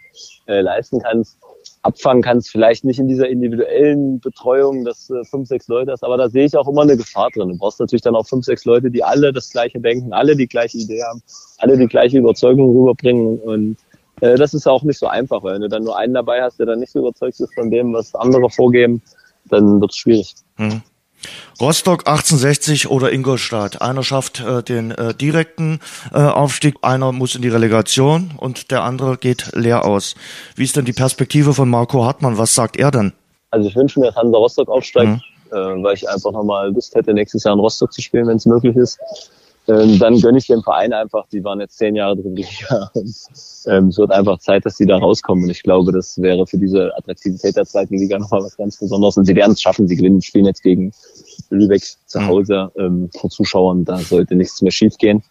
äh, 0.47 0.61
leisten 0.61 1.01
kannst, 1.01 1.39
abfangen 1.83 2.23
kannst. 2.23 2.51
Vielleicht 2.51 2.85
nicht 2.85 2.99
in 2.99 3.07
dieser 3.07 3.29
individuellen 3.29 4.19
Betreuung, 4.21 4.85
dass 4.85 5.11
äh, 5.11 5.25
fünf, 5.25 5.49
sechs 5.49 5.69
Leute 5.69 5.93
hast, 5.93 6.05
aber 6.05 6.17
da 6.17 6.29
sehe 6.29 6.47
ich 6.47 6.57
auch 6.57 6.69
immer 6.69 6.83
eine 6.83 6.97
Gefahr 6.97 7.31
drin. 7.31 7.51
Du 7.51 7.59
brauchst 7.59 7.81
natürlich 7.81 8.03
dann 8.03 8.17
auch 8.17 8.27
fünf, 8.27 8.45
sechs 8.45 8.65
Leute, 8.65 8.91
die 8.91 9.05
alle 9.05 9.33
das 9.33 9.51
Gleiche 9.51 9.81
denken, 9.81 10.13
alle 10.13 10.37
die 10.37 10.49
gleiche 10.49 10.79
Idee 10.79 11.03
haben, 11.03 11.23
alle 11.59 11.77
die 11.77 11.87
gleiche 11.87 12.19
Überzeugung 12.19 12.75
rüberbringen 12.77 13.39
und 13.39 13.77
äh, 14.21 14.37
das 14.37 14.55
ist 14.55 14.67
auch 14.67 14.83
nicht 14.83 14.99
so 14.99 15.07
einfach, 15.07 15.43
weil 15.43 15.55
wenn 15.55 15.63
du 15.63 15.69
dann 15.69 15.85
nur 15.85 15.97
einen 15.97 16.15
dabei 16.15 16.43
hast, 16.43 16.59
der 16.59 16.67
dann 16.67 16.81
nicht 16.81 16.93
so 16.93 17.01
überzeugt 17.01 17.39
ist 17.41 17.55
von 17.55 17.71
dem, 17.71 17.93
was 17.93 18.15
andere 18.15 18.51
vorgeben, 18.51 19.03
dann 19.47 19.81
wird 19.81 19.93
es 19.93 19.97
schwierig. 19.97 20.35
Mhm. 20.57 20.83
Rostock 21.61 22.07
1860 22.07 22.89
oder 22.91 23.13
Ingolstadt. 23.13 23.83
Einer 23.83 24.03
schafft 24.03 24.41
äh, 24.41 24.63
den 24.63 24.93
äh, 24.93 25.15
direkten 25.15 25.81
äh, 26.13 26.19
Aufstieg, 26.19 26.77
einer 26.83 27.13
muss 27.13 27.35
in 27.35 27.43
die 27.43 27.49
Relegation 27.49 28.33
und 28.37 28.71
der 28.71 28.83
andere 28.85 29.17
geht 29.17 29.51
leer 29.55 29.85
aus. 29.85 30.15
Wie 30.55 30.65
ist 30.65 30.77
denn 30.77 30.85
die 30.85 30.93
Perspektive 30.93 31.55
von 31.55 31.69
Marco 31.69 32.05
Hartmann? 32.05 32.39
Was 32.39 32.55
sagt 32.55 32.77
er 32.77 32.91
denn? 32.91 33.13
Also 33.51 33.69
ich 33.69 33.77
wünsche 33.77 33.99
mir, 33.99 34.07
dass 34.07 34.17
Hansa 34.17 34.37
Rostock 34.37 34.69
aufsteigt, 34.69 35.21
mhm. 35.51 35.57
äh, 35.57 35.83
weil 35.83 35.95
ich 35.95 36.09
einfach 36.09 36.33
nochmal 36.33 36.73
Lust 36.73 36.95
hätte, 36.95 37.13
nächstes 37.13 37.45
Jahr 37.45 37.55
in 37.55 37.61
Rostock 37.61 37.93
zu 37.93 38.03
spielen, 38.03 38.29
wenn 38.29 38.37
es 38.37 38.47
möglich 38.47 38.77
ist. 38.77 38.99
Ähm, 39.69 39.99
dann 39.99 40.19
gönne 40.19 40.39
ich 40.39 40.47
dem 40.47 40.63
Verein 40.63 40.95
einfach, 40.95 41.27
die 41.29 41.45
waren 41.45 41.61
jetzt 41.61 41.77
zehn 41.77 41.95
Jahre 41.95 42.17
drin. 42.17 42.37
Ja. 42.37 42.91
Ähm, 43.67 43.89
es 43.89 43.99
wird 43.99 44.11
einfach 44.11 44.39
Zeit, 44.39 44.65
dass 44.65 44.77
die 44.77 44.87
da 44.87 44.97
rauskommen. 44.97 45.45
Und 45.45 45.51
ich 45.51 45.63
glaube, 45.63 45.93
das 45.93 46.21
wäre 46.23 46.47
für 46.47 46.57
diese 46.57 46.97
Attraktivität 46.97 47.55
der 47.55 47.67
zweiten 47.67 47.99
Liga 47.99 48.19
nochmal 48.19 48.43
was 48.43 48.57
ganz 48.57 48.79
Besonderes. 48.79 49.19
Und 49.19 49.27
sie 49.27 49.37
werden 49.37 49.53
es 49.53 49.61
schaffen. 49.61 49.87
Sie 49.87 49.97
gewinnen, 49.97 50.23
spielen 50.23 50.47
jetzt 50.47 50.63
gegen 50.63 50.93
Lübeck 51.51 51.83
zu 52.07 52.19
mhm. 52.19 52.27
Hause 52.27 52.73
ähm, 52.79 53.11
vor 53.15 53.29
Zuschauern. 53.29 53.85
Da 53.85 53.99
sollte 53.99 54.37
nichts 54.37 54.63
mehr 54.63 54.73
schief 54.73 54.97
gehen. 54.97 55.23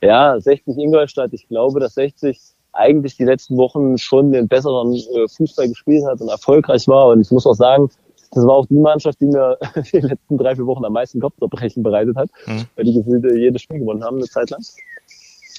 Ja, 0.00 0.38
60 0.38 0.78
Ingolstadt. 0.78 1.32
Ich 1.32 1.48
glaube, 1.48 1.80
dass 1.80 1.94
60 1.94 2.38
eigentlich 2.72 3.16
die 3.16 3.24
letzten 3.24 3.56
Wochen 3.56 3.98
schon 3.98 4.30
den 4.30 4.46
besseren 4.46 4.94
äh, 4.94 5.26
Fußball 5.28 5.68
gespielt 5.68 6.04
hat 6.06 6.20
und 6.20 6.28
erfolgreich 6.28 6.86
war. 6.86 7.08
Und 7.08 7.20
ich 7.20 7.32
muss 7.32 7.46
auch 7.46 7.54
sagen, 7.54 7.90
das 8.32 8.44
war 8.44 8.54
auch 8.54 8.66
die 8.66 8.74
Mannschaft, 8.74 9.20
die 9.20 9.26
mir 9.26 9.58
die 9.92 10.00
letzten 10.00 10.38
drei, 10.38 10.54
vier 10.54 10.66
Wochen 10.66 10.84
am 10.84 10.92
meisten 10.92 11.20
Kopfzerbrechen 11.20 11.82
bereitet 11.82 12.16
hat, 12.16 12.28
mhm. 12.46 12.64
weil 12.76 12.84
die 12.84 12.94
gefühlt 12.94 13.24
jedes 13.36 13.62
Spiel 13.62 13.80
gewonnen 13.80 14.04
haben 14.04 14.16
eine 14.16 14.26
Zeit 14.26 14.50
lang. 14.50 14.62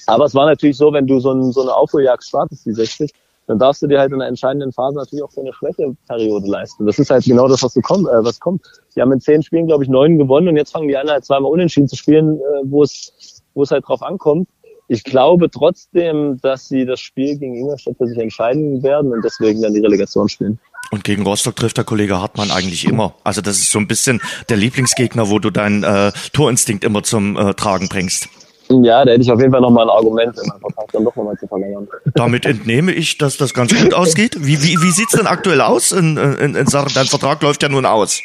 Aber 0.06 0.24
es 0.24 0.34
war 0.34 0.46
natürlich 0.46 0.76
so, 0.76 0.92
wenn 0.92 1.06
du 1.06 1.20
so, 1.20 1.32
ein, 1.32 1.52
so 1.52 1.62
eine 1.62 1.74
Aufholjagd 1.74 2.24
startest, 2.24 2.66
die 2.66 2.72
60, 2.72 3.12
dann 3.46 3.58
darfst 3.58 3.82
du 3.82 3.88
dir 3.88 3.98
halt 3.98 4.12
in 4.12 4.20
der 4.20 4.28
entscheidenden 4.28 4.72
Phase 4.72 4.96
natürlich 4.96 5.24
auch 5.24 5.30
so 5.30 5.40
eine 5.40 5.52
Schwächeperiode 5.52 6.46
leisten. 6.46 6.86
Das 6.86 6.98
ist 6.98 7.10
halt 7.10 7.24
genau 7.24 7.48
das, 7.48 7.62
was, 7.62 7.74
du 7.74 7.80
kommt, 7.80 8.06
äh, 8.06 8.24
was 8.24 8.38
kommt. 8.38 8.62
Die 8.94 9.00
haben 9.00 9.12
in 9.12 9.20
zehn 9.20 9.42
Spielen, 9.42 9.66
glaube 9.66 9.82
ich, 9.82 9.90
neun 9.90 10.18
gewonnen 10.18 10.48
und 10.48 10.56
jetzt 10.56 10.70
fangen 10.70 10.88
die 10.88 10.96
an, 10.96 11.08
halt 11.08 11.24
zweimal 11.24 11.50
unentschieden 11.50 11.88
zu 11.88 11.96
spielen, 11.96 12.36
äh, 12.36 12.42
wo 12.64 12.84
es, 12.84 13.42
wo 13.54 13.62
es 13.62 13.70
halt 13.72 13.86
drauf 13.88 14.02
ankommt. 14.02 14.48
Ich 14.92 15.04
glaube 15.04 15.48
trotzdem, 15.48 16.40
dass 16.42 16.66
sie 16.66 16.84
das 16.84 16.98
Spiel 16.98 17.38
gegen 17.38 17.54
Ingolstadt 17.54 17.94
für 17.96 18.08
sich 18.08 18.18
entscheiden 18.18 18.82
werden 18.82 19.12
und 19.12 19.24
deswegen 19.24 19.62
dann 19.62 19.72
die 19.72 19.78
Relegation 19.78 20.28
spielen. 20.28 20.58
Und 20.90 21.04
gegen 21.04 21.22
Rostock 21.22 21.54
trifft 21.54 21.76
der 21.76 21.84
Kollege 21.84 22.20
Hartmann 22.20 22.50
eigentlich 22.50 22.84
immer. 22.86 23.14
Also 23.22 23.40
das 23.40 23.58
ist 23.58 23.70
so 23.70 23.78
ein 23.78 23.86
bisschen 23.86 24.20
der 24.48 24.56
Lieblingsgegner, 24.56 25.30
wo 25.30 25.38
du 25.38 25.50
deinen 25.50 25.84
äh, 25.84 26.10
Torinstinkt 26.32 26.82
immer 26.82 27.04
zum 27.04 27.36
äh, 27.36 27.54
Tragen 27.54 27.88
bringst. 27.88 28.28
Ja, 28.68 29.04
da 29.04 29.12
hätte 29.12 29.22
ich 29.22 29.30
auf 29.30 29.38
jeden 29.38 29.52
Fall 29.52 29.60
nochmal 29.60 29.84
ein 29.84 29.90
Argument, 29.90 30.36
in 30.36 30.48
meinem 30.48 30.60
Vertrag 30.60 30.90
dann 30.90 31.04
doch 31.04 31.14
nochmal 31.14 31.36
zu 31.38 31.46
verlängern. 31.46 31.86
Damit 32.16 32.44
entnehme 32.44 32.90
ich, 32.90 33.16
dass 33.16 33.36
das 33.36 33.54
ganz 33.54 33.72
gut 33.72 33.94
ausgeht. 33.94 34.38
Wie, 34.40 34.60
wie, 34.60 34.82
wie 34.82 34.90
sieht's 34.90 35.12
denn 35.12 35.28
aktuell 35.28 35.60
aus 35.60 35.92
in, 35.92 36.16
in, 36.16 36.56
in 36.56 36.66
Sachen, 36.66 36.90
dein 36.96 37.06
Vertrag 37.06 37.40
läuft 37.42 37.62
ja 37.62 37.68
nun 37.68 37.86
aus? 37.86 38.20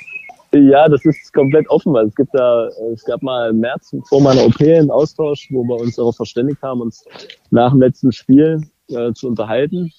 Ja, 0.55 0.87
das 0.87 1.03
ist 1.03 1.33
komplett 1.33 1.69
offen, 1.69 1.93
es 1.97 2.15
gibt 2.15 2.33
da, 2.33 2.69
es 2.93 3.03
gab 3.03 3.21
mal 3.21 3.49
im 3.49 3.59
März 3.59 3.93
vor 4.07 4.21
meiner 4.21 4.45
OP 4.45 4.61
einen 4.61 4.89
Austausch, 4.89 5.49
wo 5.51 5.65
wir 5.65 5.75
uns 5.75 5.97
darauf 5.97 6.15
verständigt 6.15 6.61
haben, 6.61 6.79
uns 6.79 7.03
nach 7.51 7.71
dem 7.71 7.81
letzten 7.81 8.13
Spiel 8.13 8.61
äh, 8.87 9.11
zu 9.11 9.27
unterhalten. 9.27 9.91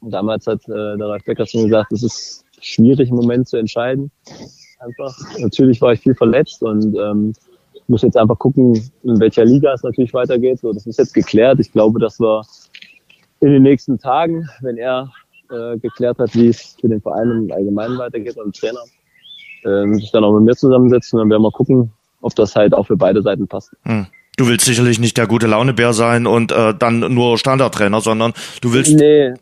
Und 0.00 0.10
damals 0.10 0.46
hat 0.46 0.66
äh, 0.68 0.96
der 0.96 1.06
Ralf 1.06 1.24
Becker 1.24 1.44
schon 1.44 1.64
gesagt, 1.64 1.92
es 1.92 2.02
ist 2.02 2.44
schwierig 2.62 3.10
im 3.10 3.16
Moment 3.16 3.46
zu 3.46 3.58
entscheiden. 3.58 4.10
Einfach. 4.78 5.14
Natürlich 5.38 5.82
war 5.82 5.92
ich 5.92 6.00
viel 6.00 6.14
verletzt 6.14 6.62
und 6.62 6.96
ähm, 6.96 7.34
muss 7.86 8.00
jetzt 8.00 8.16
einfach 8.16 8.38
gucken, 8.38 8.74
in 9.02 9.20
welcher 9.20 9.44
Liga 9.44 9.74
es 9.74 9.82
natürlich 9.82 10.14
weitergeht. 10.14 10.60
So, 10.60 10.72
das 10.72 10.86
ist 10.86 10.98
jetzt 10.98 11.12
geklärt. 11.12 11.60
Ich 11.60 11.72
glaube, 11.72 12.00
dass 12.00 12.18
wir 12.18 12.42
in 13.40 13.50
den 13.50 13.62
nächsten 13.62 13.98
Tagen, 13.98 14.48
wenn 14.62 14.78
er 14.78 15.12
äh, 15.50 15.76
geklärt 15.76 16.18
hat, 16.18 16.34
wie 16.34 16.48
es 16.48 16.76
für 16.80 16.88
den 16.88 17.02
Verein 17.02 17.30
im 17.30 17.52
Allgemeinen 17.52 17.98
weitergeht 17.98 18.38
und 18.38 18.56
Trainer, 18.56 18.80
äh, 19.64 19.86
sich 19.94 20.10
dann 20.12 20.24
auch 20.24 20.34
mit 20.34 20.44
mir 20.44 20.56
zusammensetzen. 20.56 21.18
Dann 21.18 21.30
werden 21.30 21.42
wir 21.42 21.50
gucken, 21.50 21.92
ob 22.20 22.34
das 22.34 22.54
halt 22.56 22.74
auch 22.74 22.86
für 22.86 22.96
beide 22.96 23.22
Seiten 23.22 23.48
passt. 23.48 23.76
Hm. 23.82 24.06
Du 24.36 24.48
willst 24.48 24.64
sicherlich 24.64 24.98
nicht 24.98 25.16
der 25.16 25.28
gute 25.28 25.46
Launebär 25.46 25.92
sein 25.92 26.26
und 26.26 26.50
äh, 26.50 26.74
dann 26.74 27.14
nur 27.14 27.38
Standardtrainer, 27.38 28.00
sondern 28.00 28.32
du 28.62 28.72
willst 28.72 28.94
nee, 28.94 29.32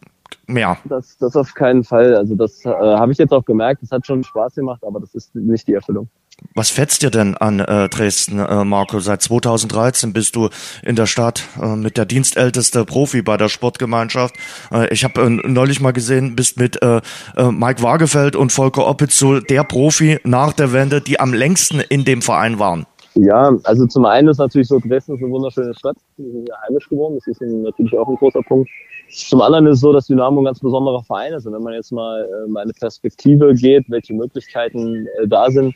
mehr. 0.46 0.76
Das, 0.84 1.16
das 1.16 1.34
auf 1.34 1.54
keinen 1.54 1.82
Fall. 1.82 2.14
Also 2.14 2.34
das 2.34 2.64
äh, 2.64 2.68
habe 2.68 3.12
ich 3.12 3.18
jetzt 3.18 3.32
auch 3.32 3.44
gemerkt. 3.44 3.82
Das 3.82 3.90
hat 3.90 4.06
schon 4.06 4.22
Spaß 4.22 4.56
gemacht, 4.56 4.82
aber 4.86 5.00
das 5.00 5.14
ist 5.14 5.34
nicht 5.34 5.66
die 5.66 5.74
Erfüllung. 5.74 6.08
Was 6.54 6.70
fetzt 6.70 7.02
dir 7.02 7.10
denn 7.10 7.36
an 7.36 7.60
äh, 7.60 7.88
Dresden, 7.88 8.38
äh, 8.38 8.64
Marco? 8.64 9.00
Seit 9.00 9.22
2013 9.22 10.12
bist 10.12 10.36
du 10.36 10.48
in 10.82 10.96
der 10.96 11.06
Stadt 11.06 11.44
äh, 11.60 11.76
mit 11.76 11.96
der 11.96 12.04
dienstälteste 12.04 12.84
Profi 12.84 13.22
bei 13.22 13.36
der 13.36 13.48
Sportgemeinschaft. 13.48 14.34
Äh, 14.70 14.92
ich 14.92 15.04
habe 15.04 15.22
äh, 15.22 15.28
neulich 15.28 15.80
mal 15.80 15.92
gesehen, 15.92 16.36
bist 16.36 16.58
mit 16.58 16.82
äh, 16.82 17.00
äh, 17.36 17.50
Mike 17.50 17.82
Wagefeld 17.82 18.36
und 18.36 18.52
Volker 18.52 18.86
Oppitz 18.86 19.18
so 19.18 19.40
der 19.40 19.64
Profi 19.64 20.18
nach 20.24 20.52
der 20.52 20.72
Wende, 20.72 21.00
die 21.00 21.20
am 21.20 21.32
längsten 21.32 21.80
in 21.80 22.04
dem 22.04 22.22
Verein 22.22 22.58
waren. 22.58 22.86
Ja, 23.14 23.54
also 23.64 23.86
zum 23.86 24.06
einen 24.06 24.28
ist 24.28 24.38
natürlich 24.38 24.68
so, 24.68 24.78
Dresden 24.78 25.16
ist 25.16 25.22
eine 25.22 25.30
wunderschöne 25.30 25.74
Stadt. 25.74 25.96
Wir 26.16 26.32
sind 26.32 26.48
ja 26.48 26.54
heimisch 26.66 26.88
geworden, 26.88 27.16
das 27.16 27.26
ist 27.26 27.42
natürlich 27.42 27.96
auch 27.96 28.08
ein 28.08 28.16
großer 28.16 28.42
Punkt. 28.42 28.70
Zum 29.10 29.42
anderen 29.42 29.66
ist 29.66 29.74
es 29.74 29.80
so, 29.80 29.92
dass 29.92 30.06
Dynamo 30.06 30.40
ein 30.40 30.46
ganz 30.46 30.60
besonderer 30.60 31.02
Verein 31.02 31.34
ist. 31.34 31.46
Und 31.46 31.52
wenn 31.52 31.62
man 31.62 31.74
jetzt 31.74 31.92
mal 31.92 32.26
äh, 32.26 32.58
eine 32.58 32.72
Perspektive 32.72 33.54
geht, 33.54 33.84
welche 33.90 34.14
Möglichkeiten 34.14 35.06
äh, 35.20 35.28
da 35.28 35.50
sind, 35.50 35.74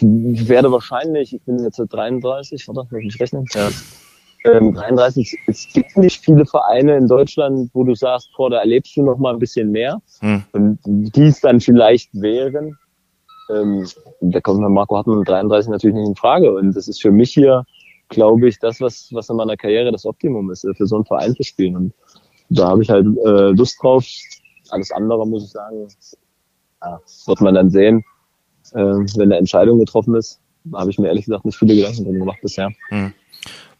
ich 0.00 0.48
werde 0.48 0.72
wahrscheinlich, 0.72 1.34
ich 1.34 1.42
bin 1.42 1.62
jetzt 1.62 1.78
33, 1.78 2.66
warte, 2.68 2.86
muss 2.90 3.14
ich 3.14 3.20
rechnen? 3.20 3.44
Ja. 3.52 3.68
Ähm, 4.44 4.74
33, 4.74 5.38
es 5.46 5.68
gibt 5.72 5.96
nicht 5.96 6.24
viele 6.24 6.46
Vereine 6.46 6.96
in 6.96 7.06
Deutschland, 7.06 7.70
wo 7.74 7.84
du 7.84 7.94
sagst, 7.94 8.30
boah, 8.36 8.50
da 8.50 8.58
erlebst 8.58 8.96
du 8.96 9.04
noch 9.04 9.18
mal 9.18 9.34
ein 9.34 9.38
bisschen 9.38 9.70
mehr. 9.70 10.02
Hm. 10.20 10.42
Und 10.52 10.78
die 10.84 11.24
es 11.24 11.40
dann 11.40 11.60
vielleicht 11.60 12.10
wären, 12.12 12.76
ähm, 13.50 13.86
da 14.20 14.40
kommt 14.40 14.60
Marco 14.68 14.96
Hartmann 14.96 15.20
mit 15.20 15.28
33 15.28 15.70
natürlich 15.70 15.96
nicht 15.96 16.08
in 16.08 16.16
Frage. 16.16 16.52
Und 16.54 16.74
das 16.74 16.88
ist 16.88 17.00
für 17.00 17.12
mich 17.12 17.32
hier, 17.32 17.64
glaube 18.08 18.48
ich, 18.48 18.58
das, 18.58 18.80
was, 18.80 19.10
was 19.12 19.28
in 19.28 19.36
meiner 19.36 19.56
Karriere 19.56 19.92
das 19.92 20.06
Optimum 20.06 20.50
ist, 20.50 20.66
für 20.76 20.86
so 20.86 20.96
einen 20.96 21.04
Verein 21.04 21.34
zu 21.34 21.44
spielen. 21.44 21.76
Und 21.76 21.94
da 22.48 22.68
habe 22.68 22.82
ich 22.82 22.90
halt 22.90 23.06
äh, 23.24 23.50
Lust 23.50 23.82
drauf. 23.82 24.04
Alles 24.70 24.90
andere, 24.90 25.26
muss 25.26 25.44
ich 25.44 25.50
sagen, 25.50 25.86
ja, 26.82 27.00
wird 27.26 27.40
man 27.40 27.54
dann 27.54 27.70
sehen, 27.70 28.04
äh, 28.74 28.78
wenn 28.78 29.22
eine 29.22 29.36
Entscheidung 29.36 29.78
getroffen 29.78 30.14
ist. 30.14 30.40
Habe 30.72 30.90
ich 30.90 30.98
mir 30.98 31.08
ehrlich 31.08 31.24
gesagt 31.24 31.44
nicht 31.44 31.58
viele 31.58 31.74
Gedanken 31.74 32.04
drum 32.04 32.18
gemacht 32.18 32.38
bisher. 32.40 32.70
Hm. 32.88 33.12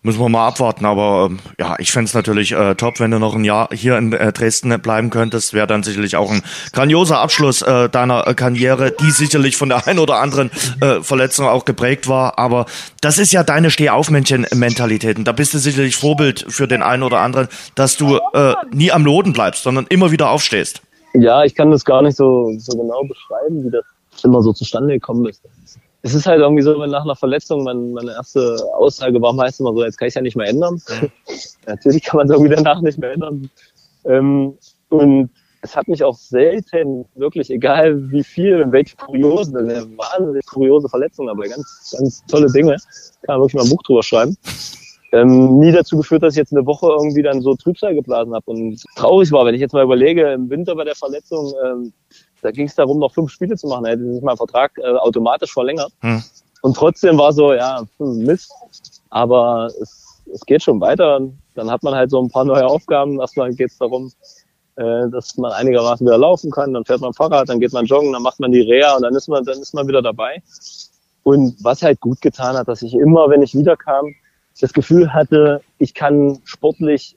Müssen 0.05 0.19
wir 0.19 0.29
mal 0.29 0.49
abwarten, 0.49 0.85
aber 0.85 1.29
ähm, 1.31 1.39
ja, 1.61 1.77
ich 1.79 1.93
fände 1.93 2.11
natürlich 2.13 2.51
äh, 2.51 2.75
top, 2.75 2.99
wenn 2.99 3.13
du 3.13 3.21
noch 3.21 3.37
ein 3.37 3.45
Jahr 3.45 3.69
hier 3.73 3.97
in 3.97 4.13
äh, 4.13 4.33
Dresden 4.33 4.77
bleiben 4.81 5.11
könntest. 5.11 5.55
Wäre 5.55 5.69
dann 5.69 5.85
sicherlich 5.85 6.17
auch 6.17 6.29
ein 6.29 6.43
grandioser 6.73 7.21
Abschluss 7.21 7.63
äh, 7.63 7.89
deiner 7.89 8.27
äh, 8.27 8.35
Karriere, 8.35 8.91
die 8.91 9.13
sicherlich 9.13 9.57
von 9.57 9.69
der 9.69 9.87
einen 9.87 10.01
oder 10.01 10.19
anderen 10.19 10.51
äh, 10.81 11.03
Verletzung 11.03 11.47
auch 11.47 11.65
geprägt 11.65 12.09
war. 12.09 12.37
Aber 12.37 12.67
das 13.01 13.19
ist 13.19 13.33
ja 13.33 13.45
deine 13.45 13.71
Stehaufmännchen-Mentalität. 13.71 15.19
Und 15.19 15.29
da 15.29 15.31
bist 15.31 15.55
du 15.55 15.59
sicherlich 15.59 15.95
Vorbild 15.95 16.47
für 16.49 16.67
den 16.67 16.83
einen 16.83 17.05
oder 17.05 17.21
anderen, 17.21 17.47
dass 17.77 17.97
du 17.97 18.19
äh, 18.35 18.55
nie 18.73 18.91
am 18.91 19.05
Loden 19.05 19.33
bleibst, 19.33 19.63
sondern 19.63 19.87
immer 19.89 20.11
wieder 20.11 20.31
aufstehst. 20.31 20.83
Ja, 21.15 21.45
ich 21.45 21.55
kann 21.55 21.71
das 21.71 21.85
gar 21.85 22.03
nicht 22.03 22.17
so, 22.17 22.53
so 22.59 22.77
genau 22.77 23.05
beschreiben, 23.05 23.65
wie 23.65 23.71
das 23.71 23.85
immer 24.25 24.43
so 24.43 24.53
zustande 24.53 24.95
gekommen 24.95 25.27
ist 25.27 25.43
es 26.03 26.15
ist 26.15 26.27
halt 26.27 26.41
irgendwie 26.41 26.63
so, 26.63 26.79
wenn 26.81 26.91
nach 26.91 27.05
einer 27.05 27.17
Verletzung 27.17 27.63
mein, 27.63 27.93
meine 27.93 28.13
erste 28.13 28.57
Aussage 28.75 29.23
war 29.23 29.33
meist 29.33 29.61
immer 29.61 29.73
so, 29.73 29.85
jetzt 29.85 29.99
kann 29.99 30.09
ich 30.09 30.15
ja 30.15 30.21
nicht 30.21 30.37
mehr 30.37 30.49
ändern. 30.49 30.83
Natürlich 31.67 32.03
kann 32.03 32.19
man 32.19 32.27
es 32.27 32.33
irgendwie 32.33 32.55
danach 32.55 32.81
nicht 32.81 32.99
mehr 32.99 33.13
ändern. 33.13 33.49
Ähm, 34.05 34.59
und 34.89 35.31
es 35.63 35.77
hat 35.77 35.87
mich 35.87 36.03
auch 36.03 36.17
selten, 36.17 37.05
wirklich 37.15 37.51
egal 37.51 38.11
wie 38.11 38.25
viel 38.25 38.67
welche 38.73 38.97
kuriosen, 38.97 39.57
eine 39.57 39.87
wahnsinnig 39.97 40.45
kuriose 40.47 40.89
Verletzung, 40.89 41.29
aber 41.29 41.45
ganz, 41.45 41.95
ganz 41.97 42.27
tolle 42.27 42.51
Dinge, 42.51 42.77
kann 43.23 43.39
man 43.39 43.43
wirklich 43.43 43.55
mal 43.55 43.63
ein 43.63 43.71
Buch 43.71 43.83
drüber 43.85 44.03
schreiben. 44.03 44.37
Ähm, 45.13 45.61
nie 45.61 45.71
dazu 45.71 45.99
geführt, 45.99 46.25
dass 46.25 46.35
ich 46.35 46.39
jetzt 46.39 46.53
eine 46.53 46.67
Woche 46.67 46.89
irgendwie 46.89 47.23
dann 47.23 47.43
so 47.43 47.55
Trübsal 47.55 47.95
geblasen 47.95 48.35
habe 48.35 48.51
und 48.51 48.83
traurig 48.97 49.31
war, 49.31 49.45
wenn 49.47 49.55
ich 49.55 49.61
jetzt 49.61 49.75
mal 49.75 49.85
überlege, 49.85 50.33
im 50.33 50.51
Winter 50.51 50.75
bei 50.75 50.85
der 50.85 50.97
Verletzung, 50.97 51.53
ähm, 51.65 51.93
da 52.43 52.51
ging 52.51 52.67
es 52.67 52.75
darum, 52.75 52.99
noch 52.99 53.15
fünf 53.15 53.31
Spiele 53.31 53.57
zu 53.57 53.69
machen. 53.69 53.85
Da 53.85 53.91
hätte 53.91 54.13
sich 54.13 54.23
mein 54.23 54.37
Vertrag 54.37 54.77
äh, 54.79 54.83
automatisch 54.83 55.53
verlängert. 55.53 55.93
Hm. 56.01 56.23
Und 56.63 56.77
trotzdem 56.77 57.17
war 57.17 57.33
so, 57.33 57.55
ja, 57.55 57.85
hm, 57.99 58.19
Mist. 58.19 58.53
Aber 59.11 59.67
es, 59.81 60.23
es 60.33 60.45
geht 60.45 60.63
schon 60.63 60.81
weiter. 60.81 61.21
Dann 61.55 61.71
hat 61.71 61.83
man 61.83 61.95
halt 61.95 62.11
so 62.11 62.21
ein 62.21 62.29
paar 62.29 62.45
neue 62.45 62.67
Aufgaben. 62.67 63.21
Erstmal 63.21 63.55
geht 63.55 63.71
es 63.71 63.79
darum, 63.79 64.13
äh, 64.77 65.09
dass 65.11 65.37
man 65.37 65.53
einigermaßen 65.53 66.05
wieder 66.05 66.19
laufen 66.19 66.51
kann. 66.51 66.73
Dann 66.75 66.85
fährt 66.85 67.01
man 67.01 67.13
Fahrrad, 67.13 67.49
dann 67.49 67.61
geht 67.61 67.73
man 67.73 67.87
joggen, 67.87 68.13
dann 68.13 68.23
macht 68.23 68.41
man 68.41 68.51
die 68.51 68.61
Reha 68.61 68.97
und 68.97 69.03
dann 69.03 69.15
ist 69.15 69.29
man, 69.29 69.45
dann 69.45 69.61
ist 69.61 69.75
man 69.75 69.87
wieder 69.87 70.03
dabei. 70.03 70.43
Und 71.23 71.55
was 71.63 71.83
halt 71.83 72.01
gut 72.01 72.21
getan 72.21 72.57
hat, 72.57 72.67
dass 72.67 72.83
ich 72.83 72.95
immer, 72.95 73.31
wenn 73.31 73.43
ich 73.43 73.55
wiederkam, 73.55 74.15
das 74.61 74.73
Gefühl 74.73 75.13
hatte, 75.13 75.63
ich 75.79 75.95
kann 75.95 76.41
sportlich 76.45 77.17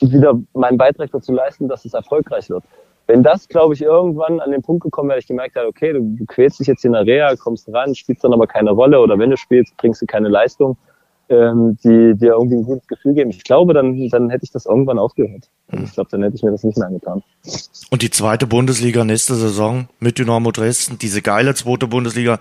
wieder 0.00 0.38
meinen 0.54 0.78
Beitrag 0.78 1.10
dazu 1.10 1.32
leisten, 1.32 1.68
dass 1.68 1.84
es 1.84 1.94
erfolgreich 1.94 2.48
wird 2.48 2.64
wenn 3.10 3.22
das, 3.24 3.48
glaube 3.48 3.74
ich, 3.74 3.82
irgendwann 3.82 4.38
an 4.38 4.52
den 4.52 4.62
Punkt 4.62 4.84
gekommen 4.84 5.08
wäre, 5.08 5.18
ich 5.18 5.26
gemerkt 5.26 5.56
habe, 5.56 5.66
okay, 5.66 5.92
du, 5.92 6.00
du 6.00 6.24
quälst 6.26 6.60
dich 6.60 6.68
jetzt 6.68 6.84
in 6.84 6.92
der 6.92 7.04
Reha, 7.04 7.34
kommst 7.34 7.68
ran, 7.72 7.94
spielst 7.94 8.22
dann 8.22 8.32
aber 8.32 8.46
keine 8.46 8.70
Rolle 8.70 9.00
oder 9.00 9.18
wenn 9.18 9.30
du 9.30 9.36
spielst, 9.36 9.76
bringst 9.76 10.00
du 10.00 10.06
keine 10.06 10.28
Leistung, 10.28 10.76
ähm, 11.28 11.76
die 11.82 12.14
dir 12.14 12.32
irgendwie 12.32 12.56
ein 12.56 12.64
gutes 12.64 12.86
Gefühl 12.86 13.14
geben. 13.14 13.30
Ich 13.30 13.42
glaube, 13.42 13.74
dann, 13.74 13.96
dann 14.10 14.30
hätte 14.30 14.44
ich 14.44 14.52
das 14.52 14.66
irgendwann 14.66 14.98
aufgehört. 14.98 15.48
Also 15.68 15.84
ich 15.84 15.92
glaube, 15.92 16.10
dann 16.10 16.22
hätte 16.22 16.36
ich 16.36 16.42
mir 16.44 16.52
das 16.52 16.62
nicht 16.62 16.78
mehr 16.78 16.86
angetan. 16.86 17.22
Und 17.90 18.02
die 18.02 18.10
zweite 18.10 18.46
Bundesliga 18.46 19.04
nächste 19.04 19.34
Saison 19.34 19.88
mit 19.98 20.18
Dynamo 20.18 20.52
Dresden, 20.52 20.98
diese 20.98 21.20
geile 21.20 21.54
zweite 21.54 21.88
Bundesliga, 21.88 22.38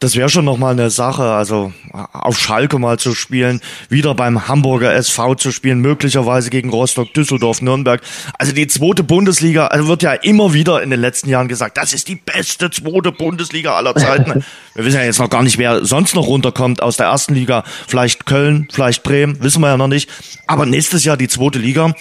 das 0.00 0.16
wäre 0.16 0.28
schon 0.28 0.44
nochmal 0.44 0.72
eine 0.72 0.90
Sache. 0.90 1.22
Also 1.22 1.72
auf 2.12 2.38
Schalke 2.38 2.78
mal 2.78 2.98
zu 2.98 3.14
spielen, 3.14 3.60
wieder 3.88 4.14
beim 4.14 4.48
Hamburger 4.48 4.94
SV 4.94 5.36
zu 5.36 5.50
spielen, 5.50 5.80
möglicherweise 5.80 6.50
gegen 6.50 6.70
Rostock, 6.70 7.12
Düsseldorf, 7.14 7.62
Nürnberg. 7.62 8.02
Also 8.38 8.52
die 8.52 8.66
zweite 8.66 9.02
Bundesliga, 9.02 9.68
also 9.68 9.88
wird 9.88 10.02
ja 10.02 10.12
immer 10.12 10.52
wieder 10.52 10.82
in 10.82 10.90
den 10.90 11.00
letzten 11.00 11.28
Jahren 11.30 11.48
gesagt, 11.48 11.76
das 11.76 11.92
ist 11.92 12.08
die 12.08 12.16
beste 12.16 12.70
zweite 12.70 13.12
Bundesliga 13.12 13.76
aller 13.76 13.94
Zeiten. 13.94 14.44
wir 14.74 14.84
wissen 14.84 14.98
ja 14.98 15.04
jetzt 15.04 15.20
noch 15.20 15.30
gar 15.30 15.42
nicht, 15.42 15.58
wer 15.58 15.84
sonst 15.84 16.14
noch 16.14 16.26
runterkommt 16.26 16.82
aus 16.82 16.96
der 16.96 17.06
ersten 17.06 17.34
Liga. 17.34 17.64
Vielleicht 17.86 18.26
Köln, 18.26 18.68
vielleicht 18.72 19.02
Bremen, 19.02 19.42
wissen 19.42 19.60
wir 19.60 19.68
ja 19.68 19.76
noch 19.76 19.88
nicht. 19.88 20.10
Aber 20.46 20.66
nächstes 20.66 21.04
Jahr 21.04 21.16
die 21.16 21.28
zweite 21.28 21.58
Liga, 21.58 21.94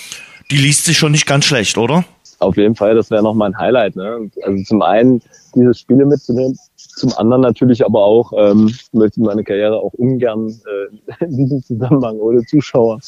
die 0.51 0.57
liest 0.57 0.85
sich 0.85 0.97
schon 0.97 1.11
nicht 1.11 1.25
ganz 1.25 1.45
schlecht, 1.45 1.77
oder? 1.77 2.03
Auf 2.39 2.57
jeden 2.57 2.75
Fall, 2.75 2.95
das 2.95 3.09
wäre 3.09 3.23
noch 3.23 3.33
mal 3.33 3.45
ein 3.47 3.57
Highlight. 3.57 3.95
Ne? 3.95 4.29
Also 4.43 4.63
zum 4.63 4.81
einen 4.81 5.21
diese 5.55 5.73
Spiele 5.73 6.05
mitzunehmen, 6.05 6.57
zum 6.95 7.13
anderen 7.17 7.41
natürlich 7.41 7.85
aber 7.85 8.03
auch 8.03 8.33
ähm, 8.35 8.73
möchte 8.91 9.21
meine 9.21 9.43
Karriere 9.43 9.77
auch 9.77 9.93
ungern 9.93 10.49
äh, 10.49 11.23
in 11.25 11.37
diesem 11.37 11.63
Zusammenhang 11.63 12.19
ohne 12.19 12.41
Zuschauer, 12.45 12.99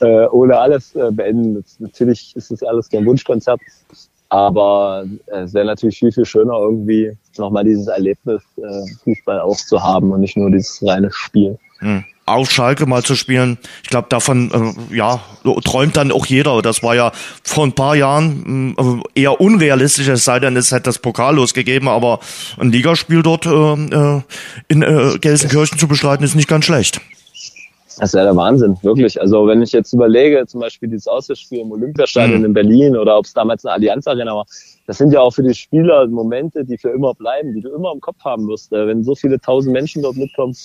äh, 0.00 0.26
ohne 0.28 0.58
alles 0.58 0.94
äh, 0.94 1.10
beenden. 1.10 1.54
Das, 1.54 1.80
natürlich 1.80 2.34
ist 2.36 2.50
das 2.50 2.62
alles 2.62 2.88
kein 2.88 3.06
Wunschkonzert, 3.06 3.60
aber 4.28 5.04
äh, 5.26 5.40
es 5.40 5.54
wäre 5.54 5.66
natürlich 5.66 5.98
viel, 5.98 6.12
viel 6.12 6.24
schöner, 6.24 6.54
irgendwie 6.54 7.16
nochmal 7.38 7.64
dieses 7.64 7.86
Erlebnis 7.86 8.42
äh, 8.56 8.86
Fußball 9.04 9.40
auch 9.40 9.56
zu 9.56 9.82
haben 9.82 10.12
und 10.12 10.20
nicht 10.20 10.36
nur 10.36 10.50
dieses 10.50 10.82
reine 10.86 11.10
Spiel. 11.10 11.58
Hm 11.78 12.04
auf 12.34 12.50
Schalke 12.50 12.86
mal 12.86 13.02
zu 13.02 13.14
spielen. 13.14 13.58
Ich 13.82 13.90
glaube, 13.90 14.06
davon 14.08 14.76
äh, 14.90 14.96
ja 14.96 15.20
träumt 15.64 15.96
dann 15.96 16.12
auch 16.12 16.26
jeder. 16.26 16.62
Das 16.62 16.82
war 16.82 16.94
ja 16.94 17.12
vor 17.42 17.64
ein 17.64 17.72
paar 17.72 17.96
Jahren 17.96 19.02
äh, 19.14 19.20
eher 19.20 19.40
unrealistisch, 19.40 20.08
es 20.08 20.24
sei 20.24 20.40
denn, 20.40 20.56
es 20.56 20.70
hätte 20.70 20.84
das 20.84 20.98
Pokal 20.98 21.36
losgegeben, 21.36 21.88
aber 21.88 22.20
ein 22.58 22.70
Ligaspiel 22.70 23.22
dort 23.22 23.46
äh, 23.46 23.50
äh, 23.50 24.20
in 24.68 24.82
äh, 24.82 25.18
Gelsenkirchen 25.18 25.78
zu 25.78 25.88
bestreiten, 25.88 26.24
ist 26.24 26.34
nicht 26.34 26.48
ganz 26.48 26.64
schlecht. 26.64 27.00
Das 27.98 28.14
wäre 28.14 28.24
der 28.24 28.36
Wahnsinn, 28.36 28.76
wirklich. 28.82 29.20
Also 29.20 29.46
wenn 29.46 29.62
ich 29.62 29.72
jetzt 29.72 29.92
überlege, 29.92 30.46
zum 30.46 30.60
Beispiel 30.60 30.88
dieses 30.88 31.06
Auswärtsspiel 31.06 31.60
im 31.60 31.72
Olympiastadion 31.72 32.40
mhm. 32.40 32.46
in 32.46 32.52
Berlin 32.54 32.96
oder 32.96 33.18
ob 33.18 33.26
es 33.26 33.32
damals 33.32 33.64
eine 33.64 33.74
Allianz 33.74 34.06
Arena 34.06 34.34
war, 34.34 34.46
das 34.86 34.98
sind 34.98 35.12
ja 35.12 35.20
auch 35.20 35.30
für 35.30 35.42
die 35.42 35.54
Spieler 35.54 36.06
Momente, 36.08 36.64
die 36.64 36.78
für 36.78 36.90
immer 36.90 37.14
bleiben, 37.14 37.54
die 37.54 37.60
du 37.60 37.68
immer 37.74 37.92
im 37.92 38.00
Kopf 38.00 38.24
haben 38.24 38.48
wirst. 38.48 38.72
Äh, 38.72 38.86
wenn 38.86 39.04
so 39.04 39.14
viele 39.14 39.40
tausend 39.40 39.72
Menschen 39.72 40.02
dort 40.02 40.16
mitkommen, 40.16 40.56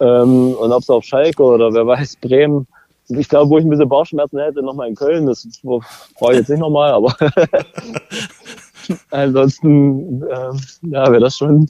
ähm, 0.00 0.54
und 0.54 0.72
ob 0.72 0.82
es 0.82 0.90
auf 0.90 1.04
Schalke 1.04 1.42
oder 1.42 1.72
wer 1.72 1.86
weiß, 1.86 2.16
Bremen. 2.16 2.66
Ich 3.08 3.28
glaube, 3.28 3.50
wo 3.50 3.58
ich 3.58 3.64
ein 3.64 3.70
bisschen 3.70 3.88
Bauchschmerzen 3.88 4.38
hätte, 4.38 4.62
nochmal 4.62 4.88
in 4.88 4.94
Köln, 4.94 5.26
das 5.26 5.48
brauche 5.62 6.32
ich 6.32 6.38
jetzt 6.40 6.50
nicht 6.50 6.60
nochmal, 6.60 6.92
aber 6.92 7.16
ansonsten 9.10 10.22
äh, 10.24 10.88
ja, 10.90 11.10
wäre 11.10 11.20
das 11.20 11.36
schon 11.36 11.66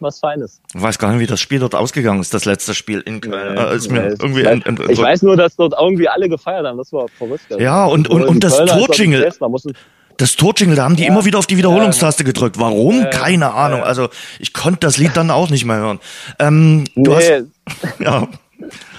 was 0.00 0.18
Feines. 0.18 0.60
Ich 0.74 0.82
weiß 0.82 0.98
gar 0.98 1.12
nicht, 1.12 1.20
wie 1.20 1.26
das 1.26 1.40
Spiel 1.40 1.60
dort 1.60 1.76
ausgegangen 1.76 2.20
ist, 2.20 2.34
das 2.34 2.44
letzte 2.44 2.74
Spiel 2.74 3.00
in 3.00 3.20
Köln. 3.20 3.54
Nee, 3.54 3.60
äh, 3.60 3.76
ist 3.76 3.90
mir 3.90 4.02
nee, 4.02 4.16
irgendwie 4.20 4.42
in, 4.42 4.62
in, 4.62 4.76
in, 4.76 4.90
ich 4.90 5.00
weiß 5.00 5.22
nur, 5.22 5.36
dass 5.36 5.54
dort 5.54 5.74
irgendwie 5.80 6.08
alle 6.08 6.28
gefeiert 6.28 6.66
haben, 6.66 6.78
das 6.78 6.92
war 6.92 7.06
verrückt. 7.08 7.44
Ja, 7.58 7.86
und, 7.86 8.10
und, 8.10 8.24
und 8.24 8.42
das 8.42 8.56
Torjingle 8.56 9.32
das 10.16 10.36
Torjingle, 10.36 10.76
da 10.76 10.84
haben 10.84 10.96
die 10.96 11.02
ja. 11.02 11.08
immer 11.08 11.24
wieder 11.24 11.38
auf 11.38 11.46
die 11.46 11.56
Wiederholungstaste 11.56 12.24
gedrückt. 12.24 12.58
Warum? 12.58 13.00
Ja. 13.00 13.06
Keine 13.06 13.52
Ahnung. 13.54 13.82
Also 13.82 14.08
ich 14.38 14.52
konnte 14.52 14.80
das 14.80 14.98
Lied 14.98 15.16
dann 15.16 15.30
auch 15.30 15.50
nicht 15.50 15.64
mehr 15.64 15.76
hören. 15.76 16.00
Ähm, 16.38 16.84
du 16.94 17.10
nee. 17.10 17.16
hast, 17.16 17.98
ja, 18.00 18.28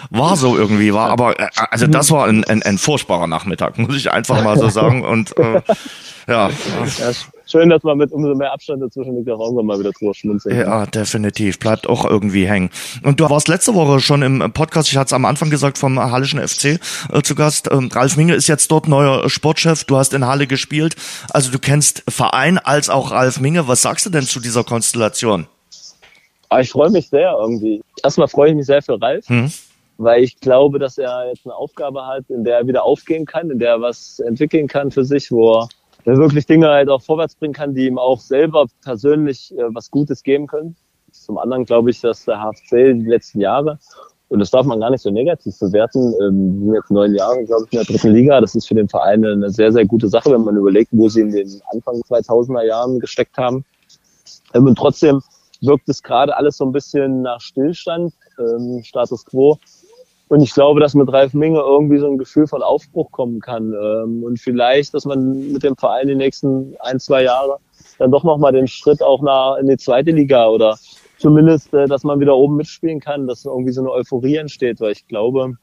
war 0.09 0.35
so 0.37 0.57
irgendwie, 0.57 0.93
war 0.93 1.09
aber, 1.09 1.39
äh, 1.39 1.47
also 1.71 1.87
das 1.87 2.11
war 2.11 2.27
ein, 2.27 2.43
ein, 2.43 2.61
ein 2.63 2.77
furchtbarer 2.77 3.27
Nachmittag, 3.27 3.77
muss 3.77 3.95
ich 3.95 4.11
einfach 4.11 4.43
mal 4.43 4.57
so 4.57 4.69
sagen. 4.69 5.03
Und 5.03 5.37
äh, 5.37 5.61
ja. 6.27 6.49
ja 6.49 7.11
schön, 7.53 7.69
dass 7.69 7.83
man 7.83 7.97
mit 7.97 8.11
umso 8.11 8.33
mehr 8.33 8.51
Abstand 8.51 8.81
dazwischen 8.81 9.15
liegt, 9.15 9.29
auch 9.29 9.39
irgendwann 9.39 9.67
mal 9.67 9.79
wieder 9.79 9.91
drüber 9.91 10.13
schmunzeln. 10.13 10.57
Ja, 10.57 10.87
definitiv. 10.87 11.59
Bleibt 11.59 11.87
auch 11.87 12.03
irgendwie 12.03 12.47
hängen. 12.47 12.71
Und 13.03 13.19
du 13.19 13.29
warst 13.29 13.47
letzte 13.47 13.75
Woche 13.75 13.99
schon 13.99 14.23
im 14.23 14.51
Podcast, 14.53 14.89
ich 14.91 14.97
hatte 14.97 15.07
es 15.07 15.13
am 15.13 15.25
Anfang 15.25 15.51
gesagt, 15.51 15.77
vom 15.77 15.99
Hallischen 15.99 16.39
FC 16.39 16.79
äh, 17.11 17.21
zu 17.21 17.35
Gast. 17.35 17.69
Ähm, 17.71 17.89
Ralf 17.93 18.17
Minge 18.17 18.33
ist 18.33 18.47
jetzt 18.47 18.71
dort 18.71 18.87
neuer 18.87 19.29
Sportchef. 19.29 19.83
Du 19.83 19.97
hast 19.97 20.13
in 20.13 20.25
Halle 20.25 20.47
gespielt. 20.47 20.95
Also 21.29 21.51
du 21.51 21.59
kennst 21.59 22.03
Verein 22.09 22.57
als 22.57 22.89
auch 22.89 23.11
Ralf 23.11 23.39
Minge. 23.39 23.67
Was 23.67 23.83
sagst 23.83 24.05
du 24.07 24.09
denn 24.09 24.23
zu 24.23 24.39
dieser 24.39 24.63
Konstellation? 24.63 25.45
Aber 26.49 26.61
ich 26.61 26.71
freue 26.71 26.89
mich 26.89 27.09
sehr 27.09 27.35
irgendwie. 27.39 27.83
Erstmal 28.03 28.27
freue 28.27 28.49
ich 28.49 28.55
mich 28.55 28.65
sehr 28.65 28.81
für 28.81 28.99
Ralf, 28.99 29.27
hm. 29.27 29.51
weil 29.97 30.23
ich 30.23 30.39
glaube, 30.39 30.79
dass 30.79 30.97
er 30.97 31.29
jetzt 31.29 31.45
eine 31.45 31.55
Aufgabe 31.55 32.05
hat, 32.05 32.23
in 32.29 32.43
der 32.43 32.57
er 32.57 32.67
wieder 32.67 32.83
aufgehen 32.83 33.25
kann, 33.25 33.51
in 33.51 33.59
der 33.59 33.69
er 33.69 33.81
was 33.81 34.19
entwickeln 34.19 34.67
kann 34.67 34.89
für 34.89 35.05
sich, 35.05 35.31
wo 35.31 35.53
er 35.53 35.69
der 36.05 36.17
wirklich 36.17 36.45
Dinge 36.45 36.67
halt 36.67 36.89
auch 36.89 37.01
vorwärts 37.01 37.35
bringen 37.35 37.53
kann, 37.53 37.73
die 37.73 37.87
ihm 37.87 37.97
auch 37.97 38.19
selber 38.19 38.65
persönlich 38.83 39.53
äh, 39.57 39.63
was 39.73 39.89
Gutes 39.91 40.23
geben 40.23 40.47
können. 40.47 40.75
Zum 41.11 41.37
anderen 41.37 41.65
glaube 41.65 41.91
ich, 41.91 42.01
dass 42.01 42.25
der 42.25 42.39
HFC 42.39 42.93
die 42.93 43.07
letzten 43.07 43.39
Jahre, 43.39 43.79
und 44.29 44.39
das 44.39 44.49
darf 44.49 44.65
man 44.65 44.79
gar 44.79 44.89
nicht 44.89 45.01
so 45.01 45.11
negativ 45.11 45.57
bewerten, 45.59 46.13
ähm, 46.21 46.59
sind 46.59 46.73
jetzt 46.73 46.89
neun 46.89 47.13
Jahre, 47.13 47.43
glaube 47.43 47.65
ich, 47.67 47.73
in 47.73 47.77
der 47.77 47.85
dritten 47.85 48.13
Liga. 48.13 48.41
Das 48.41 48.55
ist 48.55 48.67
für 48.67 48.73
den 48.73 48.89
Verein 48.89 49.23
eine 49.23 49.51
sehr, 49.51 49.71
sehr 49.71 49.85
gute 49.85 50.07
Sache, 50.07 50.31
wenn 50.31 50.41
man 50.41 50.57
überlegt, 50.57 50.89
wo 50.91 51.07
sie 51.07 51.21
in 51.21 51.31
den 51.31 51.61
Anfang 51.71 52.01
2000er 52.01 52.63
Jahren 52.63 52.99
gesteckt 52.99 53.37
haben. 53.37 53.63
Ähm, 54.55 54.65
und 54.65 54.75
trotzdem 54.75 55.21
wirkt 55.61 55.87
es 55.87 56.01
gerade 56.01 56.35
alles 56.35 56.57
so 56.57 56.65
ein 56.65 56.71
bisschen 56.71 57.21
nach 57.21 57.39
Stillstand, 57.41 58.13
ähm, 58.39 58.81
Status 58.83 59.23
Quo. 59.25 59.57
Und 60.33 60.41
ich 60.41 60.55
glaube, 60.55 60.79
dass 60.79 60.95
mit 60.95 61.13
Ralf 61.13 61.35
Minge 61.35 61.59
irgendwie 61.59 61.99
so 61.99 62.07
ein 62.07 62.17
Gefühl 62.17 62.47
von 62.47 62.63
Aufbruch 62.63 63.11
kommen 63.11 63.39
kann. 63.39 63.71
Ähm, 63.71 64.23
und 64.23 64.39
vielleicht, 64.39 64.95
dass 64.95 65.05
man 65.05 65.53
mit 65.53 65.61
dem 65.61 65.75
Verein 65.75 66.07
die 66.07 66.15
nächsten 66.15 66.75
ein, 66.79 66.99
zwei 66.99 67.21
Jahre 67.21 67.59
dann 67.99 68.09
doch 68.09 68.23
nochmal 68.23 68.51
den 68.51 68.67
Schritt 68.67 69.03
auch 69.03 69.21
nach 69.21 69.57
in 69.57 69.67
die 69.67 69.77
zweite 69.77 70.09
Liga 70.09 70.47
oder 70.47 70.79
zumindest, 71.19 71.71
äh, 71.75 71.85
dass 71.85 72.03
man 72.03 72.19
wieder 72.19 72.35
oben 72.35 72.55
mitspielen 72.55 72.99
kann, 72.99 73.27
dass 73.27 73.45
irgendwie 73.45 73.73
so 73.73 73.81
eine 73.81 73.91
Euphorie 73.91 74.37
entsteht, 74.37 74.81
weil 74.81 74.93
ich 74.93 75.05
glaube, 75.05 75.53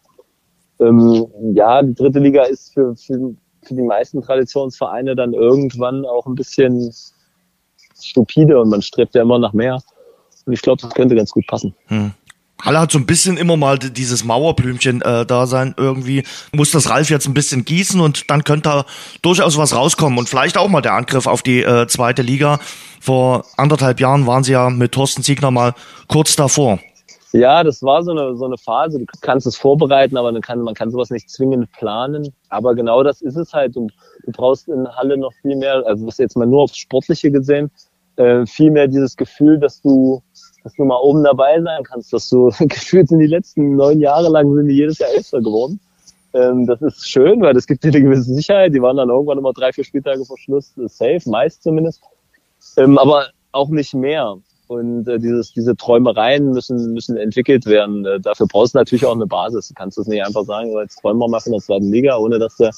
ähm, 0.78 1.26
ja, 1.52 1.82
die 1.82 1.94
dritte 1.96 2.20
Liga 2.20 2.44
ist 2.44 2.72
für, 2.72 2.94
für, 2.94 3.34
für 3.64 3.74
die 3.74 3.82
meisten 3.82 4.22
Traditionsvereine 4.22 5.16
dann 5.16 5.34
irgendwann 5.34 6.04
auch 6.04 6.26
ein 6.26 6.36
bisschen 6.36 6.94
stupide 8.00 8.60
und 8.60 8.68
man 8.68 8.82
strebt 8.82 9.16
ja 9.16 9.22
immer 9.22 9.40
nach 9.40 9.52
mehr. 9.52 9.80
Und 10.46 10.52
ich 10.52 10.62
glaube, 10.62 10.80
das 10.80 10.94
könnte 10.94 11.16
ganz 11.16 11.32
gut 11.32 11.48
passen. 11.48 11.74
Hm. 11.86 12.12
Halle 12.62 12.80
hat 12.80 12.92
so 12.92 12.98
ein 12.98 13.06
bisschen 13.06 13.36
immer 13.36 13.56
mal 13.56 13.78
dieses 13.78 14.24
Mauerblümchen 14.24 15.02
äh, 15.02 15.26
da 15.26 15.46
sein. 15.46 15.74
Irgendwie 15.76 16.24
muss 16.52 16.70
das 16.70 16.90
Ralf 16.90 17.11
jetzt 17.11 17.26
ein 17.26 17.34
bisschen 17.34 17.64
gießen 17.64 18.00
und 18.00 18.30
dann 18.30 18.44
könnte 18.44 18.68
da 18.68 18.84
durchaus 19.22 19.56
was 19.56 19.74
rauskommen 19.74 20.18
und 20.18 20.28
vielleicht 20.28 20.58
auch 20.58 20.68
mal 20.68 20.80
der 20.80 20.94
Angriff 20.94 21.26
auf 21.26 21.42
die 21.42 21.62
äh, 21.62 21.86
zweite 21.86 22.22
Liga. 22.22 22.58
Vor 23.00 23.44
anderthalb 23.56 24.00
Jahren 24.00 24.26
waren 24.26 24.44
sie 24.44 24.52
ja 24.52 24.68
mit 24.68 24.92
Thorsten 24.92 25.22
Siegner 25.22 25.50
mal 25.50 25.74
kurz 26.06 26.36
davor. 26.36 26.78
Ja, 27.32 27.62
das 27.62 27.82
war 27.82 28.02
so 28.02 28.11
eine, 28.11 28.36
so 28.36 28.44
eine 28.44 28.58
Phase. 28.58 28.98
Du 28.98 29.06
kannst 29.20 29.46
es 29.46 29.56
vorbereiten, 29.56 30.16
aber 30.16 30.32
man 30.32 30.42
kann, 30.42 30.61
man 30.62 30.74
kann 30.74 30.90
sowas 30.90 31.11
nicht 31.11 31.30
zwingend 31.30 31.70
planen. 31.72 32.34
Aber 32.48 32.74
genau 32.74 33.02
das 33.04 33.22
ist 33.22 33.36
es 33.36 33.52
halt. 33.52 33.76
Und 33.76 33.92
du 34.24 34.32
brauchst 34.32 34.68
in 34.68 34.88
Halle 34.96 35.16
noch 35.16 35.32
viel 35.40 35.56
mehr, 35.56 35.82
also 35.86 36.06
das 36.06 36.18
jetzt 36.18 36.36
mal 36.36 36.46
nur 36.46 36.62
aufs 36.62 36.76
Sportliche 36.76 37.30
gesehen, 37.30 37.70
äh, 38.16 38.44
viel 38.46 38.72
mehr 38.72 38.88
dieses 38.88 39.16
Gefühl, 39.16 39.61
dass 39.61 39.80
du, 39.80 40.22
dass 40.62 40.74
du 40.74 40.84
mal 40.84 40.98
oben 41.00 41.24
dabei 41.24 41.61
sein 41.61 41.82
kannst, 41.84 42.12
dass 42.12 42.28
du 42.28 42.50
gefühlt 42.61 43.08
sind 43.08 43.18
die 43.18 43.26
letzten 43.26 43.76
neun 43.76 44.00
Jahre 44.00 44.28
lang 44.28 44.54
sind 44.54 44.68
die 44.68 44.76
jedes 44.76 44.98
Jahr 44.98 45.11
Elfter 45.11 45.40
geworden. 45.40 45.80
Ähm, 46.32 46.66
das 46.66 46.80
ist 46.82 47.08
schön, 47.08 47.40
weil 47.40 47.54
das 47.54 47.66
gibt 47.66 47.82
dir 47.82 47.88
eine 47.88 48.02
gewisse 48.02 48.34
Sicherheit. 48.34 48.74
Die 48.74 48.82
waren 48.82 48.96
dann 48.96 49.08
irgendwann 49.08 49.38
immer 49.38 49.52
drei, 49.52 49.72
vier 49.72 49.84
Spieltage 49.84 50.24
vor 50.24 50.38
Schluss 50.38 50.72
safe, 50.76 51.22
meist 51.26 51.62
zumindest. 51.62 52.02
Ähm, 52.76 52.98
aber 52.98 53.26
auch 53.52 53.68
nicht 53.68 53.94
mehr. 53.94 54.36
Und 54.68 55.08
äh, 55.08 55.18
dieses, 55.18 55.52
diese 55.52 55.74
Träumereien 55.74 56.52
müssen, 56.52 56.92
müssen 56.92 57.16
entwickelt 57.16 57.66
werden. 57.66 58.06
Äh, 58.06 58.20
dafür 58.20 58.46
brauchst 58.46 58.74
du 58.74 58.78
natürlich 58.78 59.04
auch 59.04 59.14
eine 59.14 59.26
Basis. 59.26 59.68
Du 59.68 59.74
kannst 59.74 59.98
es 59.98 60.06
nicht 60.06 60.24
einfach 60.24 60.44
sagen, 60.44 60.70
jetzt 60.78 61.00
träumen 61.00 61.20
wir 61.20 61.28
mal 61.28 61.40
von 61.40 61.52
der 61.52 61.61
zweiten 61.61 61.90
Liga, 61.90 62.16
ohne 62.16 62.38
dass 62.38 62.56
du 62.56 62.70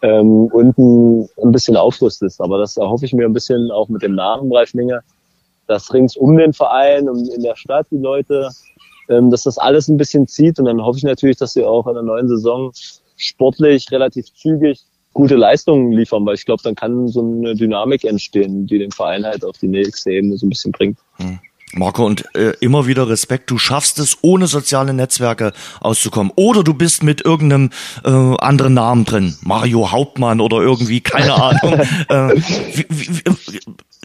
ähm, 0.00 0.46
unten 0.46 1.28
ein 1.42 1.52
bisschen 1.52 1.76
aufrüstest. 1.76 2.40
Aber 2.40 2.56
das 2.56 2.78
erhoffe 2.78 3.04
ich 3.04 3.12
mir 3.12 3.26
ein 3.26 3.34
bisschen 3.34 3.70
auch 3.70 3.90
mit 3.90 4.02
dem 4.02 4.14
Namen 4.14 4.48
Breiflinge, 4.48 5.02
dass 5.68 5.92
rings 5.94 6.16
um 6.16 6.36
den 6.36 6.52
Verein 6.52 7.08
und 7.08 7.28
in 7.28 7.42
der 7.42 7.56
Stadt 7.56 7.86
die 7.90 7.98
Leute, 7.98 8.48
ähm, 9.08 9.30
dass 9.30 9.44
das 9.44 9.58
alles 9.58 9.88
ein 9.88 9.96
bisschen 9.96 10.26
zieht. 10.26 10.58
Und 10.58 10.64
dann 10.64 10.82
hoffe 10.82 10.98
ich 10.98 11.04
natürlich, 11.04 11.36
dass 11.36 11.52
sie 11.52 11.64
auch 11.64 11.86
in 11.86 11.94
der 11.94 12.02
neuen 12.02 12.28
Saison 12.28 12.72
sportlich 13.16 13.90
relativ 13.92 14.32
zügig 14.34 14.80
gute 15.12 15.36
Leistungen 15.36 15.92
liefern, 15.92 16.24
weil 16.26 16.34
ich 16.34 16.44
glaube, 16.44 16.62
dann 16.62 16.74
kann 16.74 17.08
so 17.08 17.20
eine 17.20 17.54
Dynamik 17.54 18.04
entstehen, 18.04 18.66
die 18.66 18.78
den 18.78 18.92
Verein 18.92 19.24
halt 19.24 19.44
auf 19.44 19.58
die 19.58 19.68
nächste 19.68 20.12
Ebene 20.12 20.36
so 20.36 20.46
ein 20.46 20.50
bisschen 20.50 20.72
bringt. 20.72 20.98
Hm. 21.16 21.40
Marco, 21.74 22.06
und 22.06 22.24
äh, 22.34 22.54
immer 22.60 22.86
wieder 22.86 23.08
Respekt, 23.08 23.50
du 23.50 23.58
schaffst 23.58 23.98
es, 23.98 24.18
ohne 24.22 24.46
soziale 24.46 24.94
Netzwerke 24.94 25.52
auszukommen. 25.80 26.32
Oder 26.34 26.64
du 26.64 26.72
bist 26.72 27.02
mit 27.02 27.24
irgendeinem 27.24 27.70
äh, 28.04 28.10
anderen 28.10 28.74
Namen 28.74 29.04
drin, 29.04 29.36
Mario 29.42 29.92
Hauptmann 29.92 30.40
oder 30.40 30.58
irgendwie, 30.58 31.00
keine 31.00 31.34
Ahnung. 31.34 31.74
äh, 32.08 32.36
wie, 32.74 32.86
wie, 32.88 33.60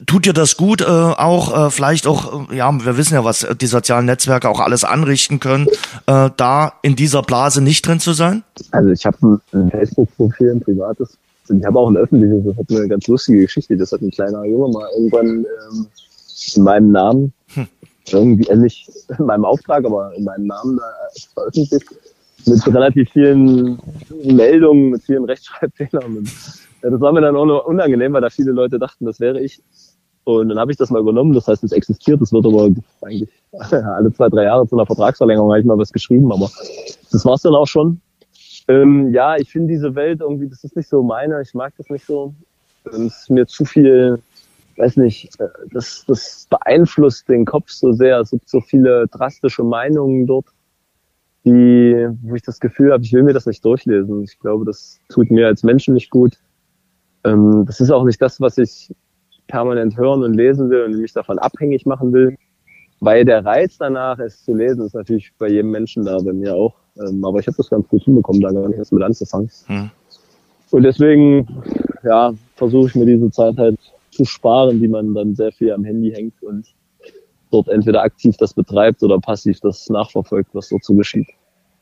tut 0.05 0.25
dir 0.25 0.33
das 0.33 0.57
gut, 0.57 0.81
äh, 0.81 0.85
auch 0.85 1.67
äh, 1.67 1.69
vielleicht 1.71 2.07
auch, 2.07 2.49
äh, 2.49 2.57
ja, 2.57 2.71
wir 2.71 2.97
wissen 2.97 3.13
ja, 3.13 3.23
was 3.23 3.47
die 3.59 3.67
sozialen 3.67 4.05
Netzwerke 4.05 4.49
auch 4.49 4.59
alles 4.59 4.83
anrichten 4.83 5.39
können, 5.39 5.67
äh, 6.07 6.29
da 6.35 6.73
in 6.81 6.95
dieser 6.95 7.21
Blase 7.21 7.61
nicht 7.61 7.85
drin 7.87 7.99
zu 7.99 8.13
sein? 8.13 8.43
Also 8.71 8.89
ich 8.89 9.05
habe 9.05 9.39
ein 9.53 9.71
Facebook-Profil, 9.71 10.51
ein 10.51 10.61
privates. 10.61 11.17
Ich 11.49 11.65
habe 11.65 11.77
auch 11.77 11.89
ein 11.89 11.97
öffentliches, 11.97 12.43
das 12.45 12.57
hat 12.57 12.65
eine 12.69 12.87
ganz 12.87 13.07
lustige 13.07 13.41
Geschichte. 13.41 13.75
Das 13.75 13.91
hat 13.91 14.01
ein 14.01 14.11
kleiner 14.11 14.45
Junge 14.45 14.71
mal 14.71 14.87
irgendwann 14.95 15.45
ähm, 15.45 15.87
in 16.55 16.63
meinem 16.63 16.91
Namen 16.91 17.33
hm. 17.53 17.67
irgendwie, 18.11 18.49
also 18.49 18.61
nicht 18.61 18.89
in 19.17 19.25
meinem 19.25 19.45
Auftrag, 19.45 19.85
aber 19.85 20.13
in 20.15 20.23
meinem 20.23 20.47
Namen 20.47 20.77
da 20.77 20.83
veröffentlicht. 21.33 21.87
Mit 22.45 22.67
relativ 22.67 23.09
vielen 23.11 23.79
Meldungen, 24.25 24.89
mit 24.89 25.03
vielen 25.03 25.23
Rechtschreibfehlern. 25.23 26.17
Und, 26.17 26.31
ja, 26.81 26.89
das 26.89 26.99
war 26.99 27.13
mir 27.13 27.21
dann 27.21 27.37
auch 27.37 27.45
nur 27.45 27.65
unangenehm, 27.65 28.11
weil 28.13 28.21
da 28.21 28.29
viele 28.29 28.51
Leute 28.51 28.79
dachten, 28.79 29.05
das 29.05 29.19
wäre 29.19 29.41
ich. 29.41 29.61
Und 30.25 30.49
dann 30.49 30.59
habe 30.59 30.71
ich 30.71 30.77
das 30.77 30.89
mal 30.89 30.99
übernommen. 30.99 31.33
Das 31.33 31.47
heißt, 31.47 31.63
es 31.63 31.71
existiert. 31.71 32.21
Es 32.21 32.31
wird 32.31 32.45
aber 32.45 32.69
eigentlich 33.01 33.29
alle 33.71 34.11
zwei, 34.13 34.29
drei 34.29 34.43
Jahre 34.43 34.67
zu 34.67 34.75
einer 34.75 34.85
Vertragsverlängerung 34.85 35.51
habe 35.51 35.59
ich 35.59 35.65
mal 35.65 35.77
was 35.77 35.91
geschrieben. 35.91 36.31
Aber 36.31 36.49
das 37.11 37.25
war's 37.25 37.41
dann 37.41 37.55
auch 37.55 37.67
schon. 37.67 37.99
Ähm, 38.69 39.11
ja, 39.13 39.35
ich 39.35 39.51
finde 39.51 39.73
diese 39.73 39.93
Welt 39.95 40.21
irgendwie, 40.21 40.47
das 40.47 40.63
ist 40.63 40.75
nicht 40.75 40.87
so 40.87 41.03
meine. 41.03 41.41
Ich 41.41 41.53
mag 41.53 41.73
das 41.77 41.89
nicht 41.89 42.05
so. 42.05 42.33
Es 42.85 42.97
ist 42.97 43.29
mir 43.29 43.45
zu 43.45 43.65
viel 43.65 44.19
weiß 44.77 44.97
nicht, 44.97 45.39
äh, 45.39 45.47
das, 45.71 46.03
das 46.07 46.47
beeinflusst 46.49 47.29
den 47.29 47.45
Kopf 47.45 47.69
so 47.69 47.91
sehr. 47.93 48.19
Es 48.19 48.31
gibt 48.31 48.49
so 48.49 48.61
viele 48.61 49.07
drastische 49.07 49.63
Meinungen 49.63 50.25
dort, 50.25 50.47
die, 51.45 52.07
wo 52.21 52.35
ich 52.35 52.41
das 52.41 52.59
Gefühl 52.59 52.91
habe, 52.91 53.03
ich 53.03 53.13
will 53.13 53.23
mir 53.23 53.33
das 53.33 53.45
nicht 53.45 53.63
durchlesen. 53.65 54.23
Ich 54.23 54.39
glaube, 54.39 54.65
das 54.65 54.99
tut 55.09 55.29
mir 55.29 55.47
als 55.47 55.63
Menschen 55.63 55.93
nicht 55.93 56.09
gut. 56.09 56.37
Ähm, 57.23 57.65
das 57.65 57.79
ist 57.79 57.91
auch 57.91 58.03
nicht 58.03 58.21
das, 58.21 58.41
was 58.41 58.57
ich 58.57 58.93
permanent 59.53 59.95
hören 59.95 60.23
und 60.23 60.33
lesen 60.33 60.71
will 60.71 60.81
und 60.85 60.99
mich 60.99 61.13
davon 61.13 61.37
abhängig 61.37 61.85
machen 61.85 62.11
will. 62.11 62.35
Weil 62.99 63.23
der 63.23 63.45
Reiz 63.45 63.77
danach, 63.77 64.17
es 64.17 64.43
zu 64.43 64.55
lesen, 64.55 64.83
ist 64.83 64.95
natürlich 64.95 65.31
bei 65.37 65.47
jedem 65.47 65.69
Menschen 65.69 66.05
da, 66.05 66.17
bei 66.17 66.33
mir 66.33 66.55
auch. 66.55 66.73
Ähm, 66.97 67.23
aber 67.23 67.39
ich 67.39 67.45
habe 67.45 67.57
das 67.57 67.69
ganz 67.69 67.87
gut 67.87 68.01
hinbekommen, 68.03 68.41
da 68.41 68.49
gar 68.51 68.67
nicht 68.67 68.79
erst 68.79 68.93
mit 68.93 69.03
anzufangen. 69.03 69.51
Hm. 69.67 69.91
Und 70.71 70.83
deswegen, 70.83 71.47
ja, 72.03 72.33
versuche 72.55 72.87
ich 72.87 72.95
mir 72.95 73.05
diese 73.05 73.29
Zeit 73.29 73.57
halt 73.57 73.79
zu 74.09 74.25
sparen, 74.25 74.79
die 74.79 74.87
man 74.87 75.13
dann 75.13 75.35
sehr 75.35 75.51
viel 75.51 75.71
am 75.71 75.83
Handy 75.83 76.11
hängt 76.11 76.41
und 76.41 76.65
dort 77.51 77.67
entweder 77.67 78.01
aktiv 78.01 78.35
das 78.37 78.55
betreibt 78.55 79.03
oder 79.03 79.19
passiv 79.19 79.59
das 79.59 79.87
nachverfolgt, 79.89 80.49
was 80.53 80.69
dort 80.69 80.83
so 80.83 80.95
geschieht. 80.95 81.27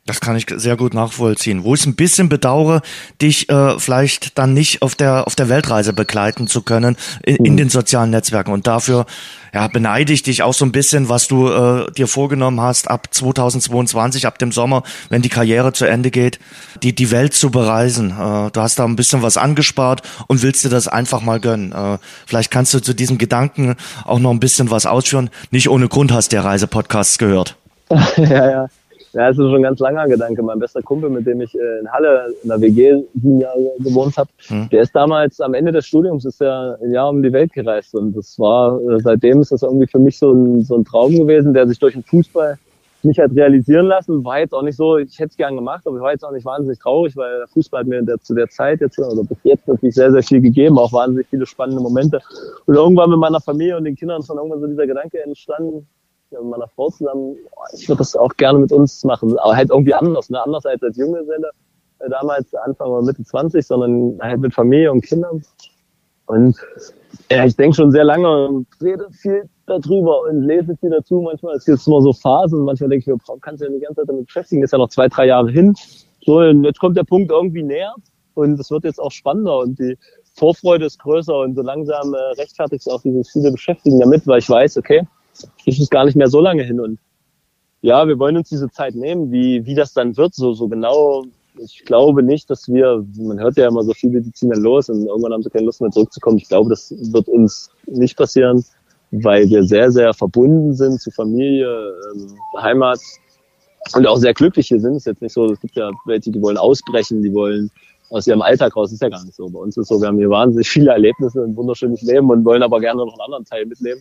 Das 0.04 0.20
kann 0.20 0.34
ich 0.34 0.46
sehr 0.56 0.76
gut 0.76 0.94
nachvollziehen. 0.94 1.62
Wo 1.62 1.76
ich 1.76 1.86
ein 1.86 1.94
bisschen 1.94 2.28
bedauere, 2.28 2.82
dich 3.20 3.48
äh, 3.48 3.78
vielleicht 3.78 4.36
dann 4.36 4.52
nicht 4.52 4.82
auf 4.82 4.96
der 4.96 5.28
auf 5.28 5.36
der 5.36 5.48
Weltreise 5.48 5.92
begleiten 5.92 6.48
zu 6.48 6.62
können 6.62 6.96
in, 7.24 7.36
in 7.36 7.52
mhm. 7.52 7.56
den 7.56 7.68
sozialen 7.68 8.10
Netzwerken 8.10 8.52
und 8.52 8.66
dafür 8.66 9.06
ja 9.54 9.68
beneide 9.68 10.12
ich 10.12 10.24
dich 10.24 10.42
auch 10.42 10.54
so 10.54 10.64
ein 10.64 10.72
bisschen, 10.72 11.08
was 11.08 11.28
du 11.28 11.48
äh, 11.48 11.92
dir 11.92 12.08
vorgenommen 12.08 12.60
hast 12.60 12.90
ab 12.90 13.14
2022, 13.14 14.26
ab 14.26 14.38
dem 14.38 14.50
Sommer, 14.50 14.82
wenn 15.08 15.22
die 15.22 15.28
Karriere 15.28 15.72
zu 15.72 15.84
Ende 15.84 16.10
geht, 16.10 16.40
die 16.82 16.96
die 16.96 17.12
Welt 17.12 17.32
zu 17.32 17.52
bereisen. 17.52 18.10
Äh, 18.10 18.50
du 18.50 18.60
hast 18.60 18.80
da 18.80 18.84
ein 18.84 18.96
bisschen 18.96 19.22
was 19.22 19.36
angespart 19.36 20.02
und 20.26 20.42
willst 20.42 20.64
dir 20.64 20.70
das 20.70 20.88
einfach 20.88 21.22
mal 21.22 21.38
gönnen. 21.38 21.70
Äh, 21.70 21.98
vielleicht 22.26 22.50
kannst 22.50 22.74
du 22.74 22.80
zu 22.80 22.92
diesem 22.92 23.18
Gedanken 23.18 23.76
auch 24.04 24.18
noch 24.18 24.32
ein 24.32 24.40
bisschen 24.40 24.68
was 24.68 24.84
ausführen. 24.84 25.30
Nicht 25.52 25.68
ohne 25.68 25.86
Grund 25.86 26.10
hast 26.10 26.32
der 26.32 26.42
Reisepodcasts 26.42 27.18
gehört. 27.18 27.56
ja, 28.16 28.50
ja. 28.50 28.68
Ja, 29.12 29.28
das 29.28 29.38
ist 29.38 29.44
schon 29.44 29.56
ein 29.56 29.62
ganz 29.62 29.78
langer 29.78 30.08
Gedanke. 30.08 30.42
Mein 30.42 30.58
bester 30.58 30.82
Kumpel, 30.82 31.10
mit 31.10 31.26
dem 31.26 31.40
ich 31.40 31.54
äh, 31.54 31.80
in 31.80 31.90
Halle 31.92 32.34
in 32.42 32.48
der 32.48 32.60
WG 32.60 33.02
sieben 33.14 33.40
Jahre 33.40 33.72
gewohnt 33.78 34.16
habe, 34.16 34.30
hm. 34.46 34.68
der 34.70 34.82
ist 34.82 34.94
damals 34.94 35.40
am 35.40 35.54
Ende 35.54 35.72
des 35.72 35.86
Studiums 35.86 36.24
ist 36.24 36.40
er 36.40 36.78
ein 36.82 36.92
Jahr 36.92 37.10
um 37.10 37.22
die 37.22 37.32
Welt 37.32 37.52
gereist 37.52 37.94
und 37.94 38.16
das 38.16 38.38
war 38.38 38.80
äh, 38.80 39.00
seitdem 39.00 39.40
ist 39.40 39.52
das 39.52 39.62
irgendwie 39.62 39.86
für 39.86 39.98
mich 39.98 40.18
so 40.18 40.32
ein, 40.32 40.62
so 40.64 40.76
ein 40.76 40.84
Traum 40.84 41.14
gewesen, 41.16 41.52
der 41.52 41.66
sich 41.68 41.78
durch 41.78 41.94
den 41.94 42.02
Fußball 42.02 42.58
nicht 43.04 43.18
hat 43.18 43.32
realisieren 43.32 43.86
lassen. 43.86 44.24
War 44.24 44.38
jetzt 44.38 44.54
auch 44.54 44.62
nicht 44.62 44.76
so, 44.76 44.96
ich 44.96 45.18
hätte 45.18 45.30
es 45.30 45.36
gern 45.36 45.56
gemacht, 45.56 45.86
aber 45.86 45.96
ich 45.96 46.02
war 46.02 46.12
jetzt 46.12 46.24
auch 46.24 46.32
nicht 46.32 46.44
wahnsinnig 46.44 46.78
traurig, 46.78 47.16
weil 47.16 47.38
der 47.38 47.48
Fußball 47.48 47.80
hat 47.80 47.88
mir 47.88 48.02
der, 48.02 48.18
zu 48.18 48.34
der 48.34 48.48
Zeit 48.48 48.80
jetzt 48.80 48.98
oder 48.98 49.24
bis 49.24 49.38
jetzt 49.42 49.66
natürlich 49.66 49.94
sehr, 49.94 50.12
sehr 50.12 50.22
viel 50.22 50.40
gegeben, 50.40 50.78
auch 50.78 50.92
wahnsinnig 50.92 51.26
viele 51.28 51.46
spannende 51.46 51.82
Momente. 51.82 52.20
Und 52.66 52.74
irgendwann 52.74 53.10
mit 53.10 53.18
meiner 53.18 53.40
Familie 53.40 53.76
und 53.76 53.84
den 53.84 53.96
Kindern 53.96 54.20
ist 54.20 54.30
dann 54.30 54.36
irgendwann 54.36 54.60
so 54.60 54.66
dieser 54.66 54.86
Gedanke 54.86 55.22
entstanden, 55.22 55.86
mit 56.32 56.50
meiner 56.50 56.68
Frau 56.68 56.90
zusammen, 56.90 57.36
ich 57.74 57.88
würde 57.88 57.98
das 57.98 58.16
auch 58.16 58.34
gerne 58.36 58.58
mit 58.58 58.72
uns 58.72 59.04
machen, 59.04 59.38
aber 59.38 59.56
halt 59.56 59.70
irgendwie 59.70 59.94
anders, 59.94 60.30
ne? 60.30 60.42
anders 60.42 60.66
als 60.66 60.82
als 60.82 60.96
Junggeselle 60.96 61.50
äh, 62.00 62.08
damals 62.08 62.54
Anfang 62.54 62.88
oder 62.88 63.02
Mitte 63.02 63.22
20, 63.22 63.66
sondern 63.66 64.18
halt 64.20 64.40
mit 64.40 64.54
Familie 64.54 64.90
und 64.92 65.02
Kindern. 65.02 65.42
Und 66.26 66.56
ja, 67.30 67.44
ich 67.44 67.56
denke 67.56 67.76
schon 67.76 67.90
sehr 67.90 68.04
lange 68.04 68.48
und 68.48 68.66
rede 68.80 69.08
viel 69.10 69.48
darüber 69.66 70.22
und 70.22 70.42
lese 70.42 70.76
viel 70.76 70.90
dazu. 70.90 71.20
Manchmal 71.20 71.56
ist 71.56 71.68
jetzt 71.68 71.86
immer 71.86 72.00
so 72.00 72.12
Phasen. 72.12 72.64
Manchmal 72.64 72.90
denke 72.90 73.02
ich 73.02 73.06
mir, 73.06 73.38
kannst 73.40 73.60
du 73.60 73.66
ja 73.66 73.72
die 73.72 73.80
ganze 73.80 74.00
Zeit 74.00 74.08
damit 74.08 74.26
beschäftigen. 74.26 74.62
Ist 74.62 74.72
ja 74.72 74.78
noch 74.78 74.88
zwei, 74.88 75.08
drei 75.08 75.26
Jahre 75.26 75.50
hin. 75.50 75.74
So, 76.24 76.38
und 76.38 76.64
jetzt 76.64 76.78
kommt 76.78 76.96
der 76.96 77.04
Punkt 77.04 77.30
irgendwie 77.30 77.62
näher 77.62 77.94
und 78.34 78.58
es 78.58 78.70
wird 78.70 78.84
jetzt 78.84 79.00
auch 79.00 79.10
spannender 79.10 79.58
und 79.58 79.78
die 79.78 79.98
Vorfreude 80.34 80.86
ist 80.86 80.98
größer 81.00 81.36
und 81.36 81.54
so 81.54 81.62
langsam 81.62 82.14
äh, 82.14 82.40
rechtfertigt 82.40 82.88
auch 82.90 83.02
dieses 83.02 83.30
viele 83.30 83.50
Beschäftigen 83.50 84.00
damit, 84.00 84.26
weil 84.26 84.38
ich 84.38 84.48
weiß, 84.48 84.78
okay, 84.78 85.06
ich 85.64 85.80
ist 85.80 85.90
gar 85.90 86.04
nicht 86.04 86.16
mehr 86.16 86.28
so 86.28 86.40
lange 86.40 86.62
hin 86.62 86.80
und 86.80 86.98
ja, 87.82 88.06
wir 88.06 88.18
wollen 88.18 88.36
uns 88.36 88.48
diese 88.48 88.70
Zeit 88.70 88.94
nehmen, 88.94 89.32
wie, 89.32 89.66
wie 89.66 89.74
das 89.74 89.92
dann 89.92 90.16
wird, 90.16 90.34
so, 90.34 90.52
so 90.52 90.68
genau. 90.68 91.24
Ich 91.58 91.84
glaube 91.84 92.22
nicht, 92.22 92.48
dass 92.48 92.68
wir, 92.68 93.04
man 93.18 93.40
hört 93.40 93.56
ja 93.56 93.68
immer 93.68 93.82
so 93.82 93.92
viele, 93.92 94.22
die 94.22 94.32
los 94.54 94.88
und 94.88 95.04
irgendwann 95.04 95.32
haben 95.32 95.42
sie 95.42 95.50
keine 95.50 95.66
Lust 95.66 95.80
mehr 95.80 95.90
zurückzukommen. 95.90 96.38
Ich 96.38 96.48
glaube, 96.48 96.70
das 96.70 96.94
wird 96.96 97.28
uns 97.28 97.70
nicht 97.86 98.16
passieren, 98.16 98.64
weil 99.10 99.50
wir 99.50 99.64
sehr, 99.64 99.90
sehr 99.90 100.14
verbunden 100.14 100.74
sind 100.74 101.00
zu 101.00 101.10
Familie, 101.10 101.92
ähm, 102.14 102.34
Heimat 102.62 103.00
und 103.94 104.06
auch 104.06 104.16
sehr 104.16 104.32
glücklich 104.32 104.68
hier 104.68 104.80
sind. 104.80 104.92
Es 104.92 104.98
ist 104.98 105.06
jetzt 105.06 105.22
nicht 105.22 105.34
so, 105.34 105.52
es 105.52 105.60
gibt 105.60 105.74
ja 105.74 105.90
welche, 106.06 106.30
die 106.30 106.40
wollen 106.40 106.56
ausbrechen, 106.56 107.20
die 107.20 107.34
wollen 107.34 107.68
aus 108.10 108.26
ihrem 108.28 108.42
Alltag 108.42 108.76
raus. 108.76 108.92
Ist 108.92 109.02
ja 109.02 109.08
gar 109.08 109.24
nicht 109.24 109.34
so. 109.34 109.48
Bei 109.48 109.58
uns 109.58 109.76
ist 109.76 109.82
es 109.82 109.88
so, 109.88 110.00
wir 110.00 110.06
haben 110.06 110.18
hier 110.18 110.30
wahnsinnig 110.30 110.68
viele 110.68 110.92
Erlebnisse, 110.92 111.42
ein 111.42 111.56
wunderschönes 111.56 112.00
Leben 112.02 112.30
und 112.30 112.44
wollen 112.44 112.62
aber 112.62 112.80
gerne 112.80 113.04
noch 113.04 113.12
einen 113.12 113.20
anderen 113.20 113.44
Teil 113.44 113.66
mitnehmen 113.66 114.00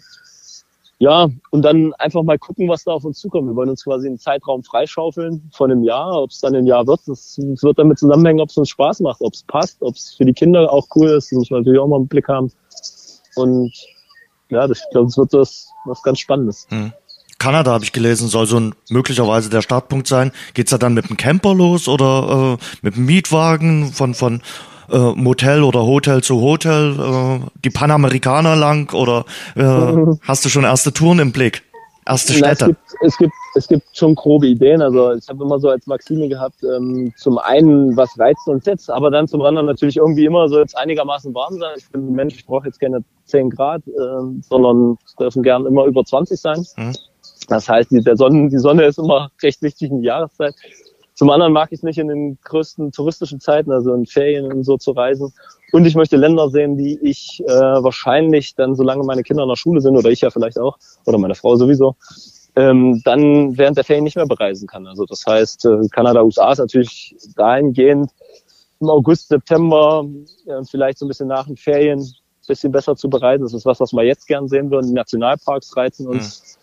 ja, 1.02 1.32
und 1.50 1.64
dann 1.64 1.94
einfach 1.96 2.22
mal 2.22 2.38
gucken, 2.38 2.70
was 2.70 2.84
da 2.84 2.92
auf 2.92 3.04
uns 3.04 3.18
zukommt. 3.18 3.48
Wir 3.48 3.56
wollen 3.56 3.72
uns 3.72 3.86
quasi 3.86 4.06
einen 4.06 4.20
Zeitraum 4.20 4.64
freischaufeln 4.64 5.50
von 5.52 5.72
einem 5.72 5.84
Jahr. 5.84 6.22
Ob 6.22 6.30
es 6.30 6.42
dann 6.42 6.54
ein 6.54 6.68
Jahr 6.68 6.86
wird, 6.86 7.00
das, 7.08 7.40
wird 7.40 7.80
damit 7.80 7.98
zusammenhängen, 7.98 8.40
ob 8.40 8.50
es 8.50 8.58
uns 8.58 8.70
Spaß 8.70 9.00
macht, 9.00 9.20
ob 9.22 9.34
es 9.34 9.42
passt, 9.42 9.82
ob 9.82 9.96
es 9.96 10.14
für 10.16 10.26
die 10.26 10.34
Kinder 10.34 10.72
auch 10.72 10.86
cool 10.96 11.10
ist. 11.10 11.32
Das 11.32 11.40
muss 11.40 11.50
man 11.50 11.62
natürlich 11.62 11.80
auch 11.80 11.88
mal 11.88 11.98
im 11.98 12.08
Blick 12.08 12.28
haben. 12.28 12.52
Und 13.36 13.74
ja, 14.50 14.68
das, 14.68 14.78
ich 14.78 14.92
glaube, 14.92 15.08
es 15.08 15.18
wird 15.18 15.34
das 15.34 15.72
was 15.86 16.04
ganz 16.04 16.20
Spannendes. 16.20 16.68
Hm. 16.70 16.94
Kanada 17.40 17.72
habe 17.72 17.84
ich 17.84 17.94
gelesen, 17.94 18.28
soll 18.28 18.46
so 18.46 18.60
ein 18.60 18.76
möglicherweise 18.92 19.50
der 19.50 19.64
Startpunkt 19.64 20.06
sein. 20.06 20.32
Geht's 20.54 20.70
da 20.70 20.78
dann 20.78 20.94
mit 20.94 21.10
dem 21.10 21.18
Camper 21.18 21.56
los 21.56 21.88
oder 21.88 22.60
äh, 22.60 22.64
mit 22.84 22.96
dem 22.96 23.08
Mietwagen 23.08 23.92
von 23.92 24.14
von 24.14 24.44
äh, 24.92 25.14
Motel 25.16 25.64
oder 25.64 25.86
Hotel 25.86 26.22
zu 26.22 26.42
Hotel, 26.42 26.96
äh, 27.00 27.40
die 27.64 27.70
Panamerikaner 27.70 28.56
lang 28.56 28.94
oder 28.94 29.26
äh, 29.56 29.62
hast 30.28 30.46
du 30.46 30.50
schon 30.50 30.64
erste 30.64 30.94
Touren 30.94 31.20
im 31.20 31.32
Blick? 31.32 31.64
Erste 32.06 32.34
Städte? 32.34 32.66
Na, 32.68 32.68
es, 32.68 32.68
gibt, 32.68 33.02
es, 33.06 33.18
gibt, 33.18 33.34
es 33.56 33.68
gibt 33.68 33.98
schon 33.98 34.16
grobe 34.16 34.48
Ideen. 34.48 34.82
Also 34.82 35.14
ich 35.14 35.28
habe 35.30 35.44
immer 35.44 35.60
so 35.60 35.70
als 35.70 35.86
Maxime 35.86 36.28
gehabt, 36.28 36.64
ähm, 36.64 37.14
zum 37.16 37.38
einen, 37.38 37.96
was 37.96 38.18
reizt 38.18 38.48
uns 38.48 38.66
jetzt, 38.66 38.90
aber 38.90 39.12
dann 39.12 39.28
zum 39.28 39.42
anderen 39.44 39.68
natürlich 39.68 39.98
irgendwie 39.98 40.26
immer 40.26 40.50
so 40.50 40.60
jetzt 40.60 40.76
einigermaßen 40.78 41.34
warm 41.34 41.60
sein. 41.60 41.76
Ich 41.78 41.90
bin 41.90 42.08
ein 42.08 42.14
Mensch, 42.14 42.36
ich 42.36 42.46
brauche 42.46 42.66
jetzt 42.66 42.80
keine 42.80 43.04
10 43.26 43.52
Grad, 43.52 43.88
äh, 43.88 43.92
sondern 44.42 44.98
es 45.06 45.16
dürfen 45.16 45.44
gern 45.44 45.66
immer 45.68 45.86
über 45.86 46.04
20 46.04 46.40
sein. 46.40 46.66
Mhm. 46.76 46.94
Das 47.48 47.70
heißt, 47.70 47.92
die, 47.92 48.02
der 48.02 48.18
Sonne, 48.18 48.50
die 48.50 48.58
Sonne 48.58 48.86
ist 48.86 48.98
immer 48.98 49.30
recht 49.44 49.62
wichtig 49.62 49.92
in 49.92 50.02
die 50.02 50.08
Jahreszeit. 50.08 50.56
Zum 51.14 51.30
anderen 51.30 51.54
mag 51.54 51.70
ich 51.72 51.80
es 51.80 51.84
nicht 51.84 51.98
in 51.98 52.08
den 52.08 52.38
größten 52.44 52.92
touristischen 52.92 53.40
Zeiten, 53.40 53.72
also 53.72 53.94
in 53.94 54.06
Ferien 54.06 54.52
und 54.52 54.64
so 54.64 54.78
zu 54.78 54.92
reisen. 54.92 55.34
Und 55.72 55.86
ich 55.86 55.96
möchte 55.96 56.18
Länder 56.18 56.50
sehen, 56.50 56.78
die 56.78 56.98
ich 57.02 57.42
äh, 57.46 57.52
wahrscheinlich 57.52 58.56
dann, 58.56 58.76
solange 58.76 59.04
meine 59.04 59.24
Kinder 59.24 59.44
in 59.44 59.50
der 59.50 59.56
Schule 59.56 59.82
sind, 59.82 59.96
oder 59.96 60.10
ich 60.10 60.22
ja 60.22 60.30
vielleicht 60.30 60.60
auch, 60.60 60.78
oder 61.06 61.18
meine 61.18 61.36
Frau 61.36 61.56
sowieso, 61.56 61.96
ähm, 62.56 63.02
dann 63.06 63.58
während 63.58 63.78
der 63.78 63.84
Ferien 63.84 64.04
nicht 64.04 64.16
mehr 64.16 64.26
bereisen 64.26 64.68
kann. 64.68 64.88
Also 64.88 65.06
das 65.06 65.26
heißt, 65.26 65.66
äh, 65.66 65.88
Kanada, 65.92 66.24
USA 66.24 66.52
ist 66.52 66.60
natürlich 66.60 67.16
dahingehend 67.36 68.12
im 68.80 68.90
August, 68.90 69.30
September, 69.30 70.06
äh, 70.48 70.64
vielleicht 70.70 70.98
so 70.98 71.06
ein 71.06 71.10
bisschen 71.10 71.28
nach 71.28 71.46
den 71.46 71.58
Ferien, 71.58 72.06
bisschen 72.48 72.72
besser 72.72 72.96
zu 72.96 73.10
bereisen. 73.10 73.44
Das 73.44 73.54
ist 73.54 73.66
was, 73.66 73.80
was 73.80 73.94
wir 73.94 74.04
jetzt 74.04 74.28
gern 74.28 74.48
sehen 74.48 74.72
würden. 74.72 74.88
Die 74.88 74.94
Nationalparks 74.94 75.78
reizen 75.78 76.08
uns. 76.08 76.58
Mhm 76.58 76.61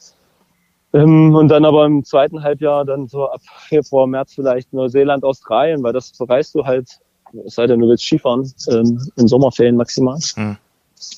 ähm, 0.93 1.35
und 1.35 1.49
dann 1.49 1.65
aber 1.65 1.85
im 1.85 2.05
zweiten 2.05 2.43
Halbjahr 2.43 2.85
dann 2.85 3.09
so 3.09 3.29
ab 3.29 3.41
Februar, 3.69 4.07
März 4.07 4.35
vielleicht 4.35 4.73
Neuseeland, 4.73 5.25
Australien, 5.25 5.83
weil 5.83 5.93
das 5.93 6.13
bereist 6.13 6.55
du 6.55 6.65
halt, 6.65 6.89
es 7.47 7.55
sei 7.55 7.67
denn, 7.67 7.81
du 7.81 7.89
willst 7.89 8.05
Skifahren, 8.05 8.51
ähm, 8.71 8.99
in 9.17 9.29
Sommerferien 9.29 9.77
maximal. 9.77 10.19
Mhm. 10.37 10.57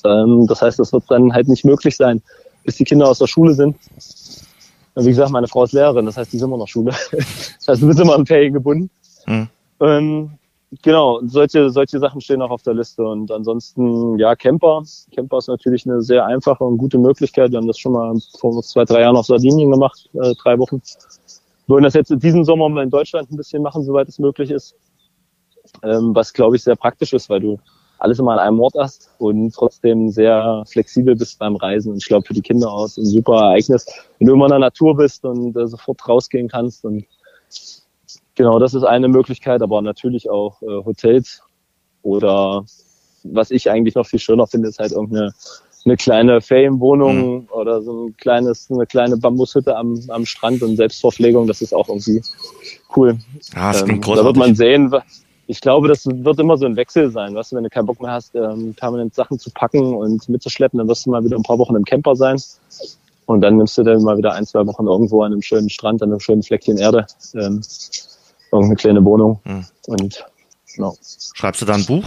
Ähm, 0.05 0.47
das 0.47 0.61
heißt, 0.61 0.79
das 0.79 0.91
wird 0.91 1.03
dann 1.09 1.33
halt 1.33 1.47
nicht 1.47 1.63
möglich 1.63 1.95
sein, 1.95 2.21
bis 2.65 2.75
die 2.75 2.83
Kinder 2.83 3.07
aus 3.07 3.19
der 3.19 3.27
Schule 3.27 3.53
sind. 3.53 3.77
Und 4.93 5.05
wie 5.05 5.09
gesagt, 5.09 5.31
meine 5.31 5.47
Frau 5.47 5.63
ist 5.63 5.71
Lehrerin, 5.71 6.05
das 6.05 6.17
heißt, 6.17 6.33
die 6.33 6.37
sind 6.37 6.49
immer 6.49 6.57
noch 6.57 6.67
Schule. 6.67 6.91
das 7.11 7.67
heißt, 7.67 7.81
du 7.81 7.87
bist 7.87 7.99
immer 7.99 8.15
an 8.15 8.25
Ferien 8.25 8.53
gebunden. 8.53 8.89
Mhm. 9.25 9.47
Genau, 10.83 11.19
solche, 11.25 11.69
solche 11.69 11.99
Sachen 11.99 12.21
stehen 12.21 12.41
auch 12.41 12.49
auf 12.49 12.61
der 12.61 12.73
Liste. 12.73 13.03
Und 13.03 13.29
ansonsten, 13.29 14.17
ja, 14.17 14.35
Camper. 14.37 14.83
Camper 15.13 15.37
ist 15.37 15.49
natürlich 15.49 15.85
eine 15.85 16.01
sehr 16.01 16.25
einfache 16.25 16.63
und 16.63 16.77
gute 16.77 16.97
Möglichkeit. 16.97 17.51
Wir 17.51 17.57
haben 17.57 17.67
das 17.67 17.77
schon 17.77 17.91
mal 17.91 18.15
vor 18.39 18.63
zwei, 18.63 18.85
drei 18.85 19.01
Jahren 19.01 19.17
auf 19.17 19.25
Sardinien 19.25 19.69
gemacht, 19.69 20.09
äh, 20.13 20.33
drei 20.41 20.57
Wochen. 20.57 20.81
Wir 21.67 21.75
wollen 21.75 21.83
das 21.83 21.93
jetzt 21.93 22.11
in 22.11 22.19
diesem 22.19 22.45
Sommer 22.45 22.69
mal 22.69 22.83
in 22.83 22.89
Deutschland 22.89 23.29
ein 23.31 23.35
bisschen 23.35 23.61
machen, 23.61 23.83
soweit 23.83 24.07
es 24.07 24.17
möglich 24.17 24.49
ist. 24.49 24.73
Ähm, 25.83 26.15
was, 26.15 26.31
glaube 26.31 26.55
ich, 26.55 26.63
sehr 26.63 26.77
praktisch 26.77 27.11
ist, 27.11 27.29
weil 27.29 27.41
du 27.41 27.59
alles 27.99 28.19
immer 28.19 28.31
an 28.33 28.39
einem 28.39 28.59
Ort 28.61 28.75
hast 28.79 29.11
und 29.19 29.53
trotzdem 29.53 30.09
sehr 30.09 30.63
flexibel 30.67 31.15
bist 31.15 31.37
beim 31.37 31.57
Reisen. 31.57 31.91
Und 31.91 31.97
ich 31.97 32.07
glaube, 32.07 32.25
für 32.25 32.33
die 32.33 32.41
Kinder 32.41 32.71
auch 32.71 32.85
ein 32.85 33.05
super 33.05 33.41
Ereignis, 33.41 33.85
wenn 34.17 34.27
du 34.27 34.33
immer 34.33 34.45
in 34.45 34.51
der 34.51 34.59
Natur 34.59 34.95
bist 34.95 35.25
und 35.25 35.55
äh, 35.57 35.67
sofort 35.67 36.07
rausgehen 36.07 36.47
kannst 36.47 36.85
und 36.85 37.05
Genau, 38.41 38.57
das 38.57 38.73
ist 38.73 38.85
eine 38.85 39.07
Möglichkeit, 39.07 39.61
aber 39.61 39.83
natürlich 39.83 40.27
auch 40.27 40.63
äh, 40.63 40.83
Hotels 40.83 41.43
oder 42.01 42.65
was 43.23 43.51
ich 43.51 43.69
eigentlich 43.69 43.93
noch 43.93 44.07
viel 44.07 44.17
schöner 44.17 44.47
finde, 44.47 44.69
ist 44.69 44.79
halt 44.79 44.93
irgendeine 44.93 45.31
eine 45.85 45.95
kleine 45.95 46.41
Ferienwohnung 46.41 47.41
mhm. 47.41 47.47
oder 47.51 47.83
so 47.83 48.07
ein 48.07 48.17
kleines, 48.17 48.71
eine 48.71 48.87
kleine 48.87 49.15
Bambushütte 49.17 49.77
am, 49.77 50.01
am 50.07 50.25
Strand 50.25 50.63
und 50.63 50.75
Selbstverpflegung, 50.75 51.45
das 51.45 51.61
ist 51.61 51.71
auch 51.71 51.87
irgendwie 51.87 52.23
cool. 52.95 53.19
Ja, 53.53 53.73
das 53.73 53.87
ähm, 53.87 54.01
da 54.01 54.25
wird 54.25 54.37
man 54.37 54.55
sehen, 54.55 54.91
ich 55.45 55.61
glaube, 55.61 55.87
das 55.87 56.07
wird 56.07 56.39
immer 56.39 56.57
so 56.57 56.65
ein 56.65 56.75
Wechsel 56.75 57.11
sein, 57.11 57.35
weißt 57.35 57.51
du, 57.51 57.57
wenn 57.57 57.63
du 57.65 57.69
keinen 57.69 57.85
Bock 57.85 58.01
mehr 58.01 58.13
hast, 58.13 58.33
ähm, 58.33 58.73
permanent 58.73 59.13
Sachen 59.13 59.37
zu 59.37 59.51
packen 59.51 59.93
und 59.93 60.27
mitzuschleppen, 60.29 60.79
dann 60.79 60.87
wirst 60.87 61.05
du 61.05 61.11
mal 61.11 61.23
wieder 61.23 61.37
ein 61.37 61.43
paar 61.43 61.59
Wochen 61.59 61.75
im 61.75 61.85
Camper 61.85 62.15
sein. 62.15 62.41
Und 63.31 63.39
dann 63.39 63.55
nimmst 63.55 63.77
du 63.77 63.83
dann 63.83 64.03
mal 64.03 64.17
wieder 64.17 64.33
ein, 64.33 64.45
zwei 64.45 64.65
Wochen 64.67 64.87
irgendwo 64.87 65.21
an 65.23 65.31
einem 65.31 65.41
schönen 65.41 65.69
Strand, 65.69 66.03
an 66.03 66.09
einem 66.09 66.19
schönen 66.19 66.43
Fleckchen 66.43 66.77
Erde. 66.77 67.05
Ähm, 67.33 67.61
irgendeine 68.51 68.75
kleine 68.75 69.05
Wohnung. 69.05 69.39
Hm. 69.43 69.65
Und 69.87 70.25
genau. 70.75 70.95
Schreibst 71.35 71.61
du 71.61 71.65
da 71.65 71.73
ein 71.73 71.85
Buch? 71.85 72.03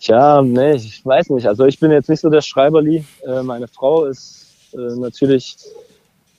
Tja, 0.00 0.42
nee, 0.42 0.74
ich 0.74 1.04
weiß 1.04 1.30
nicht. 1.30 1.46
Also 1.46 1.64
ich 1.64 1.80
bin 1.80 1.90
jetzt 1.90 2.08
nicht 2.08 2.20
so 2.20 2.30
der 2.30 2.40
Schreiberli. 2.40 3.04
Äh, 3.26 3.42
meine 3.42 3.66
Frau 3.66 4.04
ist 4.04 4.46
äh, 4.72 4.96
natürlich, 4.98 5.56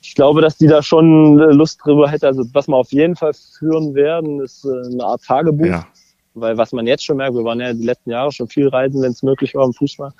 ich 0.00 0.14
glaube, 0.14 0.40
dass 0.40 0.56
die 0.56 0.66
da 0.66 0.82
schon 0.82 1.38
äh, 1.38 1.52
Lust 1.52 1.80
drüber 1.84 2.08
hätte. 2.08 2.26
Also 2.26 2.44
was 2.52 2.66
wir 2.66 2.76
auf 2.76 2.92
jeden 2.92 3.16
Fall 3.16 3.32
führen 3.34 3.94
werden, 3.94 4.40
ist 4.40 4.64
äh, 4.64 4.92
eine 4.92 5.04
Art 5.04 5.22
Tagebuch. 5.22 5.66
Ja. 5.66 5.86
Weil 6.34 6.56
was 6.56 6.72
man 6.72 6.86
jetzt 6.86 7.04
schon 7.04 7.16
merkt, 7.16 7.34
wir 7.34 7.44
waren 7.44 7.60
ja 7.60 7.72
die 7.72 7.84
letzten 7.84 8.10
Jahre 8.10 8.32
schon 8.32 8.48
viel 8.48 8.68
reisen, 8.68 9.02
wenn 9.02 9.12
es 9.12 9.22
möglich 9.22 9.54
war 9.54 9.66
im 9.66 9.72
Fußball. 9.72 10.12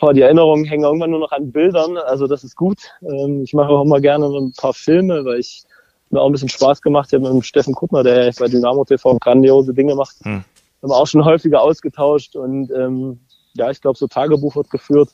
Boah, 0.00 0.12
die 0.12 0.20
Erinnerungen 0.20 0.64
hängen 0.64 0.84
irgendwann 0.84 1.10
nur 1.10 1.20
noch 1.20 1.32
an 1.32 1.50
Bildern, 1.50 1.96
also 1.96 2.26
das 2.26 2.44
ist 2.44 2.54
gut. 2.54 2.78
Ähm, 3.02 3.42
ich 3.42 3.52
mache 3.52 3.70
auch 3.70 3.82
immer 3.82 4.00
gerne 4.00 4.26
ein 4.26 4.52
paar 4.52 4.74
Filme, 4.74 5.24
weil 5.24 5.40
ich 5.40 5.64
mir 6.12 6.20
auch 6.20 6.26
ein 6.26 6.32
bisschen 6.32 6.48
Spaß 6.48 6.82
gemacht. 6.82 7.08
Ich 7.08 7.14
habe 7.14 7.24
mit 7.24 7.32
dem 7.32 7.42
Steffen 7.42 7.74
Kuttner, 7.74 8.02
der 8.02 8.32
bei 8.38 8.48
Dynamo 8.48 8.84
TV 8.84 9.18
grandiose 9.18 9.74
Dinge 9.74 9.94
macht, 9.94 10.16
hm. 10.22 10.44
haben 10.82 10.92
auch 10.92 11.06
schon 11.06 11.24
häufiger 11.24 11.62
ausgetauscht 11.62 12.36
und 12.36 12.70
ähm, 12.70 13.20
ja, 13.54 13.70
ich 13.70 13.80
glaube, 13.80 13.98
so 13.98 14.06
Tagebuch 14.06 14.56
wird 14.56 14.70
geführt. 14.70 15.10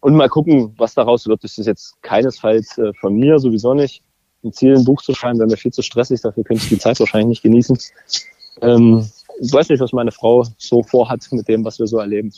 Und 0.00 0.14
mal 0.14 0.28
gucken, 0.28 0.74
was 0.76 0.94
daraus 0.94 1.26
wird. 1.26 1.42
Das 1.42 1.58
ist 1.58 1.66
jetzt 1.66 2.00
keinesfalls 2.02 2.78
äh, 2.78 2.92
von 3.00 3.14
mir, 3.14 3.38
sowieso 3.38 3.74
nicht. 3.74 4.02
Ein 4.44 4.52
Ziel, 4.52 4.76
ein 4.76 4.84
Buch 4.84 5.02
zu 5.02 5.14
schreiben, 5.14 5.38
wäre 5.38 5.48
mir 5.48 5.56
viel 5.56 5.72
zu 5.72 5.82
stressig, 5.82 6.20
dafür 6.20 6.44
könnte 6.44 6.62
ich 6.62 6.68
die 6.68 6.78
Zeit 6.78 7.00
wahrscheinlich 7.00 7.28
nicht 7.28 7.42
genießen. 7.42 7.78
Ähm, 8.60 9.08
ich 9.40 9.52
weiß 9.52 9.68
nicht, 9.68 9.80
was 9.80 9.92
meine 9.92 10.12
Frau 10.12 10.46
so 10.56 10.82
vorhat 10.82 11.26
mit 11.30 11.46
dem, 11.48 11.64
was 11.64 11.78
wir 11.78 11.86
so 11.86 11.98
erleben. 11.98 12.32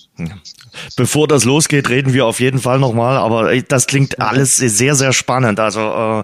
Bevor 0.96 1.28
das 1.28 1.44
losgeht, 1.44 1.88
reden 1.88 2.12
wir 2.12 2.26
auf 2.26 2.40
jeden 2.40 2.58
Fall 2.58 2.78
nochmal, 2.78 3.16
aber 3.16 3.56
das 3.62 3.86
klingt 3.86 4.20
alles 4.20 4.56
sehr, 4.56 4.94
sehr 4.94 5.12
spannend. 5.12 5.60
Also 5.60 5.80
äh, 5.80 6.22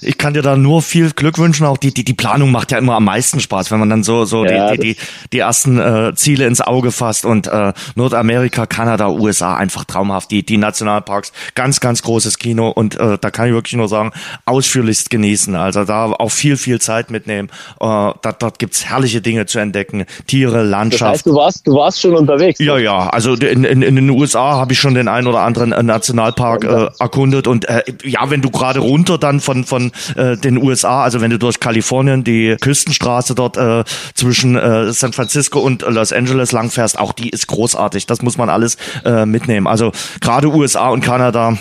ich 0.00 0.18
kann 0.18 0.34
dir 0.34 0.42
da 0.42 0.56
nur 0.56 0.82
viel 0.82 1.12
Glück 1.12 1.38
wünschen. 1.38 1.64
Auch 1.66 1.76
die, 1.76 1.94
die, 1.94 2.04
die 2.04 2.14
Planung 2.14 2.50
macht 2.50 2.72
ja 2.72 2.78
immer 2.78 2.94
am 2.94 3.04
meisten 3.04 3.40
Spaß, 3.40 3.70
wenn 3.70 3.78
man 3.78 3.90
dann 3.90 4.02
so, 4.02 4.24
so 4.24 4.44
ja, 4.44 4.72
die, 4.72 4.78
die, 4.78 4.94
die, 4.94 5.00
die 5.32 5.38
ersten 5.38 5.78
äh, 5.78 6.12
Ziele 6.16 6.46
ins 6.46 6.60
Auge 6.60 6.90
fasst 6.90 7.24
und 7.24 7.46
äh, 7.46 7.72
Nordamerika, 7.94 8.66
Kanada, 8.66 9.08
USA 9.08 9.56
einfach 9.56 9.84
traumhaft. 9.84 10.30
Die, 10.30 10.44
die 10.44 10.56
Nationalparks, 10.56 11.32
ganz, 11.54 11.80
ganz 11.80 12.02
großes 12.02 12.38
Kino 12.38 12.68
und 12.70 12.98
äh, 12.98 13.18
da 13.20 13.30
kann 13.30 13.46
ich 13.46 13.52
wirklich 13.52 13.76
nur 13.76 13.88
sagen, 13.88 14.10
ausführlichst 14.44 15.10
genießen. 15.10 15.54
Also 15.54 15.84
da 15.84 16.06
auch 16.06 16.30
viel, 16.30 16.56
viel 16.56 16.80
Zeit 16.80 17.10
mitnehmen. 17.10 17.48
Äh, 17.80 17.84
da, 17.86 18.32
dort 18.38 18.58
gibt's 18.58 18.84
herrliche 18.86 19.20
Dinge 19.20 19.46
zu 19.46 19.60
entdecken 19.60 20.04
Tiere, 20.26 20.62
Landschaft. 20.62 21.02
Das 21.02 21.08
heißt, 21.08 21.26
du 21.26 21.34
warst, 21.34 21.66
du 21.66 21.74
warst 21.74 22.00
schon 22.00 22.14
unterwegs. 22.14 22.58
Ja, 22.58 22.78
ja. 22.78 23.08
Also 23.08 23.34
in, 23.34 23.64
in, 23.64 23.82
in 23.82 23.96
den 23.96 24.10
USA 24.10 24.56
habe 24.56 24.72
ich 24.72 24.80
schon 24.80 24.94
den 24.94 25.08
einen 25.08 25.26
oder 25.26 25.40
anderen 25.40 25.72
äh, 25.72 25.82
Nationalpark 25.82 26.64
äh, 26.64 26.88
erkundet 26.98 27.46
und 27.46 27.68
äh, 27.68 27.82
ja, 28.04 28.30
wenn 28.30 28.42
du 28.42 28.50
gerade 28.50 28.80
runter 28.80 29.18
dann 29.18 29.40
von 29.40 29.64
von 29.64 29.92
äh, 30.16 30.36
den 30.36 30.62
USA, 30.62 31.02
also 31.02 31.20
wenn 31.20 31.30
du 31.30 31.38
durch 31.38 31.60
Kalifornien 31.60 32.24
die 32.24 32.56
Küstenstraße 32.60 33.34
dort 33.34 33.56
äh, 33.56 33.84
zwischen 34.14 34.56
äh, 34.56 34.92
San 34.92 35.12
Francisco 35.12 35.60
und 35.60 35.82
Los 35.82 36.12
Angeles 36.12 36.52
langfährst, 36.52 36.98
auch 36.98 37.12
die 37.12 37.30
ist 37.30 37.46
großartig. 37.48 38.06
Das 38.06 38.22
muss 38.22 38.38
man 38.38 38.48
alles 38.48 38.76
äh, 39.04 39.26
mitnehmen. 39.26 39.66
Also 39.66 39.92
gerade 40.20 40.48
USA 40.48 40.90
und 40.90 41.00
Kanada 41.00 41.56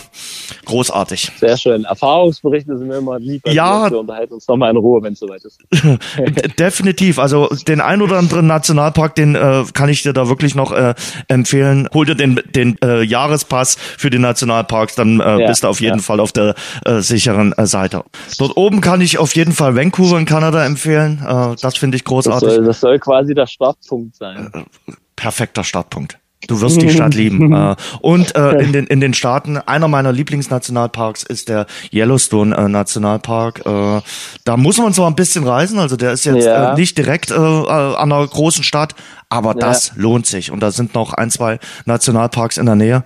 großartig. 0.66 1.32
Sehr 1.38 1.58
schön. 1.58 1.84
Erfahrungsberichte 1.86 2.78
sind 2.78 2.88
mir 2.88 2.98
immer 2.98 3.20
lieb. 3.20 3.42
Also 3.46 3.56
ja. 3.56 3.92
Wir 3.92 4.00
unterhalten 4.00 4.34
uns 4.34 4.48
nochmal 4.48 4.72
in 4.72 4.78
Ruhe, 4.78 5.02
wenn 5.04 5.14
es 5.14 5.20
soweit 5.20 5.44
ist. 5.44 5.60
Definitiv. 6.60 7.20
Also 7.20 7.50
den 7.68 7.82
ein 7.82 8.02
oder 8.02 8.18
anderen 8.18 8.45
Nationalpark, 8.48 9.16
den 9.16 9.36
äh, 9.36 9.64
kann 9.74 9.90
ich 9.90 10.04
dir 10.04 10.14
da 10.14 10.30
wirklich 10.30 10.56
noch 10.56 10.72
äh, 10.72 10.94
empfehlen. 11.28 11.88
Hol 11.94 12.06
dir 12.06 12.16
den, 12.16 12.40
den 12.54 12.78
äh, 12.84 13.04
Jahrespass 13.04 13.76
für 13.76 14.10
die 14.10 14.20
Nationalparks, 14.20 14.96
dann 14.96 15.20
äh, 15.20 15.42
ja, 15.42 15.48
bist 15.48 15.64
du 15.64 15.68
auf 15.68 15.82
jeden 15.82 15.98
ja. 15.98 16.04
Fall 16.04 16.20
auf 16.20 16.32
der 16.32 16.56
äh, 16.86 17.00
sicheren 17.00 17.54
äh, 17.54 17.66
Seite. 17.66 18.04
Dort 18.38 18.58
oben 18.58 18.82
kann 18.82 19.02
ich 19.02 19.18
auf 19.18 19.36
jeden 19.36 19.54
Fall 19.54 19.76
Vancouver 19.76 20.18
in 20.18 20.26
Kanada 20.26 20.66
empfehlen. 20.66 21.22
Äh, 21.26 21.56
das 21.62 21.78
finde 21.78 21.98
ich 21.98 22.04
großartig. 22.04 22.48
Das 22.48 22.56
soll, 22.56 22.66
das 22.66 22.80
soll 22.80 23.00
quasi 23.00 23.34
der 23.34 23.48
Startpunkt 23.48 24.16
sein. 24.16 24.52
Äh, 24.54 24.92
perfekter 25.16 25.64
Startpunkt. 25.64 26.18
Du 26.48 26.62
wirst 26.62 26.82
die 26.82 26.90
Stadt 26.90 27.14
lieben. 27.14 27.46
Äh, 27.56 27.76
und 28.02 28.36
äh, 28.36 28.64
in, 28.64 28.74
den, 28.74 28.88
in 28.88 29.00
den 29.00 29.14
Staaten, 29.14 29.58
einer 29.58 29.88
meiner 29.88 30.12
Lieblingsnationalparks 30.12 31.24
ist 31.24 31.48
der 31.48 31.68
Yellowstone 31.94 32.56
äh, 32.56 32.68
Nationalpark. 32.68 33.66
Äh, 33.66 34.02
da 34.44 34.58
muss 34.58 34.78
man 34.78 34.94
zwar 34.94 35.10
ein 35.10 35.16
bisschen 35.16 35.48
reisen, 35.48 35.80
also 35.80 35.96
der 35.96 36.12
ist 36.12 36.26
jetzt 36.26 36.46
ja. 36.46 36.74
äh, 36.74 36.76
nicht 36.76 36.98
direkt 36.98 37.32
äh 37.32 37.36
an 37.36 38.12
einer 38.12 38.28
großen 38.28 38.64
Stadt, 38.64 38.96
aber 39.30 39.52
ja. 39.52 39.60
das 39.60 39.94
lohnt 39.96 40.26
sich. 40.26 40.52
Und 40.52 40.60
da 40.60 40.72
sind 40.72 40.96
noch 40.96 41.14
ein, 41.14 41.32
zwei 41.32 41.60
Nationalparks 41.86 42.58
in 42.58 42.66
der 42.66 42.76
Nähe. 42.76 43.04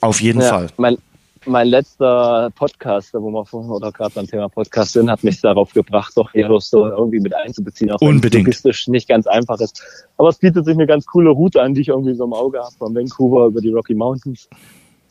Auf 0.00 0.20
jeden 0.20 0.42
ja. 0.42 0.48
Fall. 0.48 0.68
Mein, 0.76 0.98
mein 1.46 1.68
letzter 1.68 2.50
Podcast, 2.54 3.14
wo 3.14 3.30
wir 3.30 3.44
vorhin 3.44 3.70
oder 3.70 3.92
gerade 3.92 4.12
beim 4.14 4.26
Thema 4.26 4.48
Podcast 4.48 4.92
sind, 4.92 5.10
hat 5.10 5.24
mich 5.24 5.40
darauf 5.40 5.72
gebracht, 5.72 6.12
doch 6.16 6.34
Yellowstone 6.34 6.90
irgendwie 6.90 7.20
mit 7.20 7.34
einzubeziehen, 7.34 7.90
auch 7.92 8.00
Unbedingt. 8.00 8.46
logistisch 8.46 8.88
nicht 8.88 9.08
ganz 9.08 9.26
einfach 9.26 9.60
ist. 9.60 9.82
Aber 10.16 10.28
es 10.28 10.38
bietet 10.38 10.64
sich 10.64 10.74
eine 10.74 10.86
ganz 10.86 11.06
coole 11.06 11.30
Route 11.30 11.62
an, 11.62 11.74
die 11.74 11.82
ich 11.82 11.88
irgendwie 11.88 12.14
so 12.14 12.24
im 12.24 12.32
Auge 12.32 12.60
habe, 12.60 12.74
von 12.76 12.94
Vancouver 12.94 13.46
über 13.46 13.60
die 13.60 13.72
Rocky 13.72 13.94
Mountains, 13.94 14.48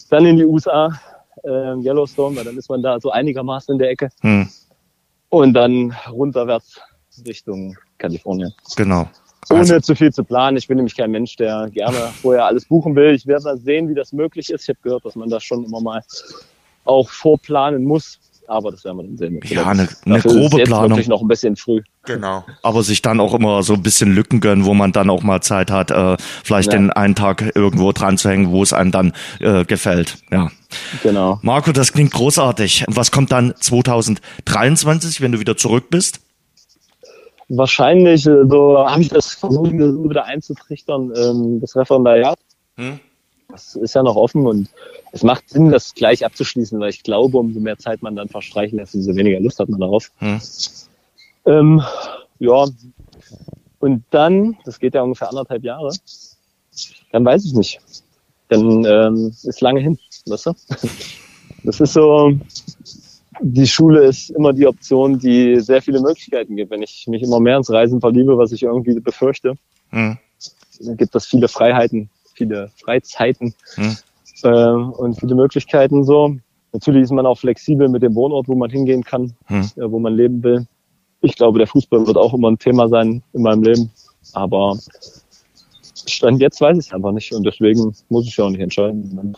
dann 0.09 0.25
in 0.25 0.37
die 0.37 0.45
USA, 0.45 0.91
äh, 1.43 1.75
Yellowstone, 1.77 2.35
weil 2.35 2.43
dann 2.45 2.57
ist 2.57 2.69
man 2.69 2.81
da 2.81 2.99
so 2.99 3.11
einigermaßen 3.11 3.73
in 3.73 3.79
der 3.79 3.89
Ecke. 3.89 4.09
Hm. 4.21 4.47
Und 5.29 5.53
dann 5.53 5.95
runterwärts 6.11 6.79
Richtung 7.25 7.75
Kalifornien. 7.97 8.53
Genau 8.75 9.07
ohne 9.49 9.61
also, 9.61 9.79
zu 9.79 9.95
viel 9.95 10.11
zu 10.11 10.23
planen. 10.23 10.57
Ich 10.57 10.67
bin 10.67 10.77
nämlich 10.77 10.95
kein 10.95 11.11
Mensch, 11.11 11.35
der 11.35 11.69
gerne 11.71 11.97
vorher 12.21 12.45
alles 12.45 12.65
buchen 12.65 12.95
will. 12.95 13.13
Ich 13.13 13.27
werde 13.27 13.43
mal 13.43 13.57
sehen, 13.57 13.89
wie 13.89 13.95
das 13.95 14.13
möglich 14.13 14.49
ist. 14.49 14.63
Ich 14.63 14.69
habe 14.69 14.79
gehört, 14.81 15.05
dass 15.05 15.15
man 15.15 15.29
das 15.29 15.43
schon 15.43 15.63
immer 15.63 15.81
mal 15.81 16.01
auch 16.85 17.09
vorplanen 17.09 17.83
muss. 17.83 18.19
Aber 18.47 18.71
das 18.71 18.83
werden 18.83 18.97
wir 18.97 19.03
dann 19.03 19.17
sehen. 19.17 19.39
Ja, 19.45 19.65
eine, 19.65 19.87
eine 20.05 20.19
grobe 20.19 20.61
ist 20.61 20.67
Planung. 20.67 20.91
Wirklich 20.91 21.07
noch 21.07 21.21
ein 21.21 21.27
bisschen 21.27 21.55
früh. 21.55 21.81
Genau. 22.03 22.45
Aber 22.61 22.83
sich 22.83 23.01
dann 23.01 23.19
auch 23.19 23.33
immer 23.33 23.63
so 23.63 23.73
ein 23.73 23.81
bisschen 23.81 24.13
Lücken 24.13 24.39
gönnen, 24.39 24.65
wo 24.65 24.73
man 24.73 24.91
dann 24.91 25.09
auch 25.09 25.23
mal 25.23 25.41
Zeit 25.41 25.71
hat, 25.71 25.89
äh, 25.89 26.15
vielleicht 26.43 26.71
ja. 26.71 26.77
den 26.77 26.91
einen 26.91 27.15
Tag 27.15 27.55
irgendwo 27.55 27.91
dran 27.91 28.17
zu 28.17 28.29
hängen, 28.29 28.51
wo 28.51 28.61
es 28.61 28.73
einem 28.73 28.91
dann 28.91 29.13
äh, 29.39 29.65
gefällt. 29.65 30.17
Ja. 30.31 30.51
Genau. 31.01 31.39
Marco, 31.41 31.71
das 31.71 31.93
klingt 31.93 32.11
großartig. 32.11 32.85
Was 32.87 33.11
kommt 33.11 33.31
dann 33.31 33.53
2023, 33.59 35.21
wenn 35.21 35.31
du 35.31 35.39
wieder 35.39 35.57
zurück 35.57 35.89
bist? 35.89 36.19
Wahrscheinlich, 37.49 38.25
äh, 38.25 38.45
so 38.47 38.77
habe 38.77 39.01
ich 39.01 39.09
das 39.09 39.33
versucht, 39.33 39.71
mir 39.71 39.91
wieder 40.03 40.25
einzutrichtern, 40.25 41.13
ähm, 41.15 41.61
das 41.61 41.75
Referendariat. 41.75 42.39
Hm? 42.75 42.99
Das 43.49 43.75
ist 43.75 43.93
ja 43.95 44.03
noch 44.03 44.15
offen 44.15 44.47
und 44.47 44.69
es 45.11 45.23
macht 45.23 45.49
Sinn, 45.49 45.69
das 45.69 45.93
gleich 45.93 46.25
abzuschließen, 46.25 46.79
weil 46.79 46.89
ich 46.89 47.03
glaube, 47.03 47.37
umso 47.37 47.59
mehr 47.59 47.77
Zeit 47.77 48.01
man 48.01 48.15
dann 48.15 48.27
verstreichen 48.27 48.79
lässt, 48.79 48.95
umso 48.95 49.15
weniger 49.15 49.39
Lust 49.39 49.59
hat 49.59 49.69
man 49.69 49.79
darauf. 49.79 50.11
Hm. 50.17 50.41
Ähm, 51.45 51.81
ja, 52.39 52.65
und 53.79 54.03
dann, 54.09 54.57
das 54.65 54.79
geht 54.79 54.95
ja 54.95 55.03
ungefähr 55.03 55.29
anderthalb 55.29 55.63
Jahre, 55.63 55.91
dann 57.11 57.23
weiß 57.23 57.45
ich 57.45 57.53
nicht. 57.53 57.79
Dann 58.49 58.83
ähm, 58.85 59.27
ist 59.43 59.61
lange 59.61 59.79
hin, 59.79 59.97
weißt 60.25 60.47
du? 60.47 60.53
Das 61.63 61.79
ist 61.79 61.93
so, 61.93 62.31
die 63.41 63.67
Schule 63.67 64.05
ist 64.05 64.29
immer 64.31 64.53
die 64.53 64.67
Option, 64.67 65.19
die 65.19 65.59
sehr 65.59 65.81
viele 65.81 66.01
Möglichkeiten 66.01 66.55
gibt. 66.55 66.71
Wenn 66.71 66.81
ich 66.81 67.05
mich 67.07 67.23
immer 67.23 67.39
mehr 67.39 67.57
ins 67.57 67.71
Reisen 67.71 67.99
verliebe, 67.99 68.37
was 68.37 68.51
ich 68.51 68.63
irgendwie 68.63 68.99
befürchte, 68.99 69.55
mhm. 69.91 70.17
dann 70.79 70.97
gibt 70.97 71.15
es 71.15 71.25
viele 71.25 71.47
Freiheiten, 71.47 72.09
viele 72.33 72.69
Freizeiten 72.83 73.53
mhm. 73.77 73.97
äh, 74.43 74.69
und 74.69 75.19
viele 75.19 75.35
Möglichkeiten 75.35 76.03
so. 76.03 76.35
Natürlich 76.73 77.03
ist 77.03 77.11
man 77.11 77.25
auch 77.25 77.37
flexibel 77.37 77.87
mit 77.87 78.03
dem 78.03 78.15
Wohnort, 78.15 78.47
wo 78.47 78.55
man 78.55 78.69
hingehen 78.69 79.03
kann, 79.03 79.33
mhm. 79.49 79.69
äh, 79.77 79.89
wo 79.89 79.99
man 79.99 80.13
leben 80.15 80.43
will. 80.43 80.67
Ich 81.21 81.35
glaube, 81.35 81.57
der 81.57 81.67
Fußball 81.67 82.05
wird 82.05 82.17
auch 82.17 82.33
immer 82.33 82.51
ein 82.51 82.59
Thema 82.59 82.87
sein 82.87 83.23
in 83.33 83.41
meinem 83.41 83.63
Leben. 83.63 83.91
Aber 84.33 84.77
Stand 86.07 86.41
jetzt 86.41 86.61
weiß 86.61 86.77
ich 86.77 86.87
es 86.87 86.93
einfach 86.93 87.11
nicht 87.11 87.33
und 87.33 87.45
deswegen 87.45 87.95
muss 88.09 88.27
ich 88.27 88.37
ja 88.37 88.45
auch 88.45 88.49
nicht 88.49 88.61
entscheiden. 88.61 89.35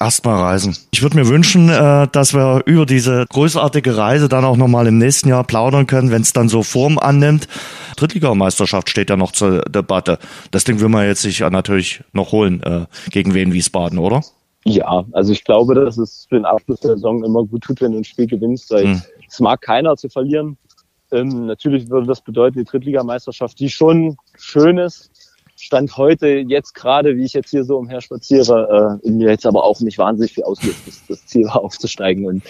Erstmal 0.00 0.40
reisen. 0.40 0.74
Ich 0.92 1.02
würde 1.02 1.16
mir 1.16 1.28
wünschen, 1.28 1.68
äh, 1.68 2.08
dass 2.10 2.32
wir 2.32 2.62
über 2.64 2.86
diese 2.86 3.26
großartige 3.28 3.98
Reise 3.98 4.30
dann 4.30 4.46
auch 4.46 4.56
nochmal 4.56 4.86
im 4.86 4.96
nächsten 4.96 5.28
Jahr 5.28 5.44
plaudern 5.44 5.86
können, 5.86 6.10
wenn 6.10 6.22
es 6.22 6.32
dann 6.32 6.48
so 6.48 6.62
Form 6.62 6.98
annimmt. 6.98 7.48
Drittligameisterschaft 7.96 8.88
steht 8.88 9.10
ja 9.10 9.18
noch 9.18 9.32
zur 9.32 9.60
Debatte. 9.62 10.18
Das 10.52 10.64
Ding 10.64 10.80
will 10.80 10.88
man 10.88 11.04
jetzt 11.04 11.20
sich 11.20 11.40
natürlich 11.40 12.02
noch 12.14 12.32
holen 12.32 12.62
äh, 12.62 12.86
gegen 13.10 13.34
Wien 13.34 13.52
Wiesbaden, 13.52 13.98
oder? 13.98 14.22
Ja, 14.64 15.04
also 15.12 15.32
ich 15.32 15.44
glaube, 15.44 15.74
dass 15.74 15.98
es 15.98 16.26
für 16.30 16.36
den 16.36 16.46
Abschluss 16.46 16.80
der 16.80 16.92
Saison 16.92 17.22
immer 17.22 17.44
gut 17.44 17.62
tut, 17.62 17.82
wenn 17.82 17.92
du 17.92 17.98
ein 17.98 18.04
Spiel 18.04 18.26
gewinnst, 18.26 18.70
weil 18.70 18.84
hm. 18.84 19.02
es 19.28 19.38
mag 19.38 19.60
keiner 19.60 19.98
zu 19.98 20.08
verlieren. 20.08 20.56
Ähm, 21.12 21.44
natürlich 21.44 21.90
würde 21.90 22.06
das 22.06 22.22
bedeuten, 22.22 22.58
die 22.58 22.64
Drittligameisterschaft, 22.64 23.58
die 23.60 23.68
schon 23.68 24.16
schön 24.38 24.78
ist, 24.78 25.10
Stand 25.62 25.96
heute, 25.98 26.26
jetzt 26.26 26.74
gerade, 26.74 27.16
wie 27.16 27.24
ich 27.24 27.34
jetzt 27.34 27.50
hier 27.50 27.64
so 27.64 27.76
umher 27.76 28.00
spaziere, 28.00 28.98
äh, 29.02 29.06
in 29.06 29.18
mir 29.18 29.28
jetzt 29.30 29.44
aber 29.44 29.62
auch 29.62 29.80
nicht 29.80 29.98
wahnsinnig 29.98 30.32
viel 30.32 30.44
auslöst, 30.44 30.78
das, 30.86 31.02
das 31.06 31.26
Ziel 31.26 31.44
war 31.46 31.62
aufzusteigen. 31.62 32.24
Und 32.24 32.42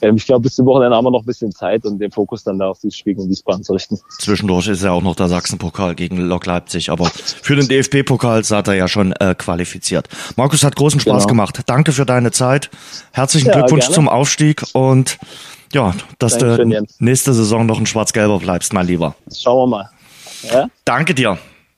ähm, 0.00 0.16
ich 0.16 0.26
glaube, 0.26 0.42
bis 0.42 0.54
zum 0.54 0.64
Wochenende 0.66 0.96
haben 0.96 1.04
wir 1.04 1.10
noch 1.10 1.22
ein 1.22 1.26
bisschen 1.26 1.52
Zeit 1.52 1.84
und 1.84 1.98
den 1.98 2.10
Fokus 2.10 2.44
dann 2.44 2.58
da 2.58 2.68
auf 2.68 2.78
dieses 2.80 2.96
Spiel 2.96 3.14
gegen 3.14 3.28
Wiesbaden 3.28 3.62
zu 3.62 3.74
richten. 3.74 3.98
Zwischendurch 4.20 4.68
ist 4.68 4.82
ja 4.82 4.92
auch 4.92 5.02
noch 5.02 5.16
der 5.16 5.28
Sachsenpokal 5.28 5.94
gegen 5.94 6.16
Lok 6.16 6.46
Leipzig, 6.46 6.90
aber 6.90 7.06
für 7.06 7.56
den 7.56 7.68
DFB-Pokal 7.68 8.42
seid 8.44 8.68
er 8.68 8.74
ja 8.74 8.88
schon 8.88 9.12
äh, 9.12 9.34
qualifiziert. 9.36 10.08
Markus 10.36 10.64
hat 10.64 10.76
großen 10.76 11.00
Spaß 11.00 11.24
genau. 11.24 11.28
gemacht. 11.28 11.60
Danke 11.66 11.92
für 11.92 12.06
deine 12.06 12.30
Zeit. 12.30 12.70
Herzlichen 13.12 13.48
ja, 13.48 13.52
Glückwunsch 13.54 13.84
gerne. 13.84 13.94
zum 13.94 14.08
Aufstieg 14.08 14.62
und 14.72 15.18
ja, 15.72 15.94
dass 16.18 16.38
Dankeschön, 16.38 16.70
du 16.70 16.86
nächste 17.00 17.34
Saison 17.34 17.66
noch 17.66 17.78
ein 17.78 17.86
Schwarz-Gelber 17.86 18.38
bleibst, 18.38 18.72
mein 18.72 18.86
Lieber. 18.86 19.14
Schauen 19.34 19.70
wir 19.70 19.76
mal. 19.76 19.90
Ja? 20.50 20.68
Danke 20.84 21.14
dir. 21.14 21.38